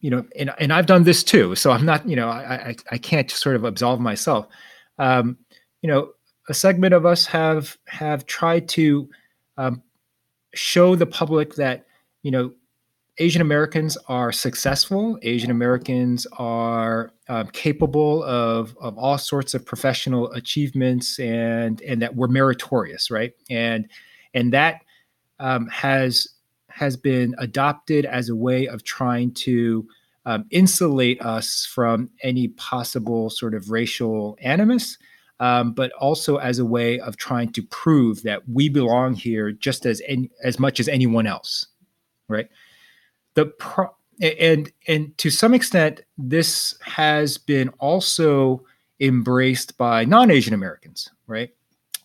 you 0.00 0.10
know, 0.10 0.24
and, 0.38 0.52
and 0.58 0.72
I've 0.72 0.86
done 0.86 1.04
this 1.04 1.24
too. 1.24 1.54
So 1.56 1.72
I'm 1.72 1.84
not, 1.84 2.08
you 2.08 2.14
know, 2.14 2.28
I, 2.28 2.68
I, 2.68 2.76
I 2.92 2.98
can't 2.98 3.28
sort 3.30 3.56
of 3.56 3.64
absolve 3.64 3.98
myself. 3.98 4.46
Um, 4.98 5.36
you 5.82 5.90
know, 5.90 6.12
a 6.48 6.54
segment 6.54 6.94
of 6.94 7.04
us 7.06 7.26
have 7.26 7.76
have 7.86 8.26
tried 8.26 8.68
to 8.70 9.08
um, 9.56 9.82
show 10.54 10.94
the 10.94 11.06
public 11.06 11.54
that 11.56 11.86
you 12.22 12.30
know 12.30 12.52
Asian 13.18 13.40
Americans 13.40 13.96
are 14.08 14.30
successful. 14.30 15.18
Asian 15.22 15.50
Americans 15.50 16.26
are 16.38 17.12
um, 17.28 17.48
capable 17.48 18.22
of 18.24 18.76
of 18.80 18.96
all 18.98 19.18
sorts 19.18 19.54
of 19.54 19.64
professional 19.64 20.30
achievements, 20.32 21.18
and 21.18 21.80
and 21.82 22.02
that 22.02 22.14
we're 22.14 22.28
meritorious, 22.28 23.10
right? 23.10 23.32
And 23.50 23.88
and 24.34 24.52
that 24.52 24.82
um, 25.38 25.66
has 25.68 26.28
has 26.68 26.96
been 26.96 27.34
adopted 27.38 28.04
as 28.04 28.28
a 28.28 28.36
way 28.36 28.66
of 28.66 28.84
trying 28.84 29.32
to 29.32 29.86
um, 30.26 30.44
insulate 30.50 31.22
us 31.22 31.64
from 31.64 32.10
any 32.22 32.48
possible 32.48 33.30
sort 33.30 33.54
of 33.54 33.70
racial 33.70 34.36
animus, 34.42 34.98
um, 35.40 35.72
but 35.72 35.92
also 35.92 36.36
as 36.36 36.58
a 36.58 36.64
way 36.64 36.98
of 37.00 37.16
trying 37.16 37.52
to 37.52 37.62
prove 37.62 38.22
that 38.22 38.48
we 38.48 38.68
belong 38.68 39.14
here 39.14 39.52
just 39.52 39.86
as 39.86 40.00
any, 40.06 40.30
as 40.42 40.58
much 40.58 40.80
as 40.80 40.88
anyone 40.88 41.26
else, 41.26 41.66
right? 42.28 42.48
The 43.34 43.46
pro- 43.46 43.94
and 44.20 44.72
and 44.88 45.16
to 45.18 45.30
some 45.30 45.52
extent, 45.52 46.00
this 46.16 46.78
has 46.80 47.36
been 47.36 47.68
also 47.80 48.64
embraced 49.00 49.76
by 49.76 50.04
non-Asian 50.06 50.54
Americans, 50.54 51.10
right? 51.26 51.50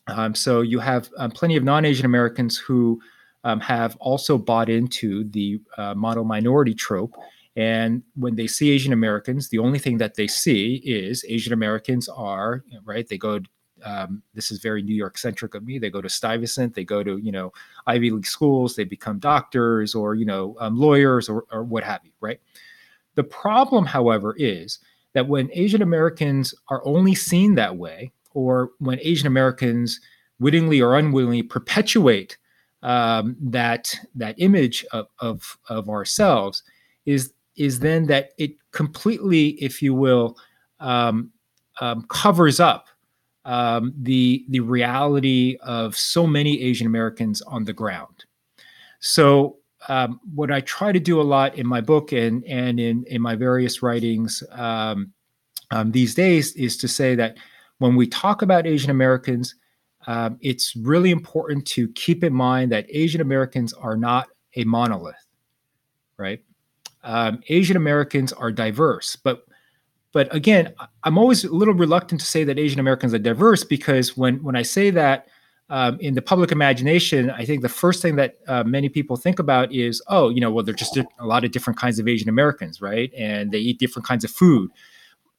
Um, 0.08 0.36
so 0.36 0.62
you 0.62 0.80
have 0.80 1.10
um, 1.18 1.32
plenty 1.32 1.56
of 1.56 1.64
non-Asian 1.64 2.06
Americans 2.06 2.58
who 2.58 3.00
um, 3.44 3.60
have 3.62 3.96
also 3.98 4.38
bought 4.38 4.70
into 4.70 5.24
the 5.26 5.62
uh, 5.78 5.94
model 5.96 6.24
minority 6.24 6.74
trope. 6.74 7.16
And 7.56 8.04
when 8.16 8.36
they 8.36 8.48
see 8.48 8.72
Asian 8.72 8.94
Americans, 8.94 9.50
the 9.50 9.60
only 9.60 9.80
thing 9.80 9.98
that 9.98 10.16
they 10.16 10.28
see 10.28 10.76
is 10.86 11.26
Asian 11.28 11.54
Americans 11.54 12.08
are 12.10 12.64
right. 12.86 13.08
They 13.08 13.18
go. 13.18 13.40
Um, 13.84 14.22
this 14.36 14.52
is 14.52 14.60
very 14.60 14.84
New 14.84 14.94
York 14.96 15.18
centric 15.18 15.56
of 15.56 15.66
me. 15.66 15.80
They 15.80 15.90
go 15.90 16.02
to 16.02 16.10
Stuyvesant. 16.10 16.76
They 16.76 16.84
go 16.84 17.04
to 17.04 17.18
you 17.18 17.32
know 17.32 17.52
Ivy 17.88 18.12
League 18.12 18.26
schools. 18.26 18.76
They 18.76 18.84
become 18.84 19.20
doctors 19.20 19.96
or 19.96 20.16
you 20.16 20.26
know 20.26 20.56
um, 20.60 20.78
lawyers 20.78 21.28
or, 21.28 21.46
or 21.52 21.64
what 21.64 21.84
have 21.84 22.02
you. 22.04 22.12
Right. 22.22 22.40
The 23.16 23.24
problem, 23.24 23.86
however, 23.86 24.36
is 24.38 24.80
that 25.14 25.28
when 25.28 25.50
Asian 25.52 25.82
Americans 25.82 26.56
are 26.70 26.82
only 26.86 27.16
seen 27.16 27.56
that 27.56 27.76
way, 27.76 28.14
or 28.34 28.72
when 28.80 29.00
Asian 29.02 29.28
Americans 29.28 30.00
wittingly 30.40 30.82
or 30.82 30.98
unwillingly 30.98 31.44
perpetuate 31.44 32.38
um, 32.84 33.36
that 33.42 33.94
that 34.16 34.36
image 34.38 34.86
of, 34.94 35.08
of 35.20 35.58
of 35.68 35.90
ourselves 35.90 36.64
is 37.06 37.34
is 37.56 37.80
then 37.80 38.08
that 38.08 38.32
it 38.38 38.52
completely, 38.72 39.50
if 39.62 39.82
you 39.82 39.94
will, 39.94 40.38
um, 40.80 41.32
um, 41.80 42.04
covers 42.10 42.60
up 42.60 42.88
um, 43.46 43.94
the 43.98 44.46
the 44.50 44.60
reality 44.60 45.58
of 45.62 45.96
so 45.98 46.28
many 46.28 46.62
Asian 46.62 46.88
Americans 46.88 47.42
on 47.44 47.66
the 47.66 47.74
ground. 47.74 48.26
So 49.00 49.58
um, 49.88 50.20
what 50.36 50.52
I 50.52 50.62
try 50.62 50.92
to 50.92 51.00
do 51.00 51.20
a 51.20 51.24
lot 51.24 51.56
in 51.56 51.66
my 51.66 51.82
book 51.82 52.12
and 52.12 52.44
and 52.46 52.80
in 52.80 53.04
in 53.08 53.22
my 53.22 53.36
various 53.36 53.82
writings 53.82 54.44
um, 54.52 55.12
um, 55.72 55.92
these 55.92 56.14
days 56.14 56.54
is 56.56 56.78
to 56.78 56.88
say 56.88 57.16
that 57.16 57.38
when 57.80 57.96
we 57.96 58.06
talk 58.06 58.44
about 58.44 58.68
Asian 58.68 58.92
Americans, 58.92 59.56
um, 60.06 60.38
it's 60.42 60.76
really 60.76 61.10
important 61.10 61.66
to 61.68 61.88
keep 61.90 62.24
in 62.24 62.34
mind 62.34 62.72
that 62.72 62.86
Asian 62.90 63.22
Americans 63.22 63.74
are 63.74 63.98
not 63.98 64.28
a 64.56 64.64
monolith, 64.66 65.16
right? 66.18 66.44
Um, 67.04 67.42
Asian 67.50 67.78
Americans 67.78 68.34
are 68.34 68.52
diverse, 68.52 69.16
but 69.16 69.46
but 70.14 70.34
again, 70.36 70.74
I'm 71.06 71.18
always 71.18 71.46
a 71.46 71.56
little 71.56 71.74
reluctant 71.74 72.20
to 72.20 72.28
say 72.28 72.44
that 72.44 72.60
Asian 72.60 72.82
Americans 72.82 73.14
are 73.14 73.20
diverse 73.20 73.64
because 73.64 74.18
when 74.18 74.44
when 74.44 74.56
I 74.56 74.62
say 74.62 74.90
that 74.92 75.28
um, 75.70 75.98
in 76.02 76.16
the 76.16 76.22
public 76.22 76.52
imagination, 76.52 77.30
I 77.30 77.46
think 77.46 77.62
the 77.62 77.70
first 77.70 78.02
thing 78.02 78.18
that 78.18 78.38
uh, 78.48 78.64
many 78.66 78.90
people 78.90 79.16
think 79.16 79.40
about 79.40 79.72
is, 79.72 80.02
oh, 80.08 80.28
you 80.28 80.42
know, 80.42 80.52
well, 80.52 80.66
there's 80.66 80.78
just 80.78 80.98
a 80.98 81.26
lot 81.26 81.46
of 81.46 81.52
different 81.52 81.80
kinds 81.80 81.98
of 81.98 82.10
Asian 82.10 82.28
Americans, 82.28 82.82
right? 82.82 83.10
And 83.18 83.52
they 83.52 83.60
eat 83.60 83.80
different 83.80 84.06
kinds 84.06 84.26
of 84.26 84.32
food 84.32 84.70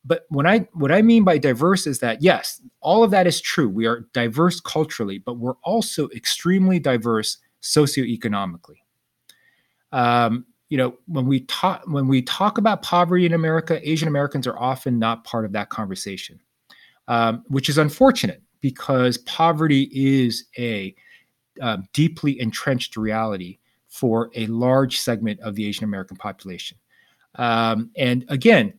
but 0.04 0.24
when 0.28 0.46
I 0.46 0.66
what 0.72 0.90
I 0.90 1.02
mean 1.02 1.24
by 1.24 1.38
diverse 1.38 1.86
is 1.86 2.00
that 2.00 2.22
yes, 2.22 2.60
all 2.80 3.04
of 3.04 3.10
that 3.12 3.26
is 3.26 3.40
true. 3.40 3.68
We 3.68 3.86
are 3.86 4.06
diverse 4.12 4.60
culturally, 4.60 5.18
but 5.18 5.34
we're 5.34 5.56
also 5.62 6.08
extremely 6.10 6.78
diverse 6.78 7.38
socioeconomically. 7.62 8.78
Um, 9.92 10.46
you 10.72 10.78
know, 10.78 10.96
when 11.04 11.26
we 11.26 11.40
talk 11.40 11.82
when 11.86 12.08
we 12.08 12.22
talk 12.22 12.56
about 12.56 12.80
poverty 12.80 13.26
in 13.26 13.34
America, 13.34 13.78
Asian 13.86 14.08
Americans 14.08 14.46
are 14.46 14.58
often 14.58 14.98
not 14.98 15.22
part 15.22 15.44
of 15.44 15.52
that 15.52 15.68
conversation, 15.68 16.40
um, 17.08 17.44
which 17.48 17.68
is 17.68 17.76
unfortunate 17.76 18.42
because 18.62 19.18
poverty 19.18 19.90
is 19.92 20.46
a 20.56 20.94
uh, 21.60 21.76
deeply 21.92 22.40
entrenched 22.40 22.96
reality 22.96 23.58
for 23.88 24.30
a 24.34 24.46
large 24.46 24.98
segment 24.98 25.38
of 25.40 25.56
the 25.56 25.66
Asian 25.66 25.84
American 25.84 26.16
population. 26.16 26.78
Um, 27.34 27.90
and 27.94 28.24
again, 28.30 28.72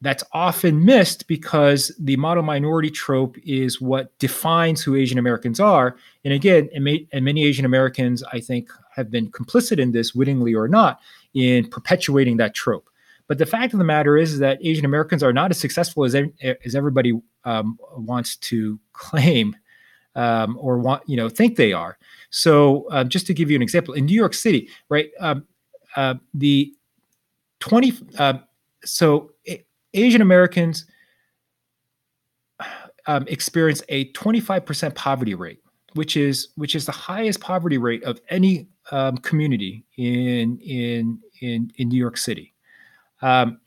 that's 0.00 0.24
often 0.32 0.82
missed 0.82 1.28
because 1.28 1.92
the 1.98 2.16
model 2.16 2.42
minority 2.42 2.90
trope 2.90 3.36
is 3.44 3.82
what 3.82 4.18
defines 4.18 4.82
who 4.82 4.94
Asian 4.94 5.18
Americans 5.18 5.60
are. 5.60 5.96
And 6.24 6.32
again, 6.32 6.70
and, 6.74 6.88
and 7.12 7.22
many 7.22 7.44
Asian 7.44 7.66
Americans, 7.66 8.22
I 8.32 8.40
think, 8.40 8.70
have 8.96 9.10
been 9.10 9.30
complicit 9.30 9.78
in 9.78 9.92
this, 9.92 10.14
wittingly 10.14 10.54
or 10.54 10.68
not, 10.68 11.00
in 11.34 11.68
perpetuating 11.68 12.36
that 12.38 12.54
trope. 12.54 12.88
But 13.26 13.38
the 13.38 13.46
fact 13.46 13.72
of 13.72 13.78
the 13.78 13.84
matter 13.84 14.16
is, 14.16 14.34
is 14.34 14.38
that 14.40 14.58
Asian 14.62 14.84
Americans 14.84 15.22
are 15.22 15.32
not 15.32 15.50
as 15.50 15.58
successful 15.58 16.04
as, 16.04 16.14
as 16.14 16.74
everybody 16.74 17.18
um, 17.44 17.78
wants 17.96 18.36
to 18.36 18.78
claim 18.92 19.56
um, 20.14 20.56
or 20.60 20.78
want, 20.78 21.02
you 21.08 21.16
know, 21.16 21.28
think 21.28 21.56
they 21.56 21.72
are. 21.72 21.98
So, 22.30 22.86
uh, 22.90 23.04
just 23.04 23.26
to 23.28 23.34
give 23.34 23.50
you 23.50 23.56
an 23.56 23.62
example, 23.62 23.94
in 23.94 24.06
New 24.06 24.14
York 24.14 24.34
City, 24.34 24.68
right, 24.88 25.10
um, 25.20 25.46
uh, 25.96 26.14
the 26.34 26.74
20, 27.60 27.92
uh, 28.18 28.34
so 28.84 29.30
Asian 29.94 30.20
Americans 30.20 30.86
experience 33.26 33.82
a 33.88 34.12
25% 34.12 34.94
poverty 34.94 35.34
rate, 35.34 35.60
which 35.94 36.16
is 36.16 36.48
which 36.56 36.74
is 36.74 36.86
the 36.86 36.92
highest 36.92 37.40
poverty 37.40 37.78
rate 37.78 38.02
of 38.04 38.20
any 38.28 38.66
um, 38.90 39.16
community 39.18 39.84
in 39.96 40.58
in 40.58 41.18
in 41.40 41.70
in 41.76 41.88
New 41.88 41.98
York 41.98 42.16
City. 42.16 42.54
Um, 43.22 43.60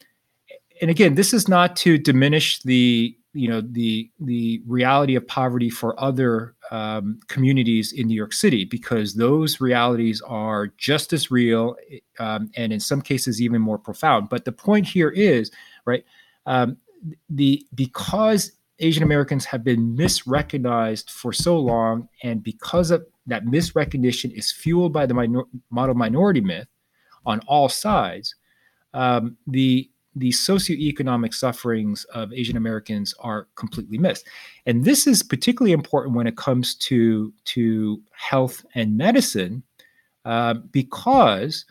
and 0.82 0.92
again, 0.92 1.16
this 1.16 1.34
is 1.34 1.48
not 1.48 1.76
to 1.78 1.98
diminish 1.98 2.62
the 2.62 3.18
you 3.34 3.48
know 3.48 3.62
the 3.62 4.10
the 4.20 4.62
reality 4.66 5.16
of 5.16 5.28
poverty 5.28 5.70
for 5.70 6.00
other 6.00 6.56
um, 6.72 7.20
communities 7.28 7.94
in 7.94 8.08
New 8.08 8.16
York 8.16 8.34
City 8.34 8.66
because 8.66 9.14
those 9.14 9.62
realities 9.62 10.22
are 10.22 10.68
just 10.78 11.14
as 11.14 11.30
real 11.30 11.76
um, 12.20 12.50
and 12.56 12.74
in 12.74 12.80
some 12.80 13.02
cases 13.02 13.42
even 13.42 13.62
more 13.62 13.78
profound. 13.78 14.30
But 14.30 14.46
the 14.46 14.52
point 14.52 14.88
here 14.88 15.10
is 15.10 15.52
right 15.86 16.04
um, 16.46 16.78
the 17.30 17.66
because 17.76 18.52
Asian 18.80 19.04
Americans 19.04 19.46
have 19.46 19.64
been 19.64 19.96
misrecognized 19.96 21.10
for 21.10 21.34
so 21.34 21.58
long, 21.58 22.08
and 22.24 22.44
because 22.44 22.92
of 22.92 23.06
that 23.26 23.46
misrecognition 23.46 24.32
is 24.32 24.52
fueled 24.52 24.94
by 24.94 25.06
the 25.06 25.14
minor, 25.14 25.44
model 25.70 25.96
minority 25.96 26.42
myth 26.42 26.68
on 27.26 27.40
all 27.48 27.70
sides, 27.70 28.36
um, 28.94 29.38
the 29.48 29.90
the 30.16 30.30
socioeconomic 30.30 31.34
sufferings 31.34 32.04
of 32.06 32.34
Asian 32.34 32.58
Americans 32.58 33.14
are 33.20 33.48
completely 33.54 34.00
missed. 34.00 34.26
And 34.66 34.84
this 34.84 35.06
is 35.06 35.22
particularly 35.22 35.74
important 35.74 36.16
when 36.16 36.26
it 36.26 36.36
comes 36.36 36.74
to, 36.76 37.32
to 37.46 38.02
health 38.14 38.66
and 38.74 38.98
medicine, 38.98 39.62
uh, 40.26 40.56
because 40.72 41.66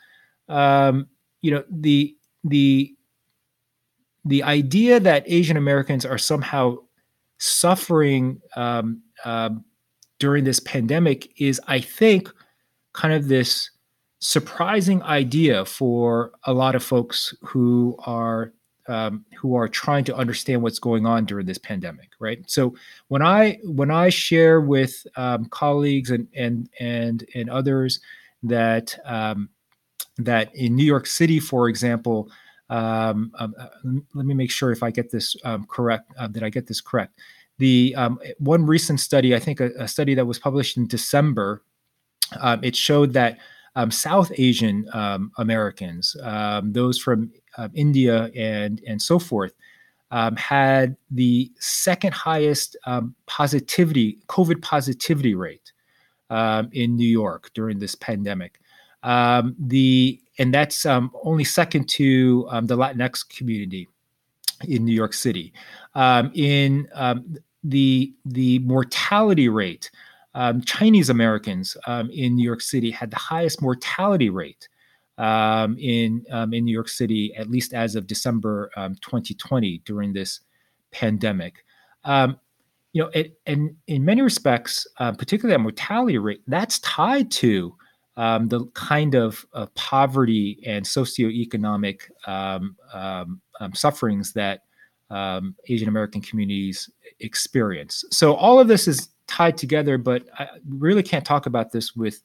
um, 0.49 1.09
you 1.43 1.51
know 1.51 1.65
the 1.69 2.17
the 2.45 2.95
the 4.25 4.43
idea 4.43 4.99
that 4.99 5.25
Asian 5.27 5.57
Americans 5.57 6.05
are 6.05 6.19
somehow 6.19 6.77
suffering 7.39 8.41
um, 8.57 9.03
um, 9.25 9.65
during 10.19 10.45
this 10.45 10.61
pandemic 10.61 11.41
is, 11.41 11.61
I 11.67 11.81
think, 11.81 12.31
kind 12.93 13.15
of 13.15 13.29
this 13.29 13.71
surprising 14.19 15.03
idea 15.03 15.65
for 15.65 16.33
a 16.45 16.53
lot 16.53 16.75
of 16.75 16.83
folks 16.83 17.35
who 17.43 17.97
are 18.07 18.53
um, 18.89 19.25
who 19.37 19.57
are 19.57 19.69
trying 19.69 20.05
to 20.05 20.15
understand 20.15 20.63
what's 20.63 20.79
going 20.79 21.07
on 21.07 21.25
during 21.25 21.45
this 21.45 21.59
pandemic, 21.59 22.11
right? 22.21 22.39
So 22.49 22.75
when 23.09 23.21
I 23.21 23.59
when 23.65 23.91
I 23.91 24.11
share 24.11 24.61
with 24.61 25.07
um, 25.17 25.47
colleagues 25.47 26.11
and 26.11 26.29
and 26.35 26.69
and 26.79 27.25
and 27.35 27.51
others 27.51 28.01
that 28.45 28.97
um, 29.05 29.49
that 30.19 30.55
in 30.55 30.77
New 30.77 30.85
York 30.85 31.07
City, 31.07 31.41
for 31.41 31.69
example, 31.69 32.31
um, 32.69 33.33
um, 33.39 33.55
uh, 33.59 33.69
let 34.15 34.27
me 34.27 34.35
make 34.35 34.51
sure 34.51 34.73
if 34.73 34.83
I 34.83 34.91
get 34.91 35.11
this 35.11 35.37
um, 35.45 35.67
correct, 35.67 36.13
uh, 36.19 36.29
that 36.29 36.43
I 36.43 36.51
get 36.51 36.67
this 36.67 36.81
correct. 36.81 37.19
The 37.59 37.95
um, 37.97 38.19
one 38.39 38.67
recent 38.67 39.01
study, 39.01 39.35
I 39.35 39.39
think 39.39 39.61
a, 39.61 39.71
a, 39.79 39.89
study 39.89 40.15
that 40.15 40.27
was 40.27 40.39
published 40.39 40.77
in 40.77 40.87
December, 40.87 41.63
um, 42.41 42.63
it 42.63 42.77
showed 42.77 43.13
that 43.15 43.39
um, 43.77 43.91
South 43.91 44.33
Asian 44.37 44.89
Americans, 45.39 46.17
those 46.63 46.99
from 46.99 47.31
India 47.75 48.31
and 48.35 48.81
and 48.87 49.01
so 49.01 49.19
forth, 49.19 49.53
had 50.11 50.97
the 51.11 51.53
second 51.59 52.15
highest 52.15 52.77
positivity 53.27 54.19
COVID 54.29 54.63
positivity 54.63 55.35
rate 55.35 55.73
in 56.73 56.97
New 56.97 57.09
York 57.09 57.51
during 57.55 57.79
this 57.79 57.95
pandemic. 57.95 58.61
The 59.03 60.21
and 60.39 60.53
that's 60.53 60.85
um, 60.85 61.11
only 61.25 61.45
second 61.45 61.89
to 61.89 62.47
um, 62.51 62.67
the 62.67 62.77
Latinx 62.77 63.29
community 63.29 63.89
in 64.69 64.85
New 64.85 64.95
York 64.95 65.15
City. 65.15 65.53
Um, 65.95 66.31
in 66.35 66.89
um, 66.95 67.37
the 67.65 68.13
the 68.25 68.59
mortality 68.61 69.49
rate, 69.49 69.91
um, 70.35 70.61
Chinese 70.63 71.11
Americans 71.11 71.77
um, 71.87 72.11
in 72.11 72.37
New 72.37 72.45
York 72.45 72.61
City 72.61 72.91
had 72.91 73.11
the 73.11 73.17
highest 73.17 73.63
mortality 73.63 74.31
rate 74.31 74.69
in 75.19 76.25
in 76.29 76.65
New 76.65 76.73
York 76.73 76.89
City, 76.89 77.35
at 77.37 77.51
least 77.51 77.73
as 77.73 77.97
of 77.97 78.07
December 78.07 78.71
2020 78.77 79.79
during 79.85 80.13
this 80.13 80.41
pandemic. 80.91 81.65
you 82.93 83.03
know, 83.03 83.11
it, 83.13 83.39
and 83.45 83.77
in 83.89 84.07
many 84.07 84.23
respects, 84.23 84.87
uh, 84.99 85.13
particularly 85.13 85.55
that 85.55 85.61
mortality 85.61 86.17
rate, 86.17 86.41
that's 86.47 86.79
tied 86.79 87.31
to 87.31 87.75
um, 88.17 88.49
the 88.49 88.65
kind 88.75 89.15
of 89.15 89.45
uh, 89.53 89.67
poverty 89.75 90.63
and 90.67 90.85
socioeconomic 90.85 92.03
um, 92.27 92.77
um, 92.93 93.41
um 93.61 93.75
sufferings 93.75 94.33
that 94.33 94.63
um, 95.11 95.55
Asian 95.69 95.89
American 95.89 96.21
communities 96.21 96.91
experience. 97.21 98.05
So 98.11 98.35
all 98.35 98.59
of 98.59 98.69
this 98.69 98.89
is 98.89 99.09
tied 99.27 99.57
together, 99.57 99.99
but 99.99 100.25
I 100.39 100.49
really 100.69 101.03
can't 101.03 101.25
talk 101.25 101.47
about 101.47 101.73
this 101.73 101.95
with 101.95 102.23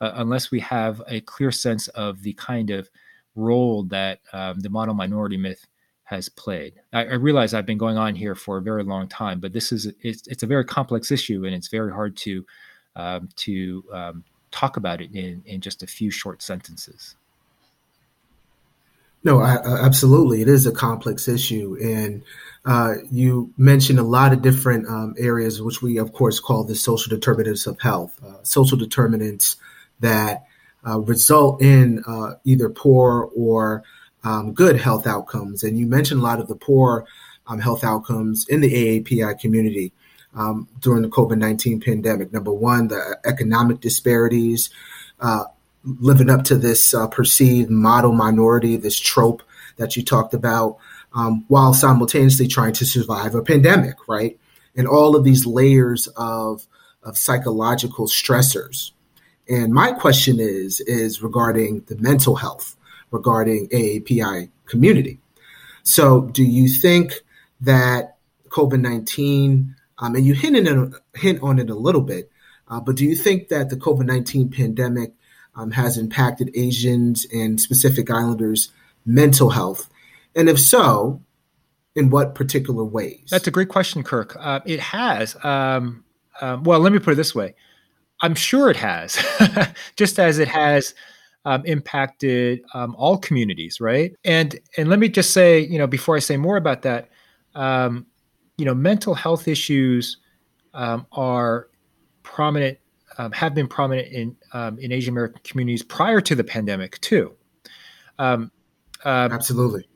uh, 0.00 0.12
unless 0.16 0.50
we 0.50 0.60
have 0.60 1.00
a 1.08 1.20
clear 1.22 1.52
sense 1.52 1.88
of 1.88 2.22
the 2.22 2.32
kind 2.34 2.70
of 2.70 2.90
role 3.36 3.84
that 3.84 4.20
um, 4.32 4.60
the 4.60 4.70
model 4.70 4.94
minority 4.94 5.36
myth 5.36 5.66
has 6.04 6.28
played. 6.28 6.74
I, 6.92 7.04
I, 7.04 7.14
realize 7.14 7.54
I've 7.54 7.66
been 7.66 7.78
going 7.78 7.96
on 7.96 8.14
here 8.14 8.34
for 8.34 8.58
a 8.58 8.62
very 8.62 8.84
long 8.84 9.08
time, 9.08 9.40
but 9.40 9.52
this 9.52 9.72
is 9.72 9.86
it's, 10.02 10.26
it's 10.26 10.42
a 10.42 10.46
very 10.46 10.64
complex 10.64 11.10
issue, 11.10 11.44
and 11.46 11.54
it's 11.54 11.68
very 11.68 11.92
hard 11.92 12.16
to 12.18 12.44
to 13.36 13.84
talk 14.54 14.76
about 14.76 15.00
it 15.00 15.10
in, 15.12 15.42
in 15.46 15.60
just 15.60 15.82
a 15.82 15.86
few 15.86 16.10
short 16.10 16.40
sentences. 16.40 17.16
No, 19.24 19.40
I, 19.40 19.56
absolutely. 19.84 20.42
It 20.42 20.48
is 20.48 20.66
a 20.66 20.72
complex 20.72 21.28
issue. 21.28 21.76
And 21.82 22.22
uh, 22.66 22.94
you 23.10 23.52
mentioned 23.56 23.98
a 23.98 24.04
lot 24.04 24.32
of 24.32 24.42
different 24.42 24.86
um, 24.86 25.14
areas, 25.18 25.60
which 25.60 25.82
we, 25.82 25.98
of 25.98 26.12
course, 26.12 26.38
call 26.38 26.62
the 26.64 26.74
social 26.74 27.10
determinants 27.10 27.66
of 27.66 27.80
health, 27.80 28.18
uh, 28.24 28.42
social 28.42 28.78
determinants 28.78 29.56
that 30.00 30.44
uh, 30.86 31.00
result 31.00 31.62
in 31.62 32.04
uh, 32.06 32.34
either 32.44 32.68
poor 32.68 33.30
or 33.34 33.82
um, 34.24 34.52
good 34.52 34.78
health 34.78 35.06
outcomes. 35.06 35.64
And 35.64 35.78
you 35.78 35.86
mentioned 35.86 36.20
a 36.20 36.24
lot 36.24 36.38
of 36.38 36.46
the 36.46 36.56
poor 36.56 37.06
um, 37.46 37.58
health 37.58 37.82
outcomes 37.82 38.46
in 38.48 38.60
the 38.60 38.72
AAPI 38.72 39.40
community 39.40 39.92
um, 40.34 40.68
during 40.80 41.02
the 41.02 41.08
COVID 41.08 41.38
19 41.38 41.80
pandemic. 41.80 42.32
Number 42.32 42.52
one, 42.52 42.88
the 42.88 43.18
economic 43.24 43.80
disparities, 43.80 44.70
uh, 45.20 45.44
living 45.84 46.30
up 46.30 46.44
to 46.44 46.56
this 46.56 46.94
uh, 46.94 47.06
perceived 47.08 47.70
model 47.70 48.12
minority, 48.12 48.76
this 48.76 48.98
trope 48.98 49.42
that 49.76 49.96
you 49.96 50.02
talked 50.02 50.34
about, 50.34 50.78
um, 51.14 51.44
while 51.48 51.74
simultaneously 51.74 52.48
trying 52.48 52.72
to 52.74 52.86
survive 52.86 53.34
a 53.34 53.42
pandemic, 53.42 54.08
right? 54.08 54.38
And 54.76 54.88
all 54.88 55.14
of 55.14 55.24
these 55.24 55.46
layers 55.46 56.08
of, 56.16 56.66
of 57.02 57.16
psychological 57.16 58.06
stressors. 58.06 58.90
And 59.48 59.72
my 59.72 59.92
question 59.92 60.40
is, 60.40 60.80
is 60.80 61.22
regarding 61.22 61.80
the 61.86 61.96
mental 61.96 62.34
health, 62.34 62.76
regarding 63.10 63.68
AAPI 63.68 64.48
community. 64.66 65.18
So 65.82 66.22
do 66.22 66.42
you 66.42 66.68
think 66.68 67.12
that 67.60 68.16
COVID 68.48 68.80
19 68.80 69.76
um, 69.98 70.14
and 70.14 70.26
you 70.26 70.34
hint, 70.34 70.56
in, 70.56 70.94
hint 71.14 71.42
on 71.42 71.58
it 71.58 71.70
a 71.70 71.74
little 71.74 72.00
bit, 72.00 72.30
uh, 72.68 72.80
but 72.80 72.96
do 72.96 73.04
you 73.04 73.14
think 73.14 73.48
that 73.48 73.70
the 73.70 73.76
COVID 73.76 74.06
19 74.06 74.50
pandemic 74.50 75.12
um, 75.54 75.70
has 75.70 75.96
impacted 75.98 76.50
Asians 76.54 77.26
and 77.32 77.62
Pacific 77.68 78.10
Islanders' 78.10 78.70
mental 79.04 79.50
health? 79.50 79.88
And 80.34 80.48
if 80.48 80.58
so, 80.58 81.22
in 81.94 82.10
what 82.10 82.34
particular 82.34 82.84
ways? 82.84 83.28
That's 83.30 83.46
a 83.46 83.50
great 83.50 83.68
question, 83.68 84.02
Kirk. 84.02 84.36
Uh, 84.38 84.60
it 84.64 84.80
has. 84.80 85.36
Um, 85.44 86.04
um, 86.40 86.64
well, 86.64 86.80
let 86.80 86.92
me 86.92 86.98
put 86.98 87.12
it 87.12 87.16
this 87.16 87.34
way 87.34 87.54
I'm 88.20 88.34
sure 88.34 88.70
it 88.70 88.76
has, 88.76 89.24
just 89.96 90.18
as 90.18 90.38
it 90.38 90.48
has. 90.48 90.94
Um, 91.46 91.62
impacted 91.66 92.62
um, 92.72 92.96
all 92.96 93.18
communities, 93.18 93.78
right? 93.78 94.16
And 94.24 94.58
and 94.78 94.88
let 94.88 94.98
me 94.98 95.10
just 95.10 95.32
say, 95.32 95.60
you 95.60 95.76
know, 95.76 95.86
before 95.86 96.16
I 96.16 96.20
say 96.20 96.38
more 96.38 96.56
about 96.56 96.80
that, 96.82 97.10
um, 97.54 98.06
you 98.56 98.64
know, 98.64 98.74
mental 98.74 99.14
health 99.14 99.48
issues 99.48 100.18
um, 100.74 101.06
are 101.12 101.68
prominent 102.22 102.78
um, 103.18 103.32
have 103.32 103.54
been 103.54 103.68
prominent 103.68 104.08
in 104.08 104.36
um, 104.52 104.78
in 104.78 104.92
Asian 104.92 105.14
American 105.14 105.40
communities 105.44 105.82
prior 105.82 106.20
to 106.20 106.34
the 106.34 106.44
pandemic 106.44 107.00
too. 107.00 107.32
Um, 108.18 108.50
uh, 109.04 109.28
Absolutely. 109.30 109.88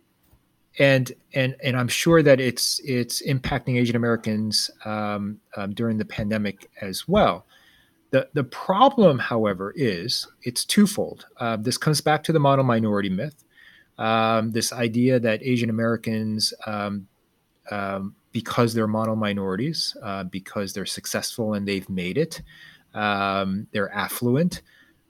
And 0.79 1.13
and 1.35 1.57
and 1.63 1.77
I'm 1.77 1.89
sure 1.89 2.23
that 2.23 2.41
it's 2.41 2.81
it's 2.85 3.23
impacting 3.27 3.79
Asian 3.79 3.97
Americans 3.97 4.71
um, 4.85 5.41
um, 5.57 5.75
during 5.75 5.99
the 5.99 6.05
pandemic 6.05 6.71
as 6.81 7.09
well. 7.09 7.47
The 8.11 8.29
the 8.35 8.45
problem, 8.45 9.19
however, 9.19 9.73
is 9.77 10.27
it's 10.43 10.65
twofold. 10.65 11.27
Uh, 11.39 11.57
this 11.57 11.77
comes 11.77 12.01
back 12.01 12.23
to 12.25 12.33
the 12.33 12.39
model 12.39 12.65
minority 12.65 13.11
myth. 13.11 13.45
Um, 13.99 14.53
this 14.53 14.73
idea 14.73 15.19
that 15.19 15.43
Asian 15.43 15.71
Americans 15.71 16.55
um, 16.67 17.09
um, 17.73 18.15
because 18.33 18.75
they're 18.75 18.87
model 18.87 19.17
minorities, 19.17 19.97
uh, 20.03 20.25
because 20.25 20.73
they're 20.73 20.87
successful 20.87 21.55
and 21.55 21.67
they've 21.67 21.89
made 21.89 22.19
it, 22.19 22.43
um, 22.95 23.67
they're 23.73 23.93
affluent, 23.93 24.63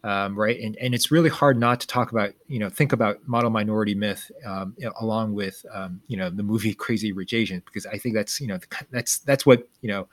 um, 0.04 0.38
right? 0.38 0.58
And 0.60 0.76
and 0.76 0.94
it's 0.94 1.10
really 1.10 1.30
hard 1.30 1.58
not 1.58 1.80
to 1.80 1.86
talk 1.86 2.12
about, 2.12 2.32
you 2.46 2.58
know, 2.58 2.68
think 2.68 2.92
about 2.92 3.26
model 3.26 3.50
minority 3.50 3.94
myth 3.94 4.30
um, 4.44 4.76
along 5.00 5.34
with, 5.34 5.64
um, 5.72 6.00
you 6.06 6.16
know, 6.16 6.30
the 6.30 6.42
movie 6.42 6.74
Crazy 6.86 7.12
Rich 7.12 7.34
Asians, 7.34 7.62
because 7.64 7.86
I 7.86 7.98
think 7.98 8.14
that's, 8.14 8.40
you 8.40 8.46
know, 8.46 8.58
that's 8.90 9.18
that's 9.20 9.44
what, 9.44 9.68
you 9.80 9.88
know, 9.88 10.08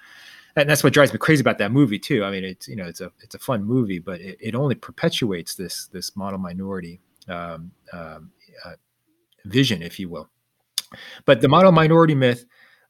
and 0.56 0.70
that's 0.70 0.84
what 0.84 0.94
drives 0.94 1.12
me 1.12 1.20
crazy 1.20 1.42
about 1.42 1.58
that 1.58 1.72
movie 1.72 2.00
too. 2.00 2.24
I 2.24 2.32
mean, 2.32 2.44
it's 2.44 2.68
you 2.68 2.76
know, 2.76 2.86
it's 2.86 3.02
a 3.02 3.12
it's 3.22 3.36
a 3.36 3.40
fun 3.40 3.64
movie, 3.64 4.00
but 4.00 4.22
it, 4.22 4.38
it 4.40 4.56
only 4.56 4.76
perpetuates 4.76 5.56
this 5.56 5.88
this 5.88 6.16
model 6.16 6.40
minority 6.40 7.02
um, 7.28 7.72
um, 7.92 8.32
uh, 8.64 8.74
vision, 9.46 9.82
if 9.82 10.00
you 10.00 10.10
will. 10.10 10.30
But 11.26 11.42
the 11.42 11.50
model 11.50 11.72
minority 11.72 12.16
myth 12.16 12.46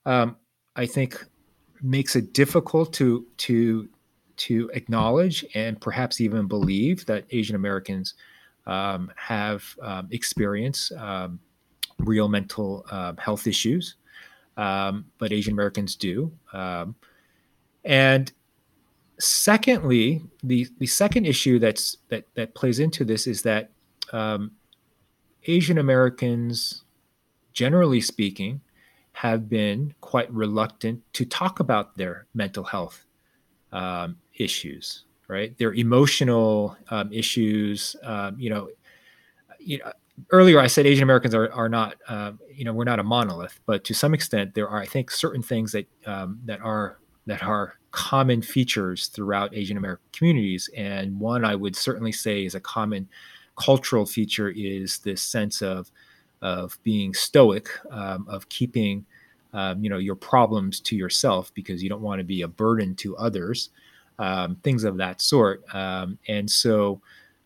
um, 0.06 0.38
I 0.76 0.86
think 0.86 1.26
makes 1.82 2.16
it 2.16 2.34
difficult 2.34 2.94
to 2.94 3.26
to 3.38 3.90
to 4.38 4.70
acknowledge 4.74 5.46
and 5.54 5.80
perhaps 5.80 6.20
even 6.20 6.48
believe 6.48 7.06
that 7.06 7.26
Asian 7.32 7.56
Americans 7.56 8.16
um, 8.68 9.12
have 9.16 9.64
um, 9.82 10.10
um, 10.98 11.40
real 12.00 12.28
mental 12.28 12.86
uh, 12.92 13.14
health 13.18 13.48
issues, 13.48 13.96
um, 14.58 15.06
but 15.20 15.32
Asian 15.32 15.54
Americans 15.54 15.96
do. 15.96 16.32
Um, 16.52 16.96
and 17.84 18.32
secondly, 19.20 20.22
the 20.44 20.68
the 20.80 20.88
second 20.88 21.26
issue 21.26 21.60
that's 21.60 21.98
that 22.10 22.26
that 22.36 22.56
plays 22.56 22.80
into 22.80 23.06
this 23.06 23.28
is 23.28 23.42
that 23.44 23.70
Asian 25.48 25.78
Americans, 25.78 26.84
generally 27.54 28.02
speaking, 28.02 28.62
have 29.16 29.48
been 29.48 29.94
quite 30.02 30.32
reluctant 30.32 31.02
to 31.14 31.26
talk 31.26 31.60
about 31.60 31.96
their 31.96 32.28
mental 32.34 32.64
health 32.64 33.06
um, 33.72 34.18
issues, 34.36 35.06
right? 35.30 35.58
Their 35.58 35.74
emotional 35.74 36.78
um, 36.90 37.12
issues. 37.14 37.96
Um, 38.04 38.40
you 38.40 38.50
know, 38.50 38.70
you 39.60 39.80
know. 39.80 39.92
Earlier, 40.32 40.62
I 40.62 40.68
said 40.68 40.86
Asian 40.86 41.04
Americans 41.04 41.36
are, 41.36 41.52
are 41.52 41.68
not, 41.68 41.98
uh, 42.08 42.32
you 42.50 42.64
know, 42.64 42.72
we're 42.72 42.86
not 42.86 43.00
a 43.00 43.04
monolith, 43.04 43.60
but 43.66 43.84
to 43.84 43.94
some 43.94 44.14
extent, 44.14 44.56
there 44.56 44.70
are, 44.70 44.82
I 44.82 44.86
think, 44.86 45.12
certain 45.12 45.44
things 45.44 45.74
that 45.74 45.88
um, 46.06 46.40
that 46.46 46.62
are 46.62 47.00
that 47.26 47.44
are 47.44 47.76
common 47.92 48.42
features 48.42 49.08
throughout 49.08 49.54
Asian 49.54 49.76
American 49.76 50.06
communities. 50.14 50.70
And 50.76 51.20
one 51.20 51.44
I 51.44 51.56
would 51.56 51.76
certainly 51.76 52.14
say 52.14 52.46
is 52.46 52.56
a 52.56 52.62
common 52.62 53.10
cultural 53.58 54.06
feature 54.06 54.50
is 54.50 55.00
this 55.00 55.22
sense 55.22 55.62
of 55.62 55.92
of 56.46 56.78
being 56.84 57.12
stoic, 57.12 57.70
um, 57.90 58.28
of 58.30 58.48
keeping 58.50 59.04
um, 59.54 59.84
you 59.84 59.90
know 59.90 59.98
your 59.98 60.16
problems 60.16 60.80
to 60.82 60.96
yourself 60.96 61.52
because 61.56 61.82
you 61.82 61.90
don't 61.90 62.04
want 62.04 62.20
to 62.20 62.24
be 62.24 62.44
a 62.44 62.48
burden 62.48 62.94
to 62.98 63.18
others, 63.18 63.70
um, 64.20 64.56
things 64.58 64.84
of 64.84 64.96
that 64.98 65.22
sort. 65.22 65.64
Um, 65.74 66.20
and 66.28 66.48
so, 66.48 67.02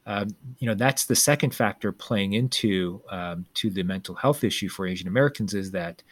um, 0.06 0.28
you 0.58 0.68
know, 0.68 0.76
that's 0.76 1.06
the 1.06 1.16
second 1.16 1.56
factor 1.56 1.94
playing 1.94 2.34
into 2.34 3.02
um, 3.10 3.46
to 3.54 3.70
the 3.70 3.84
mental 3.84 4.16
health 4.16 4.44
issue 4.44 4.68
for 4.68 4.86
Asian 4.86 5.08
Americans 5.08 5.54
is 5.54 5.72
that. 5.72 6.04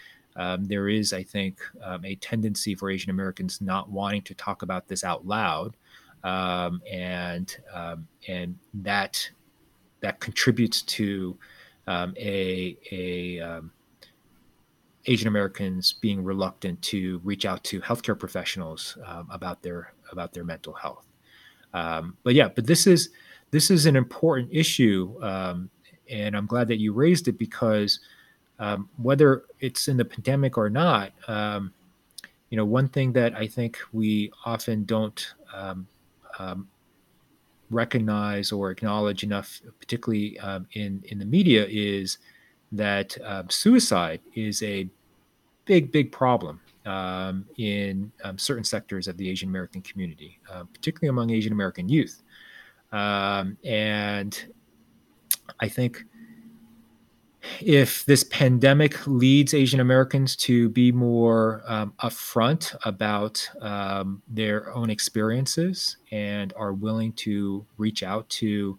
there 0.60 0.88
is, 0.88 1.13
I 1.13 1.23
think, 1.23 1.56
a 2.04 2.15
tendency 2.15 2.76
for 2.76 2.91
Asian 2.91 3.10
Americans 3.10 3.60
not 3.60 3.89
wanting 3.89 4.21
to 4.30 4.34
talk 4.36 4.62
about 4.62 4.88
this 4.88 5.04
out 5.04 5.26
loud, 5.26 5.76
and 6.23 7.47
and 8.28 8.56
that 8.76 9.32
that 10.02 10.19
contributes 10.19 10.84
to 10.84 11.36
um, 11.88 12.13
a 12.17 12.78
a 12.91 13.39
um, 13.39 13.71
Asian 15.06 15.28
Americans 15.28 15.93
being 15.93 16.23
reluctant 16.23 16.82
to 16.84 17.19
reach 17.23 17.45
out 17.45 17.63
to 17.63 17.80
healthcare 17.82 18.17
professionals 18.17 18.97
um, 19.06 19.28
about 19.32 19.62
their 19.62 19.93
about 20.12 20.34
their 20.34 20.43
mental 20.43 20.73
health. 20.73 21.08
Um, 21.73 22.17
but 22.23 22.34
yeah, 22.36 22.50
but 22.50 22.65
this 22.65 22.88
is 22.88 23.10
this 23.52 23.71
is 23.71 23.86
an 23.86 23.95
important 23.95 24.50
issue, 24.52 25.15
um, 25.21 25.69
and 26.10 26.36
I'm 26.36 26.45
glad 26.45 26.67
that 26.67 26.78
you 26.78 26.93
raised 26.93 27.28
it 27.28 27.38
because 27.38 28.00
um, 28.60 28.89
whether 28.97 29.43
it's 29.60 29.88
in 29.88 29.97
the 29.97 30.06
pandemic 30.06 30.58
or 30.58 30.69
not, 30.69 31.13
you 32.50 32.56
know, 32.56 32.65
one 32.65 32.88
thing 32.88 33.12
that 33.13 33.36
I 33.36 33.47
think 33.47 33.78
we 33.91 34.32
often 34.45 34.86
don't 34.86 35.34
recognize 37.70 38.52
or 38.52 38.72
acknowledge 38.72 39.24
enough, 39.24 39.62
particularly 39.80 40.40
um, 40.40 40.68
in 40.74 41.04
in 41.08 41.20
the 41.20 41.26
media, 41.26 41.66
is 41.70 42.18
that 42.72 43.18
uh, 43.24 43.44
suicide 43.50 44.22
is 44.34 44.62
a 44.64 44.90
big, 45.66 45.92
big 45.92 46.12
problem 46.12 46.60
um, 46.86 47.46
in 47.58 48.12
um, 48.24 48.38
certain 48.38 48.64
sectors 48.64 49.08
of 49.08 49.18
the 49.18 49.30
Asian 49.30 49.50
American 49.50 49.82
community, 49.82 50.40
uh, 50.52 50.64
particularly 50.74 51.10
among 51.10 51.30
Asian 51.30 51.54
American 51.54 51.88
youth. 51.90 52.24
Um, 52.92 53.58
and 53.64 54.54
I 55.60 55.68
think 55.68 56.06
if 57.62 58.06
this 58.06 58.24
pandemic 58.24 59.06
leads 59.08 59.54
Asian 59.54 59.80
Americans 59.80 60.36
to 60.38 60.70
be 60.70 60.92
more 60.92 61.64
um, 61.66 61.94
upfront 62.00 62.76
about 62.86 63.48
um, 63.62 64.22
their 64.28 64.74
own 64.74 64.90
experiences 64.90 65.98
and 66.12 66.54
are 66.56 66.74
willing 66.74 67.14
to 67.14 67.66
reach 67.78 68.04
out 68.04 68.28
to 68.30 68.78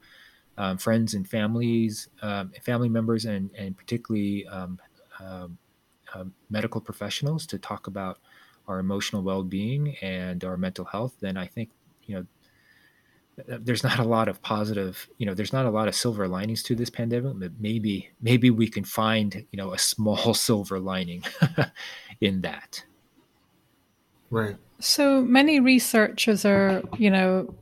um, 0.56 0.76
friends 0.76 1.14
and 1.14 1.28
families, 1.28 2.08
um, 2.22 2.52
family 2.62 2.88
members, 2.88 3.24
and 3.24 3.50
and 3.56 3.76
particularly 3.76 4.46
um, 4.48 4.78
um, 5.20 5.58
medical 6.50 6.80
professionals 6.80 7.46
to 7.46 7.58
talk 7.58 7.86
about 7.86 8.18
our 8.66 8.78
emotional 8.78 9.22
well-being 9.22 9.96
and 10.02 10.44
our 10.44 10.56
mental 10.56 10.84
health, 10.84 11.14
then 11.20 11.36
I 11.36 11.46
think 11.46 11.70
you 12.04 12.16
know 12.16 12.26
there's 13.46 13.84
not 13.84 13.98
a 13.98 14.04
lot 14.04 14.28
of 14.28 14.42
positive 14.42 15.08
you 15.18 15.26
know 15.26 15.34
there's 15.34 15.52
not 15.52 15.66
a 15.66 15.70
lot 15.70 15.88
of 15.88 15.94
silver 15.94 16.26
linings 16.28 16.62
to 16.62 16.74
this 16.74 16.90
pandemic 16.90 17.38
but 17.38 17.52
maybe 17.58 18.10
maybe 18.20 18.50
we 18.50 18.68
can 18.68 18.84
find 18.84 19.46
you 19.50 19.56
know 19.56 19.72
a 19.72 19.78
small 19.78 20.34
silver 20.48 20.78
lining 20.78 21.22
in 22.20 22.40
that. 22.42 22.84
Right. 24.30 24.56
So 24.80 25.22
many 25.22 25.60
researchers 25.60 26.44
are 26.44 26.82
you 26.98 27.10
know 27.10 27.54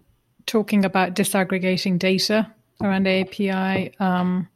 talking 0.46 0.84
about 0.84 1.14
disaggregating 1.14 1.98
data 1.98 2.52
around 2.80 3.06
api 3.08 3.92
um, 3.98 4.48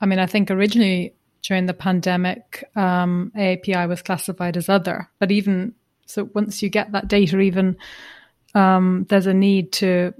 i 0.00 0.06
mean 0.06 0.18
i 0.18 0.26
think 0.26 0.50
originally 0.50 1.14
during 1.42 1.66
the 1.66 1.74
pandemic 1.74 2.64
um, 2.76 3.32
aapi 3.36 3.88
was 3.88 4.02
classified 4.02 4.56
as 4.56 4.68
other 4.68 5.08
but 5.18 5.30
even 5.30 5.74
so 6.04 6.28
once 6.34 6.62
you 6.62 6.68
get 6.68 6.92
that 6.92 7.08
data 7.08 7.38
even 7.40 7.76
um, 8.54 9.06
there's 9.08 9.26
a 9.26 9.34
need 9.34 9.72
to 9.72 10.12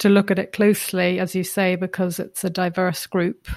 to 0.00 0.08
look 0.08 0.30
at 0.30 0.38
it 0.38 0.52
closely, 0.52 1.20
as 1.20 1.34
you 1.34 1.44
say, 1.44 1.76
because 1.76 2.18
it's 2.18 2.42
a 2.42 2.50
diverse 2.50 3.06
group. 3.06 3.48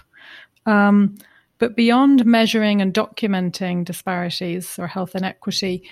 Um, 0.65 1.15
but 1.57 1.75
beyond 1.75 2.25
measuring 2.25 2.81
and 2.81 2.93
documenting 2.93 3.85
disparities 3.85 4.77
or 4.77 4.87
health 4.87 5.15
inequity, 5.15 5.89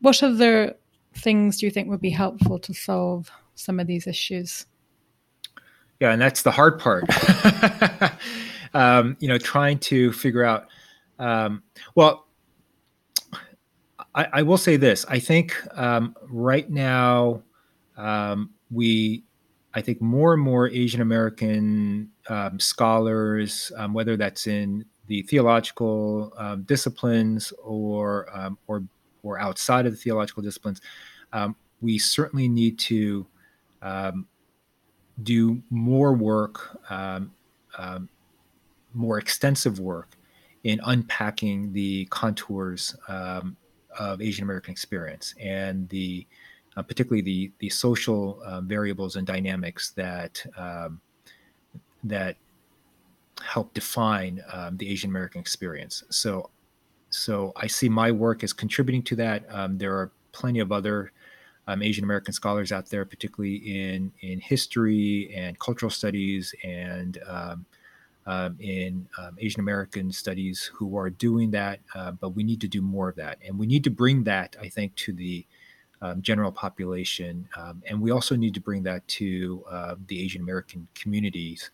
what 0.00 0.22
other 0.22 0.74
things 1.14 1.58
do 1.58 1.66
you 1.66 1.70
think 1.70 1.88
would 1.88 2.00
be 2.00 2.10
helpful 2.10 2.58
to 2.60 2.72
solve 2.72 3.30
some 3.54 3.78
of 3.78 3.86
these 3.86 4.06
issues? 4.06 4.66
Yeah, 6.00 6.12
and 6.12 6.20
that's 6.22 6.42
the 6.42 6.50
hard 6.50 6.78
part. 6.78 7.04
um, 8.74 9.18
you 9.20 9.28
know, 9.28 9.36
trying 9.36 9.78
to 9.80 10.12
figure 10.12 10.44
out. 10.44 10.68
Um, 11.18 11.62
well, 11.94 12.26
I, 14.14 14.26
I, 14.32 14.42
will 14.42 14.56
say 14.56 14.78
this: 14.78 15.04
I 15.06 15.18
think 15.18 15.54
um, 15.76 16.16
right 16.22 16.70
now 16.70 17.42
um, 17.98 18.50
we 18.70 19.24
I 19.74 19.80
think 19.80 20.00
more 20.00 20.34
and 20.34 20.42
more 20.42 20.68
Asian 20.68 21.00
American 21.00 22.10
um, 22.28 22.58
scholars, 22.58 23.70
um, 23.76 23.94
whether 23.94 24.16
that's 24.16 24.46
in 24.46 24.84
the 25.06 25.22
theological 25.22 26.32
um, 26.36 26.62
disciplines 26.62 27.52
or 27.62 28.28
um, 28.36 28.58
or 28.66 28.82
or 29.22 29.38
outside 29.38 29.86
of 29.86 29.92
the 29.92 29.98
theological 29.98 30.42
disciplines, 30.42 30.80
um, 31.32 31.54
we 31.80 31.98
certainly 31.98 32.48
need 32.48 32.78
to 32.78 33.26
um, 33.82 34.26
do 35.22 35.62
more 35.70 36.14
work, 36.14 36.78
more 38.92 39.18
extensive 39.18 39.78
work 39.78 40.16
in 40.64 40.80
unpacking 40.84 41.72
the 41.72 42.06
contours 42.06 42.96
of 43.08 44.20
Asian 44.20 44.44
American 44.44 44.72
experience 44.72 45.34
and 45.38 45.88
the 45.90 46.26
uh, 46.80 46.82
particularly 46.82 47.20
the 47.20 47.52
the 47.58 47.68
social 47.68 48.40
uh, 48.42 48.62
variables 48.62 49.16
and 49.16 49.26
dynamics 49.26 49.90
that 49.90 50.44
um, 50.56 51.00
that 52.04 52.36
help 53.42 53.74
define 53.74 54.42
um, 54.52 54.76
the 54.78 54.88
Asian 54.88 55.10
American 55.10 55.40
experience. 55.40 56.04
So, 56.10 56.50
so 57.10 57.52
I 57.56 57.66
see 57.66 57.88
my 57.88 58.10
work 58.10 58.42
as 58.44 58.52
contributing 58.52 59.02
to 59.04 59.16
that. 59.16 59.44
Um, 59.50 59.76
there 59.76 59.94
are 59.94 60.10
plenty 60.32 60.60
of 60.60 60.72
other 60.72 61.12
um, 61.66 61.82
Asian 61.82 62.04
American 62.04 62.32
scholars 62.32 62.72
out 62.72 62.88
there, 62.88 63.04
particularly 63.04 63.56
in 63.56 64.10
in 64.22 64.40
history 64.40 65.30
and 65.34 65.58
cultural 65.58 65.90
studies 65.90 66.54
and 66.64 67.18
um, 67.28 67.66
um, 68.24 68.56
in 68.58 69.06
um, 69.18 69.36
Asian 69.38 69.60
American 69.60 70.12
studies 70.12 70.70
who 70.72 70.96
are 70.96 71.10
doing 71.10 71.50
that. 71.50 71.80
Uh, 71.94 72.12
but 72.12 72.30
we 72.30 72.42
need 72.42 72.60
to 72.62 72.68
do 72.68 72.80
more 72.80 73.10
of 73.10 73.16
that, 73.16 73.36
and 73.46 73.58
we 73.58 73.66
need 73.66 73.84
to 73.84 73.90
bring 73.90 74.24
that, 74.24 74.56
I 74.58 74.68
think, 74.70 74.94
to 74.96 75.12
the 75.12 75.44
um, 76.02 76.22
general 76.22 76.52
population, 76.52 77.48
um, 77.56 77.82
and 77.86 78.00
we 78.00 78.10
also 78.10 78.36
need 78.36 78.54
to 78.54 78.60
bring 78.60 78.82
that 78.84 79.06
to 79.08 79.64
uh, 79.70 79.94
the 80.06 80.20
Asian 80.20 80.42
American 80.42 80.86
communities 80.94 81.70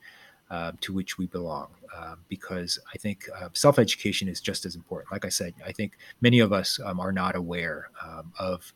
uh, 0.50 0.72
to 0.80 0.92
which 0.92 1.18
we 1.18 1.26
belong, 1.26 1.68
uh, 1.94 2.14
because 2.28 2.78
I 2.94 2.98
think 2.98 3.28
self 3.52 3.78
education 3.78 4.28
is 4.28 4.40
just 4.40 4.64
as 4.66 4.74
important. 4.74 5.12
Like 5.12 5.24
I 5.24 5.28
said, 5.28 5.54
I 5.64 5.72
think 5.72 5.92
many 6.20 6.40
of 6.40 6.52
us 6.52 6.78
um, 6.84 7.00
are 7.00 7.12
not 7.12 7.36
aware 7.36 7.90
of 8.38 8.72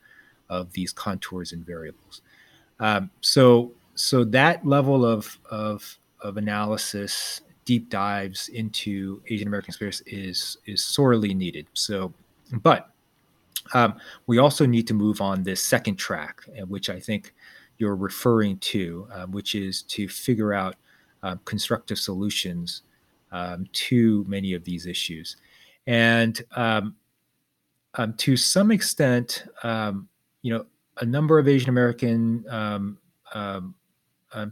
of 0.49 0.73
these 0.73 0.93
contours 0.93 1.53
and 1.53 1.65
variables. 1.65 2.23
So 3.21 3.73
so 3.95 4.25
that 4.25 4.67
level 4.67 5.05
of 5.05 5.39
of 5.51 5.99
of 6.21 6.37
analysis 6.37 7.43
deep 7.65 7.89
dives 7.89 8.49
into 8.49 9.23
Asian 9.29 9.47
American 9.47 9.71
experience 9.71 10.03
is 10.07 10.59
is 10.67 10.83
sorely 10.83 11.35
needed. 11.35 11.67
So, 11.75 12.13
but 12.63 12.91
um, 13.73 13.95
we 14.27 14.39
also 14.39 14.67
need 14.67 14.87
to 14.89 14.95
move 14.95 15.21
on 15.21 15.43
this 15.43 15.63
second 15.63 15.97
track, 15.97 16.43
uh, 16.61 16.67
which 16.67 16.91
I 16.91 17.01
think 17.01 17.35
you're 17.79 17.97
referring 17.97 18.59
to, 18.59 19.09
uh, 19.13 19.27
which 19.27 19.55
is 19.55 19.83
to 19.83 20.09
figure 20.09 20.53
out 20.53 20.77
uh, 21.23 21.37
constructive 21.45 21.99
solutions 21.99 22.83
um, 23.33 23.67
to 23.73 24.25
many 24.29 24.55
of 24.55 24.65
these 24.65 24.87
issues. 24.87 25.37
And 25.87 26.41
um, 26.57 26.97
um 27.95 28.15
to 28.19 28.37
some 28.37 28.71
extent, 28.71 29.45
um, 29.63 30.09
you 30.43 30.53
know, 30.53 30.67
a 30.99 31.05
number 31.05 31.39
of 31.39 31.49
Asian 31.49 31.71
American 31.71 32.45
um, 32.51 33.75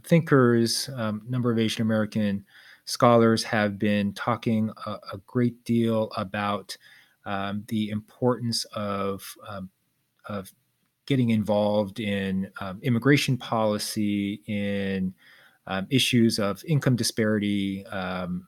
thinkers, 0.03 0.89
a 0.89 1.13
number 1.27 1.51
of 1.51 1.59
Asian 1.59 1.81
American 1.83 2.45
scholars 2.89 3.43
have 3.43 3.77
been 3.77 4.11
talking 4.13 4.71
a, 4.87 4.91
a 5.13 5.17
great 5.27 5.63
deal 5.63 6.11
about 6.17 6.75
um, 7.29 7.63
the 7.67 7.89
importance 7.91 8.65
of 8.73 9.23
um, 9.47 9.69
of 10.25 10.51
getting 11.05 11.29
involved 11.29 11.99
in 11.99 12.51
um, 12.59 12.79
immigration 12.81 13.37
policy, 13.37 14.41
in 14.47 15.13
um, 15.67 15.85
issues 15.91 16.39
of 16.39 16.63
income 16.65 16.95
disparity, 16.95 17.85
um, 17.87 18.47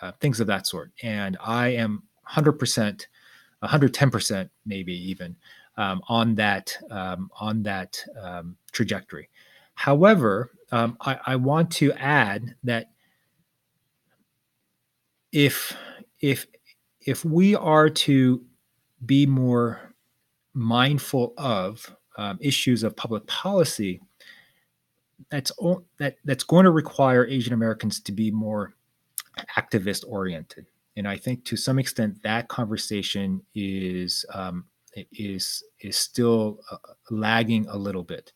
uh, 0.00 0.12
things 0.20 0.40
of 0.40 0.46
that 0.46 0.66
sort. 0.66 0.92
And 1.02 1.36
I 1.44 1.68
am 1.68 2.04
100%, 2.30 3.06
110% 3.62 4.50
maybe 4.64 5.10
even 5.10 5.36
um, 5.76 6.00
on 6.08 6.34
that 6.36 6.74
on 6.90 7.62
that 7.64 8.02
trajectory. 8.72 9.28
However, 9.74 10.52
I, 10.70 11.18
I 11.26 11.36
want 11.36 11.70
to 11.72 11.92
add 11.92 12.54
that 12.64 12.92
if 15.32 15.76
if 16.20 16.46
if 17.06 17.24
we 17.24 17.54
are 17.54 17.88
to 17.88 18.42
be 19.04 19.26
more 19.26 19.94
mindful 20.54 21.34
of 21.36 21.94
um, 22.16 22.38
issues 22.40 22.82
of 22.82 22.96
public 22.96 23.26
policy, 23.26 24.00
that's 25.30 25.52
that 25.98 26.16
that's 26.24 26.44
going 26.44 26.64
to 26.64 26.70
require 26.70 27.26
Asian 27.26 27.52
Americans 27.52 28.00
to 28.00 28.12
be 28.12 28.30
more 28.30 28.74
activist 29.56 30.04
oriented, 30.06 30.66
and 30.96 31.08
I 31.08 31.16
think 31.16 31.44
to 31.46 31.56
some 31.56 31.78
extent 31.78 32.22
that 32.22 32.48
conversation 32.48 33.42
is 33.54 34.24
um, 34.34 34.64
is 35.12 35.64
is 35.80 35.96
still 35.96 36.60
uh, 36.70 36.76
lagging 37.10 37.66
a 37.68 37.76
little 37.76 38.02
bit, 38.02 38.32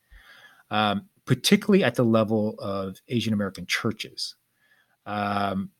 um, 0.70 1.06
particularly 1.24 1.84
at 1.84 1.96
the 1.96 2.04
level 2.04 2.54
of 2.58 2.96
Asian 3.08 3.34
American 3.34 3.66
churches. 3.66 4.36
Um, 5.04 5.70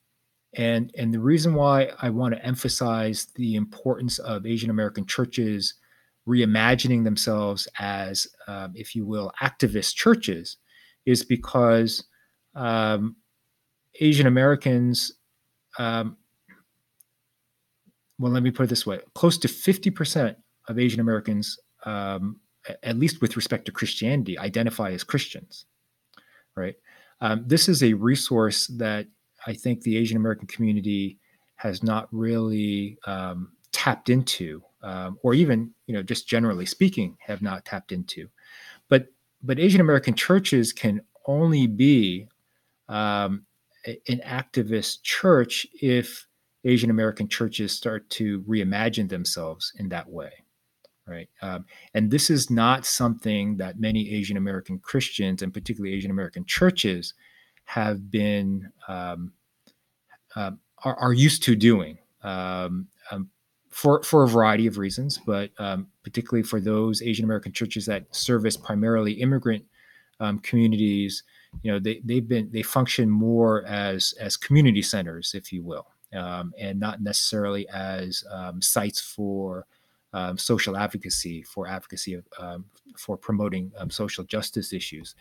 and, 0.57 0.91
and 0.97 1.13
the 1.13 1.21
reason 1.21 1.55
why 1.55 1.91
I 2.01 2.09
want 2.09 2.35
to 2.35 2.45
emphasize 2.45 3.27
the 3.35 3.57
importance 3.57 4.19
of 4.19 4.47
Asian 4.47 4.71
American 4.71 5.05
churches 5.05 5.75
reimagining 6.27 7.05
themselves 7.05 7.69
as, 7.79 8.27
um, 8.49 8.73
if 8.75 8.97
you 8.97 9.05
will, 9.05 9.31
activist 9.41 9.95
churches 9.95 10.57
is 11.05 11.25
because 11.25 12.05
um, 12.55 13.17
Asian 14.01 14.27
Americans, 14.27 15.13
um, 15.79 16.17
well, 18.19 18.33
let 18.33 18.43
me 18.43 18.51
put 18.51 18.65
it 18.65 18.71
this 18.71 18.87
way 18.87 18.99
close 19.15 19.37
to 19.39 19.49
50% 19.49 20.37
of 20.69 20.79
Asian 20.79 21.01
Americans, 21.01 21.59
um, 21.85 22.41
at 22.83 22.97
least 22.97 23.21
with 23.21 23.37
respect 23.37 23.67
to 23.67 23.73
Christianity, 23.73 24.39
identify 24.39 24.91
as 24.91 25.05
Christians, 25.05 25.67
right? 26.57 26.77
Um, 27.21 27.45
this 27.47 27.69
is 27.69 27.83
a 27.83 27.93
resource 27.93 28.67
that 28.69 29.07
I 29.47 29.55
think 29.55 29.83
the 29.83 29.97
Asian 29.97 30.17
American 30.17 30.47
community 30.47 31.19
has 31.57 31.83
not 31.83 32.09
really 32.13 32.99
um, 33.07 33.53
tapped 33.73 34.11
into, 34.11 34.63
um, 34.83 35.19
or 35.23 35.35
even 35.35 35.73
you 35.87 35.95
know 35.95 36.03
just 36.03 36.29
generally 36.29 36.67
speaking, 36.67 37.17
have 37.21 37.43
not 37.43 37.65
tapped 37.65 37.93
into. 37.93 38.29
But 38.89 39.09
but 39.43 39.59
Asian 39.59 39.81
American 39.81 40.15
churches 40.15 40.73
can 40.73 41.01
only 41.27 41.67
be 41.67 42.29
um, 42.89 43.47
an 43.87 44.21
activist 44.25 45.03
church 45.03 45.67
if 45.81 46.27
Asian 46.65 46.91
American 46.91 47.29
churches 47.29 47.73
start 47.73 48.09
to 48.11 48.43
reimagine 48.43 49.09
themselves 49.09 49.73
in 49.79 49.89
that 49.91 50.09
way, 50.09 50.33
right? 51.07 51.29
Um, 51.41 51.65
and 51.95 52.11
this 52.11 52.29
is 52.29 52.51
not 52.51 52.85
something 52.85 53.57
that 53.59 53.79
many 53.79 54.11
Asian 54.11 54.37
American 54.37 54.81
Christians 54.81 55.43
and 55.43 55.55
particularly 55.55 55.95
Asian 55.97 56.11
American 56.11 56.45
churches 56.45 57.15
have 57.67 58.11
been 58.11 58.71
um, 58.89 59.33
uh, 60.35 60.53
are, 60.85 60.97
are, 60.97 61.12
used 61.12 61.43
to 61.43 61.55
doing 61.55 61.99
um, 62.23 62.87
um, 63.11 63.29
for 63.71 64.03
for 64.03 64.23
a 64.23 64.29
variety 64.29 64.67
of 64.67 64.79
reasons, 64.79 65.21
but 65.27 65.51
um, 65.59 65.89
particularly 66.03 66.43
for 66.43 66.61
those 66.61 67.03
Asian 67.03 67.25
American 67.25 67.53
churches 67.53 67.85
that 67.87 68.05
service 68.14 68.57
primarily 68.57 69.12
immigrant 69.12 69.64
communities. 70.43 71.23
You 71.62 71.73
know, 71.73 71.79
they 71.79 72.01
they've 72.05 72.27
been 72.27 72.51
they 72.51 72.62
function 72.62 73.11
more 73.11 73.64
as 73.67 74.14
as 74.21 74.37
community 74.37 74.83
centers, 74.83 75.35
if 75.35 75.53
you 75.53 75.62
will, 75.62 75.89
and 76.12 76.81
not 76.81 77.03
necessarily 77.03 77.69
as 77.69 78.25
sites 78.61 79.01
for 79.01 79.67
um, 80.17 80.39
social 80.39 80.77
advocacy 80.79 81.43
for 81.43 81.67
advocacy 81.67 82.14
of, 82.14 82.25
um, 82.39 82.64
for 82.97 83.19
promoting 83.19 83.71
um, 83.77 83.91
social 83.91 84.25
justice 84.25 84.73
issues. 84.73 85.14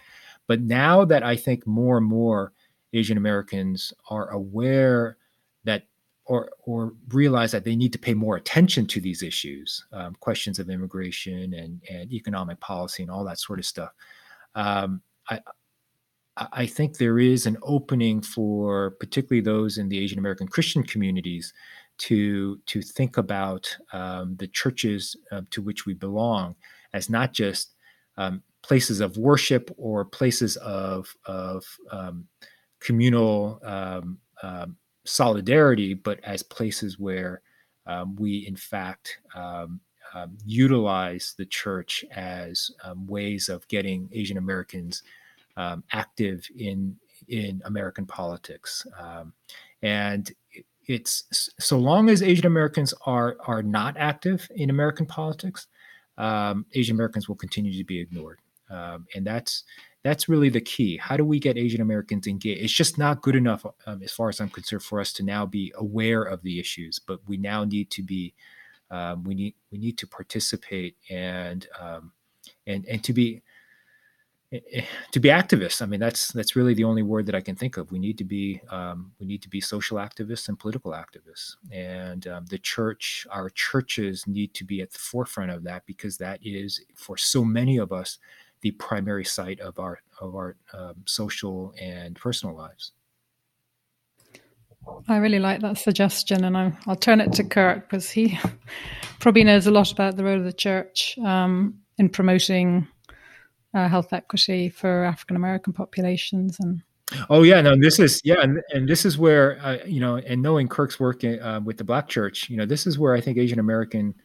But 0.48 0.62
now 0.62 1.06
that 1.06 1.24
I 1.24 1.36
think 1.36 1.66
more 1.66 1.98
and 1.98 2.06
more 2.06 2.54
Asian 2.94 3.18
Americans 3.18 3.94
are 4.10 4.30
aware 4.30 5.18
that 5.64 5.84
or 6.26 6.50
or 6.64 6.94
realize 7.10 7.52
that 7.52 7.64
they 7.64 7.76
need 7.76 7.94
to 7.94 8.00
pay 8.00 8.14
more 8.14 8.36
attention 8.36 8.88
to 8.88 9.02
these 9.02 9.22
issues, 9.22 9.86
um, 9.92 10.16
questions 10.20 10.60
of 10.60 10.70
immigration 10.70 11.54
and 11.54 11.82
and 11.90 12.12
economic 12.12 12.60
policy 12.60 13.04
and 13.04 13.12
all 13.12 13.24
that 13.26 13.40
sort 13.40 13.60
of 13.60 13.66
stuff. 13.66 13.92
Um, 14.56 15.02
I 15.30 15.40
I 16.38 16.66
think 16.66 16.98
there 16.98 17.20
is 17.20 17.46
an 17.46 17.58
opening 17.62 18.22
for 18.22 18.92
particularly 19.00 19.42
those 19.42 19.78
in 19.78 19.88
the 19.88 20.00
Asian 20.00 20.20
American 20.20 20.48
Christian 20.48 20.84
communities 20.84 21.54
to 22.00 22.58
to 22.66 22.82
think 22.82 23.18
about 23.18 23.76
um, 23.94 24.36
the 24.38 24.48
churches 24.48 25.16
uh, 25.32 25.42
to 25.52 25.62
which 25.62 25.86
we 25.86 25.94
belong 25.94 26.56
as 26.94 27.10
not 27.10 27.34
just 27.34 27.76
um, 28.18 28.44
places 28.66 29.00
of 29.00 29.16
worship 29.16 29.70
or 29.78 30.04
places 30.04 30.58
of 30.58 31.16
of 31.26 31.64
um, 31.92 32.26
communal 32.80 33.60
um, 33.64 34.18
um, 34.42 34.76
solidarity, 35.04 35.94
but 35.94 36.20
as 36.24 36.42
places 36.42 36.98
where 36.98 37.42
um, 37.86 38.16
we, 38.16 38.48
in 38.48 38.56
fact, 38.56 39.20
um, 39.36 39.80
um, 40.16 40.36
utilize 40.44 41.36
the 41.38 41.46
church 41.46 42.04
as 42.12 42.72
ways 43.06 43.50
of 43.50 43.68
getting 43.68 44.10
Asian 44.12 44.38
Americans 44.38 45.04
active 45.92 46.48
in 46.58 46.98
in 47.28 47.62
American 47.66 48.08
politics, 48.08 48.88
and 49.84 50.34
it's 50.88 51.50
so 51.60 51.78
long 51.78 52.10
as 52.10 52.24
Asian 52.24 52.48
Americans 52.48 52.96
are 53.06 53.38
are 53.46 53.62
not 53.62 53.96
active 53.98 54.50
in 54.56 54.72
American 54.72 55.06
politics, 55.06 55.68
Asian 56.18 56.96
Americans 56.96 57.28
will 57.28 57.36
continue 57.36 57.78
to 57.78 57.84
be 57.84 58.00
ignored, 58.00 58.40
um, 58.70 59.06
and 59.16 59.26
that's 59.26 59.64
that's 60.04 60.30
really 60.30 60.50
the 60.50 60.62
key. 60.62 60.98
How 60.98 61.18
do 61.18 61.26
we 61.26 61.40
get 61.40 61.58
Asian 61.58 61.82
Americans 61.82 62.28
engaged? 62.28 62.64
It's 62.64 62.74
just 62.74 62.98
not 62.98 63.24
good 63.24 63.36
enough, 63.36 63.66
um, 63.88 64.04
as 64.04 64.12
far 64.12 64.30
as 64.30 64.40
I'm 64.40 64.50
concerned, 64.50 64.84
for 64.84 65.00
us 65.00 65.12
to 65.14 65.24
now 65.24 65.48
be 65.48 65.74
aware 65.78 66.22
of 66.22 66.44
the 66.44 66.60
issues, 66.60 67.00
but 67.00 67.20
we 67.28 67.38
now 67.38 67.64
need 67.64 67.90
to 67.92 68.04
be, 68.04 68.34
um, 68.92 69.24
we 69.24 69.34
need 69.34 69.56
we 69.72 69.80
need 69.80 69.98
to 69.98 70.08
participate 70.08 70.96
and 71.10 71.68
um, 71.80 72.12
and 72.68 72.86
and 72.86 73.04
to 73.04 73.14
be 73.14 73.42
to 75.12 75.20
be 75.20 75.30
activists. 75.30 75.82
I 75.82 75.86
mean, 75.86 76.00
that's 76.00 76.32
that's 76.32 76.56
really 76.56 76.74
the 76.74 76.84
only 76.84 77.04
word 77.04 77.26
that 77.26 77.36
I 77.36 77.42
can 77.42 77.56
think 77.56 77.78
of. 77.78 77.92
We 77.92 78.00
need 78.00 78.18
to 78.20 78.24
be 78.24 78.62
um, 78.70 79.12
we 79.20 79.26
need 79.26 79.42
to 79.42 79.50
be 79.50 79.60
social 79.60 79.98
activists 79.98 80.50
and 80.50 80.60
political 80.60 80.92
activists, 80.92 81.56
and 81.72 82.28
um, 82.28 82.46
the 82.46 82.60
church, 82.60 83.26
our 83.32 83.50
churches, 83.50 84.28
need 84.28 84.54
to 84.54 84.64
be 84.64 84.82
at 84.82 84.92
the 84.92 85.00
forefront 85.00 85.52
of 85.52 85.64
that 85.64 85.86
because 85.86 86.18
that 86.18 86.40
is 86.44 86.82
for 86.94 87.18
so 87.18 87.44
many 87.44 87.78
of 87.78 87.92
us 87.92 88.20
the 88.66 88.72
primary 88.72 89.24
site 89.24 89.60
of 89.60 89.78
our 89.78 90.00
of 90.20 90.34
our 90.34 90.56
um, 90.74 90.96
social 91.06 91.72
and 91.80 92.16
personal 92.16 92.56
lives. 92.56 92.94
I 95.08 95.18
really 95.18 95.38
like 95.38 95.62
that 95.62 95.78
suggestion, 95.78 96.44
and 96.46 96.58
i 96.58 96.74
will 96.88 96.96
turn 96.96 97.22
it 97.22 97.32
to 97.34 97.44
Kirk 97.44 97.88
because 97.88 98.10
he 98.10 98.40
probably 99.20 99.44
knows 99.44 99.68
a 99.68 99.72
lot 99.72 99.92
about 99.92 100.18
the 100.18 100.24
role 100.24 100.40
of 100.40 100.46
the 100.46 100.52
church 100.68 101.16
um, 101.24 101.76
in 102.00 102.10
promoting 102.10 102.88
uh, 103.76 103.88
health 103.88 104.12
equity 104.14 104.70
for 104.70 105.04
African 105.04 105.36
American 105.36 105.72
populations 105.72 106.58
and. 106.60 106.82
Oh 107.30 107.44
yeah, 107.44 107.62
no. 107.62 107.76
This 107.80 108.00
is 108.00 108.20
yeah, 108.24 108.42
and, 108.42 108.64
and 108.74 108.90
this 108.90 109.06
is 109.06 109.16
where 109.16 109.60
uh, 109.62 109.78
you 109.86 110.00
know, 110.00 110.18
and 110.18 110.42
knowing 110.42 110.68
Kirk's 110.68 111.00
work 111.00 111.24
uh, 111.24 111.62
with 111.64 111.78
the 111.78 111.84
Black 111.84 112.08
Church, 112.08 112.50
you 112.50 112.58
know, 112.58 112.66
this 112.66 112.88
is 112.88 112.98
where 112.98 113.14
I 113.14 113.22
think 113.22 113.38
Asian 113.38 113.60
American 113.60 114.16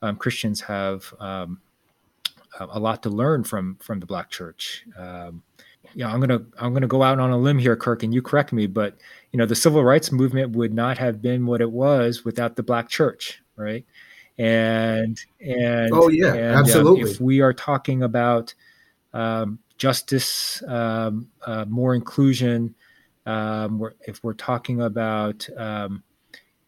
um, 0.00 0.16
Christians 0.16 0.62
have 0.62 1.12
um, 1.20 1.60
a 2.60 2.78
lot 2.78 3.02
to 3.02 3.10
learn 3.10 3.44
from 3.44 3.76
from 3.80 4.00
the 4.00 4.06
Black 4.06 4.30
Church. 4.30 4.84
Um, 4.96 5.42
you 5.94 6.04
know, 6.04 6.10
I'm 6.10 6.20
gonna 6.20 6.42
I'm 6.58 6.72
gonna 6.72 6.86
go 6.86 7.02
out 7.02 7.20
on 7.20 7.30
a 7.30 7.38
limb 7.38 7.58
here, 7.58 7.76
Kirk, 7.76 8.02
and 8.02 8.12
you 8.12 8.22
correct 8.22 8.52
me, 8.52 8.66
but 8.66 8.96
you 9.32 9.38
know, 9.38 9.46
the 9.46 9.54
civil 9.54 9.84
rights 9.84 10.12
movement 10.12 10.52
would 10.52 10.72
not 10.72 10.98
have 10.98 11.20
been 11.20 11.46
what 11.46 11.60
it 11.60 11.70
was 11.70 12.24
without 12.24 12.56
the 12.56 12.62
Black 12.62 12.88
Church, 12.88 13.42
right? 13.56 13.84
And 14.38 15.18
and 15.40 15.90
oh 15.92 16.08
yeah, 16.08 16.34
and, 16.34 16.56
absolutely. 16.56 17.02
Um, 17.02 17.08
if 17.08 17.20
we 17.20 17.40
are 17.40 17.52
talking 17.52 18.02
about 18.02 18.54
um, 19.12 19.58
justice, 19.78 20.62
um, 20.66 21.28
uh, 21.46 21.64
more 21.68 21.94
inclusion. 21.94 22.74
Um, 23.26 23.78
we're, 23.78 23.94
if 24.06 24.22
we're 24.22 24.34
talking 24.34 24.82
about 24.82 25.48
um, 25.56 26.02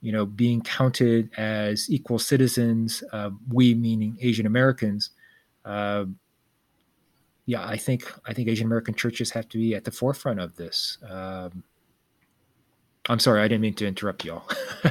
you 0.01 0.12
know 0.12 0.26
being 0.26 0.61
counted 0.62 1.30
as 1.37 1.91
equal 1.91 2.18
citizens, 2.18 3.03
uh, 3.12 3.30
we 3.49 3.74
meaning 3.74 4.16
Asian 4.20 4.47
Americans. 4.47 5.11
Uh, 5.66 6.06
yeah, 7.44 7.66
I 7.66 7.76
think 7.76 8.10
I 8.26 8.32
think 8.32 8.48
Asian 8.48 8.66
American 8.66 8.94
churches 8.94 9.30
have 9.30 9.48
to 9.50 9.58
be 9.58 9.74
at 9.74 9.84
the 9.84 9.90
forefront 9.90 10.40
of 10.40 10.56
this. 10.56 10.98
Um, 11.08 11.64
I'm 13.08 13.18
sorry, 13.18 13.40
I 13.40 13.48
didn't 13.48 13.60
mean 13.60 13.74
to 13.74 13.86
interrupt 13.86 14.24
y'all. 14.24 14.44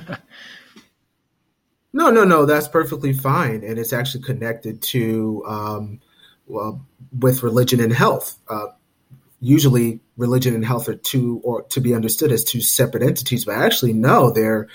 no, 1.93 2.11
no, 2.11 2.23
no, 2.23 2.45
that's 2.45 2.67
perfectly 2.67 3.13
fine, 3.13 3.63
and 3.63 3.77
it's 3.77 3.93
actually 3.93 4.23
connected 4.23 4.81
to 4.83 5.43
um, 5.47 5.99
well, 6.47 6.85
with 7.17 7.43
religion 7.43 7.79
and 7.79 7.91
health. 7.91 8.37
Uh, 8.49 8.67
usually, 9.41 9.99
religion 10.15 10.55
and 10.55 10.65
health 10.65 10.87
are 10.87 10.95
two, 10.95 11.41
or 11.43 11.63
to 11.63 11.81
be 11.81 11.93
understood 11.93 12.31
as 12.31 12.43
two 12.43 12.61
separate 12.61 13.03
entities, 13.03 13.45
but 13.45 13.55
actually, 13.55 13.93
no, 13.93 14.31
they're 14.31 14.67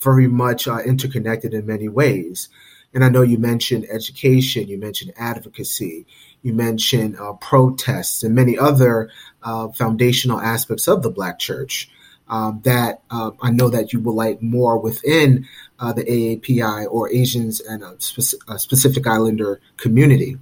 very 0.00 0.26
much 0.26 0.66
uh, 0.66 0.78
interconnected 0.78 1.54
in 1.54 1.66
many 1.66 1.88
ways. 1.88 2.48
And 2.94 3.04
I 3.04 3.08
know 3.08 3.22
you 3.22 3.38
mentioned 3.38 3.86
education, 3.90 4.68
you 4.68 4.78
mentioned 4.78 5.12
advocacy, 5.16 6.06
you 6.42 6.54
mentioned 6.54 7.18
uh, 7.18 7.34
protests, 7.34 8.22
and 8.22 8.34
many 8.34 8.58
other 8.58 9.10
uh, 9.42 9.68
foundational 9.68 10.40
aspects 10.40 10.88
of 10.88 11.02
the 11.02 11.10
Black 11.10 11.38
Church. 11.38 11.90
Um, 12.30 12.60
that 12.64 13.02
uh, 13.10 13.30
I 13.40 13.50
know 13.50 13.70
that 13.70 13.94
you 13.94 14.00
would 14.00 14.12
like 14.12 14.42
more 14.42 14.78
within 14.78 15.48
uh, 15.78 15.94
the 15.94 16.04
AAPI 16.04 16.86
or 16.90 17.10
Asians 17.10 17.60
and 17.60 17.82
a, 17.82 17.94
speci- 17.94 18.34
a 18.46 18.58
specific 18.58 19.06
Islander 19.06 19.62
community. 19.78 20.36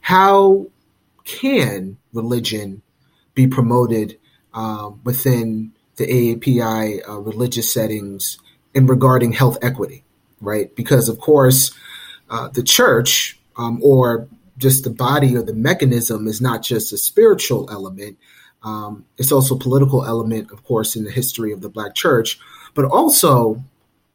How 0.00 0.66
can 1.24 1.98
religion 2.12 2.82
be 3.34 3.46
promoted 3.46 4.18
um, 4.52 5.00
within 5.04 5.72
the 5.96 6.06
AAPI 6.06 7.08
uh, 7.08 7.18
religious 7.18 7.72
settings 7.72 8.38
in 8.74 8.86
regarding 8.86 9.32
health 9.32 9.58
equity, 9.62 10.04
right? 10.40 10.74
Because 10.74 11.08
of 11.08 11.18
course, 11.18 11.72
uh, 12.30 12.48
the 12.48 12.62
church 12.62 13.38
um, 13.56 13.80
or 13.82 14.28
just 14.58 14.84
the 14.84 14.90
body 14.90 15.36
or 15.36 15.42
the 15.42 15.54
mechanism 15.54 16.26
is 16.26 16.40
not 16.40 16.62
just 16.62 16.92
a 16.92 16.98
spiritual 16.98 17.68
element. 17.70 18.18
Um, 18.62 19.04
it's 19.16 19.32
also 19.32 19.54
a 19.54 19.58
political 19.58 20.04
element, 20.04 20.50
of 20.50 20.64
course, 20.64 20.96
in 20.96 21.04
the 21.04 21.10
history 21.10 21.52
of 21.52 21.60
the 21.60 21.68
Black 21.68 21.94
Church, 21.94 22.40
but 22.74 22.84
also 22.84 23.62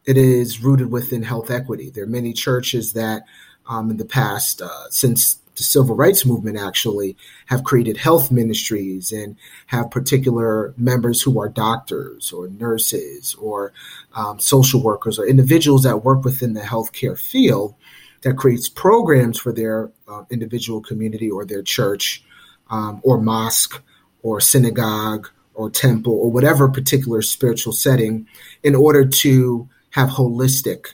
it 0.06 0.18
is 0.18 0.62
rooted 0.62 0.92
within 0.92 1.24
health 1.24 1.50
equity. 1.50 1.90
There 1.90 2.04
are 2.04 2.08
many 2.08 2.34
churches 2.34 2.92
that, 2.94 3.24
um, 3.68 3.90
in 3.90 3.98
the 3.98 4.06
past, 4.06 4.62
uh, 4.62 4.90
since 4.90 5.40
the 5.56 5.64
civil 5.64 5.96
rights 5.96 6.26
movement 6.26 6.58
actually 6.58 7.16
have 7.48 7.64
created 7.64 7.98
health 7.98 8.32
ministries 8.32 9.12
and 9.12 9.36
have 9.68 9.92
particular 9.92 10.74
members 10.78 11.22
who 11.22 11.40
are 11.40 11.50
doctors 11.50 12.32
or 12.32 12.48
nurses 12.50 13.36
or 13.36 13.74
um, 14.16 14.40
social 14.40 14.82
workers 14.82 15.20
or 15.20 15.26
individuals 15.26 15.84
that 15.84 16.04
work 16.04 16.24
within 16.24 16.54
the 16.54 16.62
healthcare 16.62 17.20
field 17.20 17.76
that 18.22 18.38
creates 18.38 18.70
programs 18.70 19.40
for 19.40 19.52
their 19.52 19.92
uh, 20.08 20.24
individual 20.30 20.82
community 20.82 21.30
or 21.30 21.46
their 21.46 21.62
church 21.62 22.24
um, 22.70 23.02
or 23.04 23.20
mosque 23.20 23.82
or 24.22 24.40
synagogue 24.40 25.30
or 25.54 25.70
temple 25.70 26.14
or 26.14 26.32
whatever 26.32 26.68
particular 26.68 27.22
spiritual 27.22 27.74
setting 27.74 28.28
in 28.64 28.76
order 28.76 29.06
to 29.06 29.70
have 29.92 30.10
holistic 30.10 30.94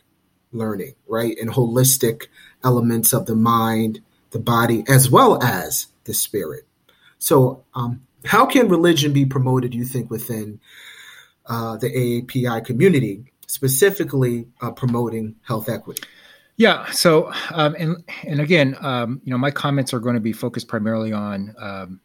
learning, 0.51 0.93
right? 1.07 1.37
And 1.39 1.49
holistic 1.49 2.23
elements 2.63 3.13
of 3.13 3.25
the 3.25 3.35
mind, 3.35 4.01
the 4.31 4.39
body, 4.39 4.83
as 4.87 5.09
well 5.09 5.41
as 5.43 5.87
the 6.05 6.13
spirit. 6.13 6.65
So, 7.17 7.63
um, 7.73 8.01
how 8.25 8.45
can 8.45 8.67
religion 8.67 9.13
be 9.13 9.25
promoted, 9.25 9.73
you 9.73 9.85
think, 9.85 10.09
within 10.09 10.59
uh, 11.45 11.77
the 11.77 11.89
AAPI 11.89 12.65
community, 12.65 13.25
specifically 13.47 14.47
uh, 14.61 14.71
promoting 14.71 15.35
health 15.43 15.69
equity? 15.69 16.03
Yeah. 16.57 16.91
So, 16.91 17.31
um, 17.51 17.75
and 17.79 18.03
and 18.23 18.41
again, 18.41 18.75
um, 18.81 19.21
you 19.23 19.31
know, 19.31 19.37
my 19.37 19.51
comments 19.51 19.93
are 19.93 19.99
going 19.99 20.15
to 20.15 20.21
be 20.21 20.33
focused 20.33 20.67
primarily 20.67 21.13
on 21.13 21.55
um, 21.57 22.01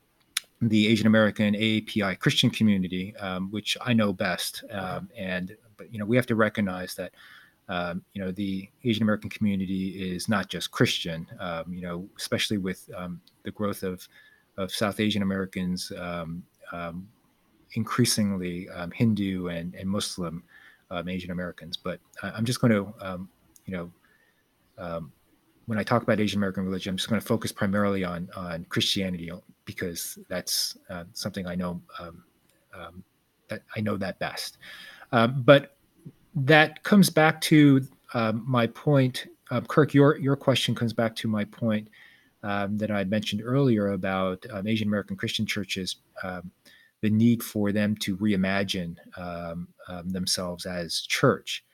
the 0.62 0.87
Asian 0.87 1.09
American 1.09 1.55
AAPI 1.55 2.18
Christian 2.20 2.51
community, 2.51 3.16
um, 3.16 3.51
which 3.51 3.77
I 3.81 3.95
know 3.95 4.12
best. 4.12 4.62
Um, 4.70 5.11
and 5.16 5.57
but 5.77 5.93
you 5.93 5.99
know, 5.99 6.05
we 6.05 6.14
have 6.14 6.27
to 6.27 6.37
recognize 6.37 6.95
that 6.95 7.12
um, 7.69 8.03
you 8.12 8.23
know 8.23 8.31
the 8.31 8.69
Asian 8.85 9.03
American 9.03 9.31
community 9.31 10.15
is 10.15 10.29
not 10.29 10.49
just 10.49 10.71
Christian. 10.71 11.27
Um, 11.41 11.73
you 11.73 11.83
know, 11.83 12.07
especially 12.19 12.59
with 12.59 12.89
um, 12.97 13.21
the 13.43 13.51
growth 13.51 13.83
of 13.83 14.07
of 14.57 14.71
South 14.71 15.01
Asian 15.01 15.23
Americans, 15.23 15.91
um, 15.99 16.43
um, 16.73 17.09
increasingly 17.73 18.69
um, 18.71 18.91
Hindu 18.91 19.49
and 19.49 19.75
and 19.75 19.89
Muslim 19.89 20.43
Asian 21.09 21.33
Americans. 21.33 21.77
But 21.77 21.99
I, 22.23 22.39
am 22.39 22.45
just 22.45 22.61
going 22.61 22.73
to 22.73 23.27
you 23.67 23.91
know 24.77 25.09
when 25.67 25.79
I 25.79 25.83
talk 25.83 26.03
about 26.03 26.21
Asian 26.21 26.39
American 26.39 26.65
religion, 26.65 26.91
I'm 26.91 26.97
just 26.97 27.09
going 27.09 27.21
to 27.21 27.27
focus 27.27 27.51
primarily 27.51 28.05
on 28.05 28.29
on 28.37 28.67
Christianity 28.69 29.33
because 29.65 30.19
that's 30.29 30.77
uh, 30.91 31.05
something 31.15 31.47
I 31.47 31.55
know 31.55 31.81
that 33.49 33.62
I 33.75 33.81
know 33.81 33.97
that 33.97 34.19
best. 34.19 34.59
but 35.11 35.74
that 36.35 36.82
comes 36.82 37.11
back 37.11 37.41
to 37.43 37.87
um, 38.12 38.45
my 38.47 38.66
point, 38.66 39.26
uh, 39.51 39.61
Kirk. 39.62 39.95
Your 39.95 40.16
your 40.18 40.37
question 40.37 40.74
comes 40.74 40.93
back 40.93 41.14
to 41.16 41.28
my 41.28 41.45
point 41.45 41.89
um, 42.43 42.78
that 42.78 42.91
I 42.91 43.05
mentioned 43.05 43.43
earlier 43.45 43.93
about 43.93 44.45
um, 44.51 44.66
Asian 44.66 44.89
American 44.89 45.16
Christian 45.16 45.47
churches, 45.47 45.97
um, 46.22 46.51
the 47.01 47.11
need 47.11 47.43
for 47.43 47.72
them 47.72 47.97
to 47.99 48.16
reimagine 48.16 48.97
um, 49.16 49.68
themselves 50.05 50.66
as 50.66 51.01
church, 51.03 51.64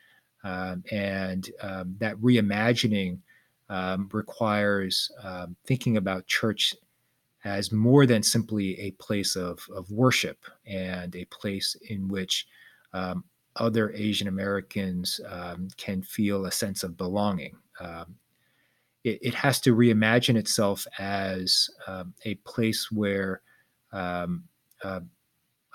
and 0.45 0.85
that 0.85 2.17
reimagining 2.21 3.19
requires 4.13 5.11
thinking 5.67 5.97
about 5.97 6.27
church 6.27 6.75
as 7.45 7.73
more 7.73 8.07
than 8.07 8.23
simply 8.23 8.79
a 8.81 8.91
place 8.93 9.37
of, 9.37 9.67
of 9.75 9.91
worship 9.91 10.45
and 10.67 11.17
a 11.17 11.25
place 11.27 11.77
in 11.89 12.07
which 12.09 12.47
um, 12.93 13.25
other 13.61 13.93
Asian 13.93 14.27
Americans 14.27 15.21
um, 15.29 15.69
can 15.77 16.03
feel 16.03 16.47
a 16.47 16.51
sense 16.51 16.83
of 16.83 16.97
belonging. 16.97 17.57
Um, 17.79 18.17
it, 19.05 19.19
it, 19.23 19.35
has 19.35 19.61
to 19.61 19.75
reimagine 19.75 20.37
itself 20.37 20.87
as 20.99 21.71
um, 21.87 22.13
a 22.25 22.35
place 22.37 22.91
where 22.91 23.43
um, 23.93 24.45
uh, 24.83 25.01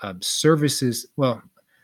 um, 0.02 0.20
services, 0.20 1.06
well, 1.16 1.42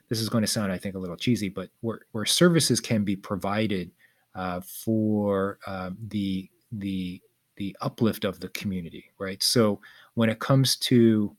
this 0.08 0.20
is 0.20 0.28
going 0.28 0.42
to 0.42 0.48
sound, 0.48 0.70
I 0.70 0.78
think, 0.78 0.94
a 0.94 0.98
little 0.98 1.16
cheesy, 1.16 1.48
but 1.48 1.70
where, 1.80 2.00
where 2.12 2.26
services 2.26 2.80
can 2.80 3.02
be 3.02 3.16
provided 3.16 3.90
uh, 4.34 4.60
for 4.60 5.58
um, 5.66 5.96
the 6.08 6.48
the 6.72 7.20
the 7.56 7.76
uplift 7.82 8.24
of 8.24 8.40
the 8.40 8.48
community, 8.50 9.04
right? 9.18 9.42
So 9.42 9.80
when 10.14 10.30
it 10.30 10.40
comes 10.40 10.76
to 10.76 11.36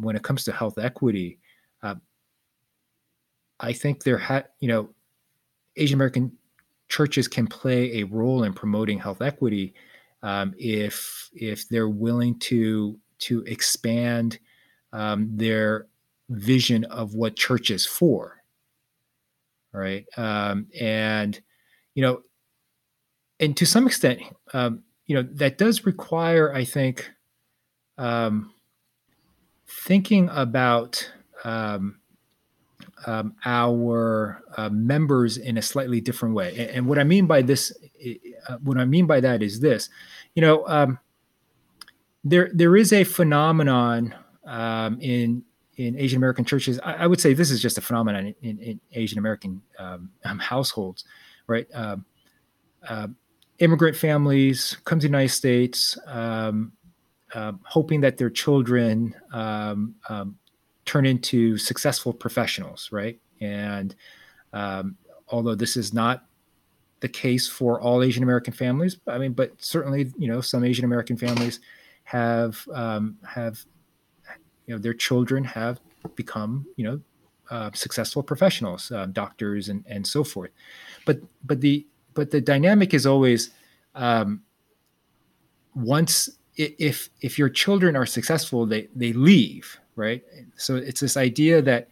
when 0.00 0.16
it 0.16 0.22
comes 0.22 0.42
to 0.44 0.52
health 0.52 0.78
equity, 0.78 1.38
uh, 1.82 1.94
I 3.64 3.72
think 3.72 4.02
there 4.02 4.18
had, 4.18 4.48
you 4.60 4.68
know, 4.68 4.90
Asian 5.76 5.94
American 5.94 6.32
churches 6.88 7.26
can 7.26 7.46
play 7.46 8.00
a 8.00 8.04
role 8.04 8.44
in 8.44 8.52
promoting 8.52 8.98
health 8.98 9.22
equity 9.22 9.74
um, 10.22 10.54
if 10.58 11.30
if 11.32 11.68
they're 11.68 11.88
willing 11.88 12.38
to 12.40 12.98
to 13.20 13.42
expand 13.44 14.38
um, 14.92 15.30
their 15.32 15.86
vision 16.28 16.84
of 16.84 17.14
what 17.14 17.36
church 17.36 17.70
is 17.70 17.86
for, 17.86 18.42
right? 19.72 20.04
Um, 20.16 20.66
and 20.78 21.40
you 21.94 22.02
know, 22.02 22.20
and 23.40 23.56
to 23.56 23.64
some 23.64 23.86
extent, 23.86 24.20
um, 24.52 24.82
you 25.06 25.16
know, 25.16 25.26
that 25.32 25.56
does 25.58 25.86
require, 25.86 26.52
I 26.52 26.64
think, 26.64 27.10
um, 27.96 28.52
thinking 29.66 30.28
about 30.30 31.10
um, 31.44 32.00
um, 33.06 33.34
our 33.44 34.42
uh, 34.56 34.68
members 34.70 35.36
in 35.36 35.58
a 35.58 35.62
slightly 35.62 36.00
different 36.00 36.34
way. 36.34 36.56
And, 36.58 36.70
and, 36.70 36.86
what 36.86 36.98
I 36.98 37.04
mean 37.04 37.26
by 37.26 37.42
this, 37.42 37.76
uh, 38.48 38.56
what 38.62 38.78
I 38.78 38.84
mean 38.84 39.06
by 39.06 39.20
that 39.20 39.42
is 39.42 39.60
this, 39.60 39.88
you 40.34 40.42
know, 40.42 40.66
um, 40.66 40.98
there 42.22 42.50
there 42.54 42.76
is 42.76 42.92
a 42.92 43.04
phenomenon 43.04 44.14
um, 44.46 44.98
in 45.00 45.44
in 45.76 45.98
Asian 45.98 46.16
American 46.16 46.44
churches. 46.44 46.80
I, 46.82 46.94
I, 46.94 47.06
would 47.06 47.20
say 47.20 47.34
this 47.34 47.50
is 47.50 47.60
just 47.60 47.76
a 47.76 47.80
phenomenon 47.80 48.34
in, 48.42 48.58
in, 48.58 48.80
Asian 48.92 49.18
American 49.18 49.60
um, 49.78 50.10
um, 50.24 50.38
households, 50.38 51.04
right? 51.46 51.66
Uh, 51.74 51.96
immigrant 53.58 53.96
families 53.96 54.76
come 54.84 54.98
to 55.00 55.02
the 55.02 55.08
United 55.08 55.30
States, 55.30 55.98
hoping 56.06 58.00
that 58.00 58.16
their 58.18 58.30
children 58.30 59.14
turn 60.84 61.06
into 61.06 61.56
successful 61.58 62.12
professionals, 62.12 62.90
right? 62.92 63.18
And 63.40 63.94
um, 64.52 64.96
although 65.28 65.54
this 65.54 65.76
is 65.76 65.92
not 65.92 66.26
the 67.00 67.08
case 67.08 67.48
for 67.48 67.80
all 67.80 68.02
Asian 68.02 68.22
American 68.22 68.52
families, 68.52 68.98
I 69.06 69.18
mean, 69.18 69.32
but 69.32 69.52
certainly, 69.58 70.12
you 70.18 70.28
know, 70.28 70.40
some 70.40 70.64
Asian 70.64 70.84
American 70.84 71.16
families 71.16 71.60
have 72.04 72.66
um, 72.72 73.16
have 73.26 73.64
you 74.66 74.74
know 74.74 74.78
their 74.78 74.94
children 74.94 75.44
have 75.44 75.80
become 76.14 76.66
you 76.76 76.84
know 76.84 77.00
uh, 77.50 77.70
successful 77.74 78.22
professionals, 78.22 78.90
uh, 78.92 79.06
doctors, 79.06 79.68
and 79.68 79.84
and 79.88 80.06
so 80.06 80.24
forth. 80.24 80.50
But 81.04 81.20
but 81.44 81.60
the 81.60 81.86
but 82.14 82.30
the 82.30 82.40
dynamic 82.40 82.94
is 82.94 83.06
always 83.06 83.50
um, 83.94 84.42
once 85.74 86.30
if 86.56 87.10
if 87.20 87.38
your 87.38 87.48
children 87.48 87.96
are 87.96 88.06
successful, 88.06 88.66
they 88.66 88.88
they 88.94 89.12
leave, 89.12 89.78
right? 89.96 90.22
So 90.56 90.76
it's 90.76 91.00
this 91.00 91.16
idea 91.16 91.62
that 91.62 91.88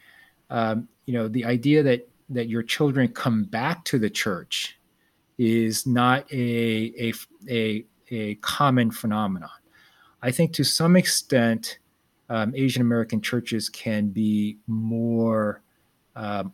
um, 0.51 0.89
you 1.07 1.15
know 1.15 1.29
the 1.29 1.45
idea 1.45 1.83
that 1.83 2.09
that 2.31 2.49
your 2.49 2.63
children 2.63 3.09
come 3.09 3.45
back 3.45 3.85
to 3.87 3.99
the 3.99 4.11
church 4.11 4.79
is 5.39 5.87
not 5.87 6.31
a 6.33 6.93
a 6.99 7.13
a, 7.49 7.85
a 8.11 8.35
common 8.37 8.91
phenomenon. 8.91 9.51
I 10.23 10.31
think 10.31 10.53
to 10.55 10.65
some 10.65 10.97
extent, 10.97 11.79
um, 12.29 12.55
Asian 12.55 12.83
American 12.83 13.21
churches 13.21 13.69
can 13.69 14.09
be 14.09 14.59
more 14.67 15.63
um, 16.15 16.53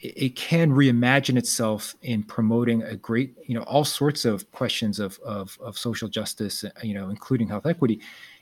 it 0.00 0.36
can 0.36 0.70
reimagine 0.70 1.36
itself 1.36 1.96
in 2.02 2.22
promoting 2.22 2.82
a 2.84 2.94
great, 2.94 3.34
you 3.44 3.54
know, 3.54 3.62
all 3.62 3.84
sorts 3.84 4.24
of 4.24 4.50
questions 4.52 5.00
of, 5.00 5.18
of, 5.24 5.58
of 5.60 5.76
social 5.76 6.08
justice, 6.08 6.64
you 6.82 6.94
know, 6.94 7.10
including 7.10 7.48
health 7.48 7.66
equity. 7.66 8.00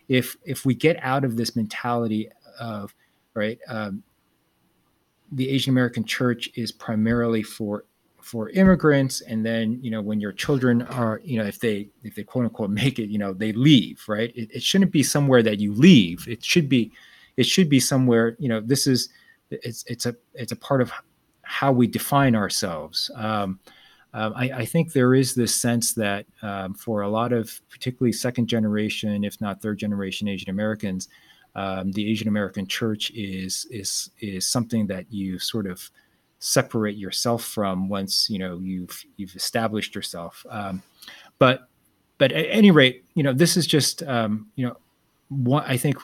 If 0.08 0.36
if 0.44 0.64
we 0.64 0.74
get 0.74 0.98
out 1.02 1.24
of 1.24 1.36
this 1.36 1.56
mentality 1.56 2.28
of 2.60 2.94
right, 3.34 3.58
um, 3.68 4.02
the 5.32 5.48
Asian 5.50 5.72
American 5.72 6.04
church 6.04 6.50
is 6.54 6.72
primarily 6.72 7.42
for 7.42 7.84
for 8.26 8.50
immigrants, 8.50 9.20
and 9.20 9.46
then 9.46 9.78
you 9.82 9.90
know 9.90 10.02
when 10.02 10.20
your 10.20 10.32
children 10.32 10.82
are, 10.82 11.20
you 11.24 11.38
know, 11.38 11.44
if 11.44 11.60
they 11.60 11.88
if 12.02 12.14
they 12.14 12.24
quote 12.24 12.44
unquote 12.44 12.70
make 12.70 12.98
it, 12.98 13.08
you 13.08 13.18
know, 13.18 13.32
they 13.32 13.52
leave, 13.52 14.02
right? 14.08 14.32
It, 14.34 14.50
it 14.52 14.62
shouldn't 14.62 14.90
be 14.90 15.02
somewhere 15.02 15.42
that 15.44 15.60
you 15.60 15.72
leave. 15.72 16.26
It 16.28 16.44
should 16.44 16.68
be, 16.68 16.90
it 17.36 17.46
should 17.46 17.68
be 17.68 17.78
somewhere. 17.78 18.36
You 18.40 18.48
know, 18.48 18.60
this 18.60 18.86
is 18.86 19.10
it's 19.50 19.84
it's 19.86 20.06
a 20.06 20.16
it's 20.34 20.52
a 20.52 20.56
part 20.56 20.80
of 20.80 20.90
how 21.42 21.70
we 21.70 21.86
define 21.86 22.34
ourselves. 22.34 23.10
Um, 23.14 23.60
um, 24.16 24.32
I, 24.34 24.50
I, 24.50 24.64
think 24.64 24.94
there 24.94 25.14
is 25.14 25.34
this 25.34 25.54
sense 25.54 25.92
that 25.92 26.24
um, 26.40 26.72
for 26.72 27.02
a 27.02 27.08
lot 27.08 27.34
of, 27.34 27.60
particularly 27.68 28.12
second 28.12 28.46
generation, 28.46 29.24
if 29.24 29.38
not 29.42 29.60
third 29.60 29.78
generation 29.78 30.26
Asian 30.26 30.48
Americans, 30.48 31.08
um, 31.54 31.92
the 31.92 32.10
Asian 32.10 32.26
American 32.26 32.66
church 32.66 33.10
is 33.10 33.66
is 33.70 34.10
is 34.20 34.46
something 34.46 34.86
that 34.86 35.12
you 35.12 35.38
sort 35.38 35.66
of 35.66 35.90
separate 36.38 36.96
yourself 36.96 37.44
from 37.44 37.90
once 37.90 38.30
you 38.30 38.38
know 38.38 38.58
you've 38.58 39.04
you've 39.18 39.36
established 39.36 39.94
yourself. 39.94 40.46
Um, 40.48 40.82
but 41.38 41.68
but 42.16 42.32
at 42.32 42.46
any 42.48 42.70
rate, 42.70 43.04
you 43.12 43.22
know 43.22 43.34
this 43.34 43.54
is 43.54 43.66
just 43.66 44.02
um, 44.04 44.48
you 44.56 44.66
know 44.66 45.60
I 45.60 45.76
think 45.76 45.98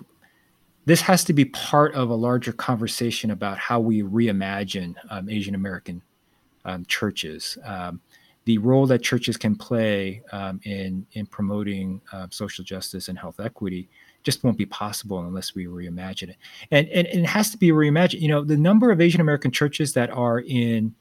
this 0.85 1.01
has 1.01 1.25
to 1.25 1.33
be 1.33 1.47
part 1.47 1.95
of 1.95 2.11
a 2.11 2.15
larger 2.15 2.53
conversation 2.53 3.31
about 3.31 3.57
how 3.57 3.81
we 3.81 4.03
reimagine 4.03 4.97
um, 5.09 5.31
Asian 5.31 5.55
American 5.55 6.03
um, 6.65 6.85
churches. 6.87 7.59
Um, 7.65 8.01
the 8.45 8.59
role 8.59 8.87
that 8.87 9.03
churches 9.03 9.37
can 9.37 9.55
play 9.55 10.23
um, 10.33 10.61
in 10.65 11.07
in 11.13 11.27
promoting 11.27 12.01
uh, 12.13 12.27
social 12.31 12.65
justice 12.65 13.09
and 13.09 13.19
health 13.19 13.39
equity 13.39 13.89
just 14.23 14.45
won't 14.45 14.59
be 14.59 14.67
possible 14.67 15.21
unless 15.21 15.55
we 15.55 15.67
reimagine 15.67 16.31
it. 16.31 16.37
And, 16.71 16.89
and, 16.89 17.07
and 17.09 17.21
it 17.21 17.27
has 17.27 17.51
to 17.51 17.59
be 17.59 17.71
reimagined. 17.71 18.21
You 18.21 18.29
know, 18.29 18.45
the 18.45 18.57
number 18.57 18.91
of 18.91 19.01
Asian 19.01 19.21
American 19.21 19.51
churches 19.51 19.93
that 19.95 20.11
are 20.11 20.41
in 20.41 20.95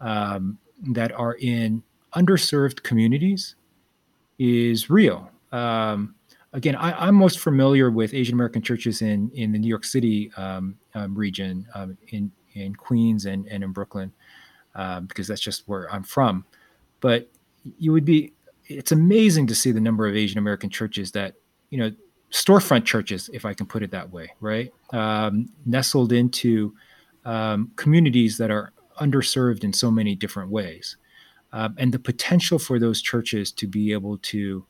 um, 0.00 0.58
that 0.90 1.12
are 1.12 1.34
in 1.34 1.82
underserved 2.14 2.82
communities 2.82 3.54
is 4.38 4.90
real. 4.90 5.30
Um, 5.52 6.14
again, 6.52 6.74
I, 6.76 7.08
am 7.08 7.14
most 7.14 7.38
familiar 7.38 7.90
with 7.90 8.14
Asian 8.14 8.34
American 8.34 8.62
churches 8.62 9.02
in 9.02 9.30
in 9.30 9.52
the 9.52 9.58
New 9.58 9.68
York 9.68 9.84
City 9.84 10.30
um, 10.36 10.76
um, 10.94 11.14
region, 11.14 11.66
in 12.08 12.32
in 12.54 12.74
Queens 12.74 13.26
and 13.26 13.46
and 13.46 13.62
in 13.62 13.72
Brooklyn, 13.72 14.12
um, 14.74 15.06
because 15.06 15.26
that's 15.26 15.40
just 15.40 15.62
where 15.66 15.92
I'm 15.92 16.02
from. 16.02 16.44
But 17.00 17.28
you 17.78 17.92
would 17.92 18.04
be, 18.04 18.32
it's 18.66 18.92
amazing 18.92 19.46
to 19.48 19.54
see 19.54 19.72
the 19.72 19.80
number 19.80 20.06
of 20.06 20.16
Asian 20.16 20.38
American 20.38 20.70
churches 20.70 21.12
that 21.12 21.34
you 21.70 21.78
know, 21.78 21.90
storefront 22.30 22.84
churches, 22.84 23.30
if 23.32 23.44
I 23.44 23.54
can 23.54 23.66
put 23.66 23.82
it 23.82 23.90
that 23.90 24.10
way, 24.10 24.32
right, 24.40 24.72
um, 24.90 25.48
nestled 25.64 26.12
into 26.12 26.74
um, 27.24 27.72
communities 27.76 28.38
that 28.38 28.50
are 28.50 28.72
underserved 29.00 29.64
in 29.64 29.72
so 29.72 29.90
many 29.90 30.14
different 30.14 30.50
ways. 30.50 30.96
and 31.52 31.92
the 31.92 31.98
potential 31.98 32.58
for 32.58 32.78
those 32.78 33.00
churches 33.02 33.52
to 33.52 33.66
be 33.66 33.92
able 33.92 34.18
to 34.18 34.64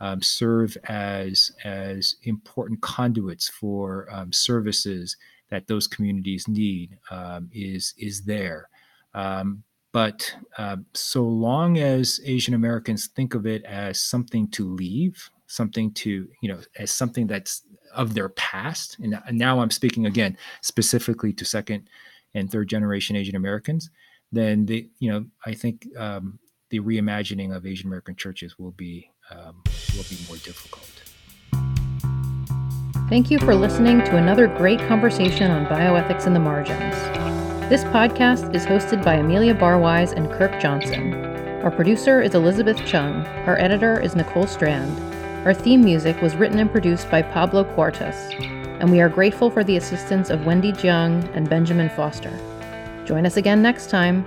um, 0.00 0.22
serve 0.22 0.76
as 0.84 1.52
as 1.64 2.16
important 2.24 2.80
conduits 2.80 3.48
for 3.48 4.08
um, 4.10 4.32
services 4.32 5.16
that 5.50 5.66
those 5.66 5.86
communities 5.86 6.46
need 6.46 6.98
um, 7.10 7.50
is 7.52 7.94
is 7.98 8.22
there. 8.22 8.68
Um, 9.14 9.64
but 9.92 10.34
um, 10.58 10.86
so 10.94 11.22
long 11.22 11.78
as 11.78 12.20
Asian 12.24 12.54
Americans 12.54 13.08
think 13.08 13.34
of 13.34 13.46
it 13.46 13.64
as 13.64 14.00
something 14.00 14.48
to 14.50 14.68
leave, 14.68 15.30
something 15.46 15.92
to 15.94 16.28
you 16.42 16.48
know, 16.48 16.60
as 16.78 16.90
something 16.90 17.26
that's 17.26 17.62
of 17.94 18.14
their 18.14 18.28
past, 18.28 18.98
and, 19.00 19.18
and 19.26 19.38
now 19.38 19.60
I'm 19.60 19.70
speaking 19.70 20.06
again 20.06 20.36
specifically 20.60 21.32
to 21.32 21.44
second 21.44 21.88
and 22.34 22.50
third 22.50 22.68
generation 22.68 23.16
Asian 23.16 23.34
Americans, 23.34 23.90
then 24.30 24.66
the 24.66 24.88
you 24.98 25.10
know 25.10 25.24
I 25.46 25.54
think 25.54 25.86
um, 25.96 26.38
the 26.70 26.80
reimagining 26.80 27.56
of 27.56 27.66
Asian 27.66 27.86
American 27.86 28.14
churches 28.14 28.58
will 28.58 28.72
be 28.72 29.10
um, 29.30 29.62
will 29.96 30.04
be 30.10 30.18
more 30.28 30.36
difficult. 30.36 30.90
Thank 33.08 33.30
you 33.30 33.38
for 33.38 33.54
listening 33.54 34.00
to 34.04 34.16
another 34.16 34.46
great 34.46 34.80
conversation 34.80 35.50
on 35.50 35.64
bioethics 35.64 36.26
in 36.26 36.34
the 36.34 36.40
margins. 36.40 37.37
This 37.68 37.84
podcast 37.84 38.54
is 38.54 38.64
hosted 38.64 39.04
by 39.04 39.16
Amelia 39.16 39.54
Barwise 39.54 40.14
and 40.14 40.32
Kirk 40.32 40.58
Johnson. 40.58 41.12
Our 41.62 41.70
producer 41.70 42.22
is 42.22 42.34
Elizabeth 42.34 42.82
Chung. 42.86 43.26
Our 43.44 43.58
editor 43.58 44.00
is 44.00 44.16
Nicole 44.16 44.46
Strand. 44.46 44.98
Our 45.46 45.52
theme 45.52 45.82
music 45.82 46.22
was 46.22 46.34
written 46.34 46.60
and 46.60 46.72
produced 46.72 47.10
by 47.10 47.20
Pablo 47.20 47.64
Cuartas, 47.64 48.32
and 48.80 48.90
we 48.90 49.02
are 49.02 49.10
grateful 49.10 49.50
for 49.50 49.64
the 49.64 49.76
assistance 49.76 50.30
of 50.30 50.46
Wendy 50.46 50.72
Jiang 50.72 51.30
and 51.36 51.50
Benjamin 51.50 51.90
Foster. 51.90 52.32
Join 53.04 53.26
us 53.26 53.36
again 53.36 53.60
next 53.60 53.90
time 53.90 54.24